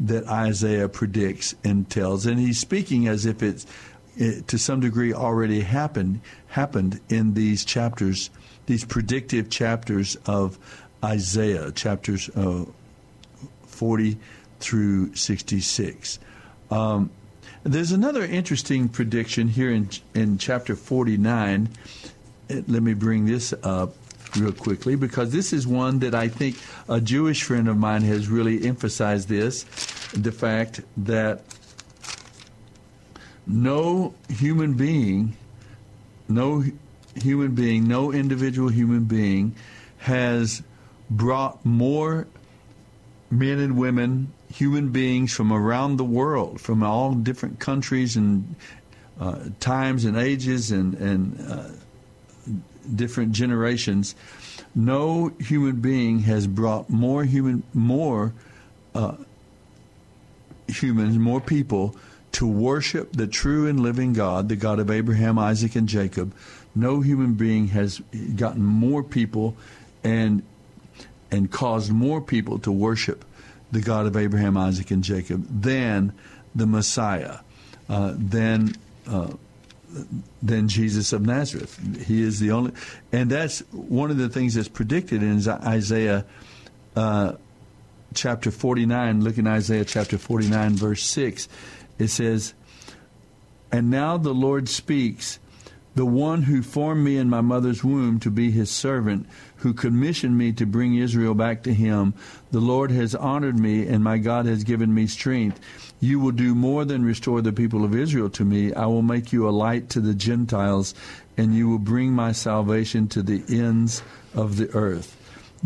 that 0.00 0.26
Isaiah 0.26 0.88
predicts 0.88 1.54
and 1.64 1.88
tells, 1.88 2.26
and 2.26 2.38
he's 2.38 2.58
speaking 2.58 3.08
as 3.08 3.26
if 3.26 3.42
it's 3.42 3.66
it, 4.16 4.46
to 4.48 4.58
some 4.58 4.80
degree 4.80 5.12
already 5.12 5.60
happened 5.60 6.20
happened 6.48 7.00
in 7.08 7.34
these 7.34 7.64
chapters, 7.64 8.30
these 8.66 8.84
predictive 8.84 9.50
chapters 9.50 10.16
of 10.26 10.58
Isaiah, 11.02 11.72
chapters 11.72 12.28
uh, 12.30 12.64
40 13.66 14.18
through 14.60 15.14
66. 15.14 16.18
Um, 16.70 17.10
there's 17.64 17.92
another 17.92 18.22
interesting 18.22 18.88
prediction 18.88 19.48
here 19.48 19.72
in 19.72 19.88
in 20.14 20.38
chapter 20.38 20.76
49. 20.76 21.68
Uh, 22.50 22.54
let 22.68 22.82
me 22.82 22.92
bring 22.92 23.24
this 23.24 23.54
up 23.62 23.94
real 24.36 24.52
quickly 24.52 24.96
because 24.96 25.32
this 25.32 25.52
is 25.52 25.66
one 25.66 26.00
that 26.00 26.14
I 26.14 26.28
think 26.28 26.58
a 26.88 27.00
Jewish 27.00 27.42
friend 27.42 27.68
of 27.68 27.76
mine 27.76 28.02
has 28.02 28.28
really 28.28 28.66
emphasized 28.66 29.28
this 29.28 29.64
the 30.12 30.32
fact 30.32 30.82
that 30.98 31.42
no 33.46 34.14
human 34.28 34.74
being, 34.74 35.36
no 36.28 36.64
human 37.14 37.54
being, 37.54 37.88
no 37.88 38.12
individual 38.12 38.68
human 38.68 39.04
being 39.04 39.54
has 39.98 40.62
brought 41.10 41.64
more 41.64 42.26
men 43.30 43.58
and 43.58 43.78
women, 43.78 44.32
human 44.54 44.90
beings 44.90 45.32
from 45.32 45.52
around 45.52 45.96
the 45.96 46.04
world, 46.04 46.60
from 46.60 46.82
all 46.84 47.12
different 47.12 47.58
countries 47.58 48.14
and 48.16 48.54
uh, 49.18 49.40
times 49.58 50.04
and 50.04 50.16
ages 50.16 50.70
and, 50.70 50.94
and 50.94 51.50
uh, 51.50 51.68
different 52.94 53.32
generations. 53.32 54.14
No 54.72 55.32
human 55.40 55.80
being 55.80 56.20
has 56.20 56.46
brought 56.46 56.88
more 56.88 57.24
human, 57.24 57.64
more 57.74 58.32
uh, 58.94 59.16
humans, 60.68 61.18
more 61.18 61.40
people 61.40 61.96
to 62.32 62.46
worship 62.46 63.12
the 63.12 63.26
true 63.26 63.66
and 63.66 63.80
living 63.80 64.12
God, 64.12 64.48
the 64.48 64.56
God 64.56 64.78
of 64.78 64.88
Abraham, 64.88 65.36
Isaac, 65.36 65.74
and 65.74 65.88
Jacob. 65.88 66.32
No 66.76 67.00
human 67.00 67.34
being 67.34 67.68
has 67.68 68.00
gotten 68.36 68.62
more 68.62 69.02
people 69.02 69.56
and 70.04 70.44
and 71.32 71.50
caused 71.50 71.90
more 71.90 72.20
people 72.20 72.60
to 72.60 72.70
worship 72.70 73.24
the 73.74 73.80
God 73.80 74.06
of 74.06 74.16
Abraham, 74.16 74.56
Isaac, 74.56 74.90
and 74.90 75.02
Jacob 75.02 75.46
then 75.50 76.12
the 76.54 76.66
Messiah, 76.66 77.38
uh, 77.88 78.14
than 78.16 78.74
uh, 79.06 79.32
Jesus 80.66 81.12
of 81.12 81.26
Nazareth. 81.26 81.78
He 82.06 82.22
is 82.22 82.40
the 82.40 82.52
only, 82.52 82.72
and 83.12 83.30
that's 83.30 83.60
one 83.70 84.10
of 84.10 84.16
the 84.16 84.28
things 84.28 84.54
that's 84.54 84.68
predicted 84.68 85.22
in 85.22 85.46
Isaiah 85.48 86.24
uh, 86.96 87.32
chapter 88.14 88.50
49. 88.50 89.22
Look 89.22 89.38
in 89.38 89.46
Isaiah 89.46 89.84
chapter 89.84 90.16
49, 90.16 90.74
verse 90.74 91.02
6 91.02 91.48
it 91.98 92.08
says, 92.08 92.54
And 93.70 93.90
now 93.90 94.16
the 94.16 94.34
Lord 94.34 94.68
speaks, 94.68 95.38
the 95.94 96.06
one 96.06 96.42
who 96.42 96.62
formed 96.62 97.04
me 97.04 97.16
in 97.16 97.30
my 97.30 97.40
mother's 97.40 97.84
womb 97.84 98.18
to 98.20 98.30
be 98.30 98.50
his 98.50 98.70
servant, 98.70 99.28
who 99.64 99.72
commissioned 99.72 100.36
me 100.36 100.52
to 100.52 100.66
bring 100.66 100.94
Israel 100.94 101.34
back 101.34 101.62
to 101.62 101.72
him. 101.72 102.12
The 102.50 102.60
Lord 102.60 102.90
has 102.90 103.14
honored 103.14 103.58
me, 103.58 103.86
and 103.86 104.04
my 104.04 104.18
God 104.18 104.44
has 104.44 104.62
given 104.62 104.92
me 104.92 105.06
strength. 105.06 105.58
You 106.00 106.20
will 106.20 106.32
do 106.32 106.54
more 106.54 106.84
than 106.84 107.02
restore 107.02 107.40
the 107.40 107.50
people 107.50 107.82
of 107.82 107.96
Israel 107.96 108.28
to 108.28 108.44
me. 108.44 108.74
I 108.74 108.84
will 108.84 109.00
make 109.00 109.32
you 109.32 109.48
a 109.48 109.50
light 109.50 109.88
to 109.90 110.00
the 110.00 110.12
Gentiles, 110.12 110.94
and 111.38 111.54
you 111.54 111.70
will 111.70 111.78
bring 111.78 112.12
my 112.12 112.32
salvation 112.32 113.08
to 113.08 113.22
the 113.22 113.42
ends 113.48 114.02
of 114.34 114.58
the 114.58 114.70
earth. 114.74 115.16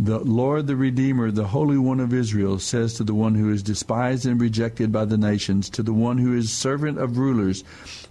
The 0.00 0.20
Lord, 0.20 0.68
the 0.68 0.76
Redeemer, 0.76 1.32
the 1.32 1.48
Holy 1.48 1.76
One 1.76 1.98
of 1.98 2.14
Israel, 2.14 2.60
says 2.60 2.94
to 2.94 3.02
the 3.02 3.16
one 3.16 3.34
who 3.34 3.50
is 3.50 3.64
despised 3.64 4.26
and 4.26 4.40
rejected 4.40 4.92
by 4.92 5.04
the 5.04 5.18
nations, 5.18 5.68
to 5.70 5.82
the 5.82 5.92
one 5.92 6.18
who 6.18 6.36
is 6.36 6.52
servant 6.52 6.98
of 6.98 7.18
rulers, 7.18 7.64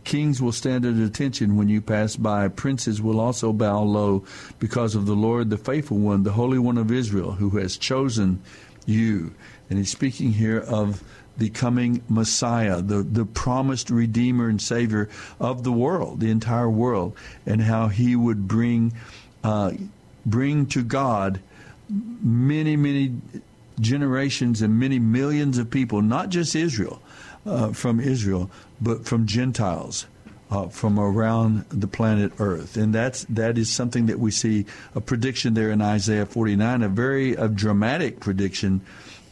Kings 0.03 0.41
will 0.41 0.51
stand 0.51 0.85
at 0.85 0.95
attention 0.95 1.55
when 1.55 1.69
you 1.69 1.79
pass 1.79 2.17
by. 2.17 2.49
Princes 2.49 3.01
will 3.01 3.21
also 3.21 3.53
bow 3.53 3.83
low 3.83 4.25
because 4.59 4.95
of 4.95 5.05
the 5.05 5.15
Lord, 5.15 5.49
the 5.49 5.57
faithful 5.57 5.97
one, 5.97 6.23
the 6.23 6.33
Holy 6.33 6.59
One 6.59 6.77
of 6.77 6.91
Israel, 6.91 7.31
who 7.31 7.51
has 7.51 7.77
chosen 7.77 8.41
you. 8.85 9.33
And 9.69 9.79
he's 9.79 9.89
speaking 9.89 10.33
here 10.33 10.59
of 10.59 11.01
the 11.37 11.49
coming 11.49 12.03
Messiah, 12.09 12.81
the, 12.81 13.01
the 13.01 13.25
promised 13.25 13.89
Redeemer 13.89 14.49
and 14.49 14.61
Savior 14.61 15.07
of 15.39 15.63
the 15.63 15.71
world, 15.71 16.19
the 16.19 16.31
entire 16.31 16.69
world, 16.69 17.15
and 17.45 17.61
how 17.61 17.87
he 17.87 18.13
would 18.13 18.45
bring, 18.45 18.91
uh, 19.41 19.71
bring 20.25 20.65
to 20.65 20.83
God 20.83 21.39
many, 21.89 22.75
many 22.75 23.15
generations 23.79 24.61
and 24.61 24.79
many 24.79 24.99
millions 24.99 25.57
of 25.57 25.69
people, 25.69 26.01
not 26.01 26.29
just 26.29 26.55
Israel, 26.55 27.01
uh, 27.45 27.71
from 27.71 27.99
Israel, 27.99 28.49
but 28.81 29.05
from 29.05 29.25
Gentiles. 29.25 30.07
Uh, 30.49 30.69
from 30.69 30.97
around 30.97 31.65
the 31.71 31.89
planet 31.89 32.31
Earth, 32.39 32.77
and 32.77 32.95
that's 32.95 33.25
that 33.25 33.57
is 33.57 33.69
something 33.69 34.05
that 34.05 34.17
we 34.17 34.31
see 34.31 34.65
a 34.95 35.01
prediction 35.01 35.55
there 35.55 35.71
in 35.71 35.81
Isaiah 35.81 36.25
49, 36.25 36.83
a 36.83 36.87
very 36.87 37.33
a 37.33 37.49
dramatic 37.49 38.21
prediction 38.21 38.79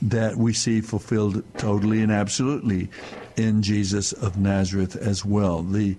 that 0.01 0.35
we 0.35 0.51
see 0.51 0.81
fulfilled 0.81 1.41
totally 1.57 2.01
and 2.01 2.11
absolutely 2.11 2.89
in 3.37 3.61
Jesus 3.61 4.11
of 4.11 4.37
Nazareth 4.37 4.97
as 4.97 5.23
well. 5.23 5.61
The 5.61 5.95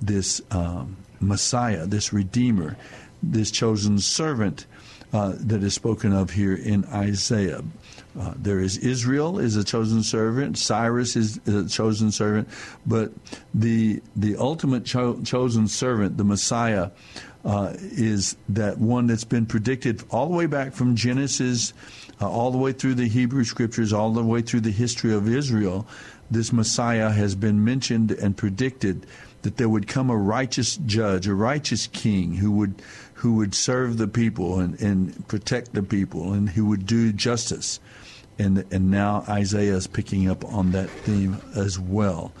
this 0.00 0.40
um, 0.52 0.96
Messiah, 1.20 1.84
this 1.86 2.12
Redeemer, 2.12 2.76
this 3.22 3.50
chosen 3.50 3.98
servant 3.98 4.66
uh, 5.12 5.32
that 5.36 5.62
is 5.62 5.74
spoken 5.74 6.12
of 6.12 6.30
here 6.30 6.54
in 6.54 6.84
Isaiah. 6.86 7.62
Uh, 8.18 8.34
there 8.36 8.60
is 8.60 8.78
Israel 8.78 9.38
is 9.38 9.56
a 9.56 9.64
chosen 9.64 10.02
servant. 10.02 10.58
Cyrus 10.58 11.16
is, 11.16 11.40
a 11.46 11.68
chosen 11.68 12.10
servant, 12.10 12.48
but 12.86 13.12
the 13.54 14.02
the 14.16 14.36
ultimate 14.36 14.84
cho- 14.84 15.20
chosen 15.22 15.68
servant, 15.68 16.16
the 16.16 16.24
Messiah, 16.24 16.90
uh, 17.44 17.74
is 17.76 18.36
that 18.48 18.78
one 18.78 19.06
that's 19.06 19.24
been 19.24 19.46
predicted 19.46 20.02
all 20.10 20.28
the 20.28 20.34
way 20.34 20.46
back 20.46 20.72
from 20.72 20.96
Genesis, 20.96 21.72
uh, 22.20 22.28
all 22.28 22.50
the 22.50 22.58
way 22.58 22.72
through 22.72 22.94
the 22.94 23.08
Hebrew 23.08 23.44
Scriptures, 23.44 23.92
all 23.92 24.12
the 24.12 24.24
way 24.24 24.42
through 24.42 24.60
the 24.60 24.72
history 24.72 25.14
of 25.14 25.28
Israel. 25.28 25.86
This 26.30 26.52
Messiah 26.52 27.10
has 27.10 27.34
been 27.34 27.64
mentioned 27.64 28.12
and 28.12 28.36
predicted 28.36 29.06
that 29.42 29.56
there 29.56 29.68
would 29.68 29.88
come 29.88 30.10
a 30.10 30.16
righteous 30.16 30.76
judge, 30.76 31.26
a 31.26 31.34
righteous 31.34 31.86
king 31.86 32.34
who 32.34 32.52
would 32.52 32.82
who 33.20 33.34
would 33.34 33.54
serve 33.54 33.98
the 33.98 34.08
people 34.08 34.60
and, 34.60 34.80
and 34.80 35.28
protect 35.28 35.74
the 35.74 35.82
people 35.82 36.32
and 36.32 36.48
who 36.48 36.64
would 36.64 36.86
do 36.86 37.12
justice. 37.12 37.78
And, 38.38 38.64
and 38.72 38.90
now 38.90 39.24
Isaiah 39.28 39.74
is 39.74 39.86
picking 39.86 40.30
up 40.30 40.42
on 40.42 40.72
that 40.72 40.88
theme 40.88 41.36
as 41.54 41.78
well. 41.78 42.32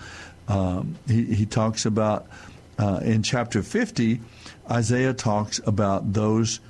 Um, 0.48 0.96
he, 1.06 1.24
he 1.34 1.44
talks 1.44 1.84
about, 1.84 2.28
uh, 2.78 3.00
in 3.02 3.22
chapter 3.22 3.62
50, 3.62 4.22
Isaiah 4.70 5.12
talks 5.12 5.60
about 5.66 6.14
those. 6.14 6.60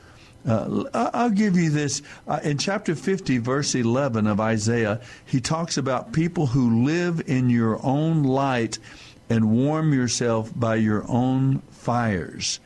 Uh, 0.44 0.86
I'll 0.92 1.30
give 1.30 1.56
you 1.56 1.70
this. 1.70 2.02
Uh, 2.26 2.40
in 2.42 2.58
chapter 2.58 2.96
50, 2.96 3.38
verse 3.38 3.76
11 3.76 4.26
of 4.26 4.40
Isaiah, 4.40 5.00
he 5.24 5.40
talks 5.40 5.76
about 5.76 6.12
people 6.12 6.46
who 6.46 6.82
live 6.82 7.22
in 7.28 7.48
your 7.48 7.78
own 7.86 8.24
light 8.24 8.80
and 9.28 9.52
warm 9.52 9.94
yourself 9.94 10.50
by 10.58 10.74
your 10.74 11.04
own 11.08 11.60
fires 11.70 12.58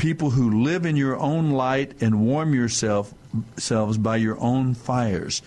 people 0.00 0.30
who 0.30 0.62
live 0.62 0.86
in 0.86 0.96
your 0.96 1.14
own 1.18 1.50
light 1.50 2.00
and 2.00 2.26
warm 2.26 2.54
yourself 2.54 3.12
selves 3.58 3.98
by 3.98 4.16
your 4.16 4.40
own 4.40 4.72
fires. 4.72 5.42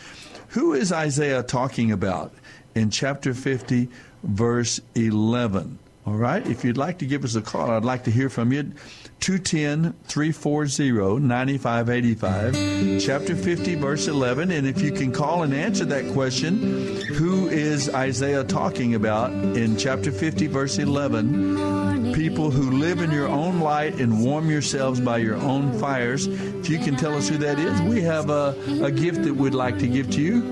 Who 0.49 0.74
is 0.74 0.91
Isaiah 0.91 1.41
talking 1.41 1.91
about 1.91 2.32
in 2.76 2.91
chapter 2.91 3.34
50, 3.34 3.89
verse 4.22 4.80
11? 4.93 5.80
All 6.06 6.14
right. 6.14 6.45
If 6.45 6.64
you'd 6.64 6.78
like 6.78 6.99
to 6.99 7.08
give 7.08 7.24
us 7.24 7.34
a 7.34 7.41
call, 7.41 7.72
I'd 7.72 7.84
like 7.84 8.04
to 8.04 8.12
hear 8.12 8.30
from 8.30 8.54
you. 8.54 8.74
210 9.22 9.95
340 10.04 11.20
9585, 11.20 13.01
chapter 13.01 13.36
50, 13.36 13.76
verse 13.76 14.08
11. 14.08 14.51
And 14.51 14.68
if 14.68 14.82
you 14.82 14.91
can 14.91 15.12
call 15.12 15.41
and 15.41 15.54
answer 15.54 15.86
that 15.86 16.14
question, 16.14 17.01
who 17.16 17.47
is 17.47 17.89
Isaiah 17.89 18.43
talking 18.43 18.93
about 18.93 19.32
in 19.32 19.78
chapter 19.78 20.12
50, 20.12 20.45
verse 20.45 20.78
11? 20.78 21.92
People 22.14 22.51
who 22.51 22.72
live 22.72 23.01
in 23.01 23.11
your 23.11 23.28
own 23.28 23.59
light 23.59 23.99
and 23.99 24.24
warm 24.24 24.49
yourselves 24.49 24.99
by 24.99 25.18
your 25.18 25.36
own 25.36 25.78
fires. 25.80 26.28
If 26.28 26.70
you 26.70 26.78
can 26.78 26.95
tell 26.95 27.16
us 27.16 27.28
who 27.28 27.38
that 27.38 27.57
is, 27.59 27.82
we 27.82 28.01
have 28.01 28.30
a, 28.30 28.55
a 28.84 28.91
gift 28.91 29.24
that 29.24 29.34
we'd 29.36 29.53
like 29.53 29.80
to 29.80 29.88
give 29.88 30.11
to 30.11 30.22
you. 30.22 30.43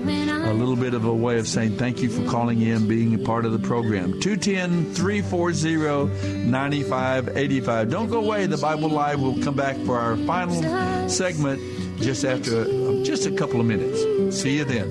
A 0.50 0.52
little 0.52 0.76
bit 0.76 0.92
of 0.92 1.04
a 1.04 1.14
way 1.14 1.38
of 1.38 1.46
saying 1.46 1.76
thank 1.78 2.02
you 2.02 2.10
for 2.10 2.28
calling 2.28 2.60
in, 2.60 2.88
being 2.88 3.14
a 3.14 3.18
part 3.18 3.44
of 3.44 3.52
the 3.52 3.58
program. 3.60 4.20
210 4.20 4.92
340 4.94 6.46
9585. 6.50 7.90
Don't 7.90 8.08
go 8.10 8.18
away. 8.24 8.46
The 8.46 8.58
Bible 8.58 8.88
Live 8.88 9.20
will 9.20 9.40
come 9.42 9.54
back 9.54 9.76
for 9.86 9.98
our 9.98 10.16
final 10.16 11.08
segment 11.08 11.60
just 12.00 12.24
after 12.24 12.64
just 13.04 13.26
a 13.26 13.30
couple 13.30 13.60
of 13.60 13.66
minutes. 13.66 14.36
See 14.36 14.56
you 14.58 14.64
then. 14.64 14.90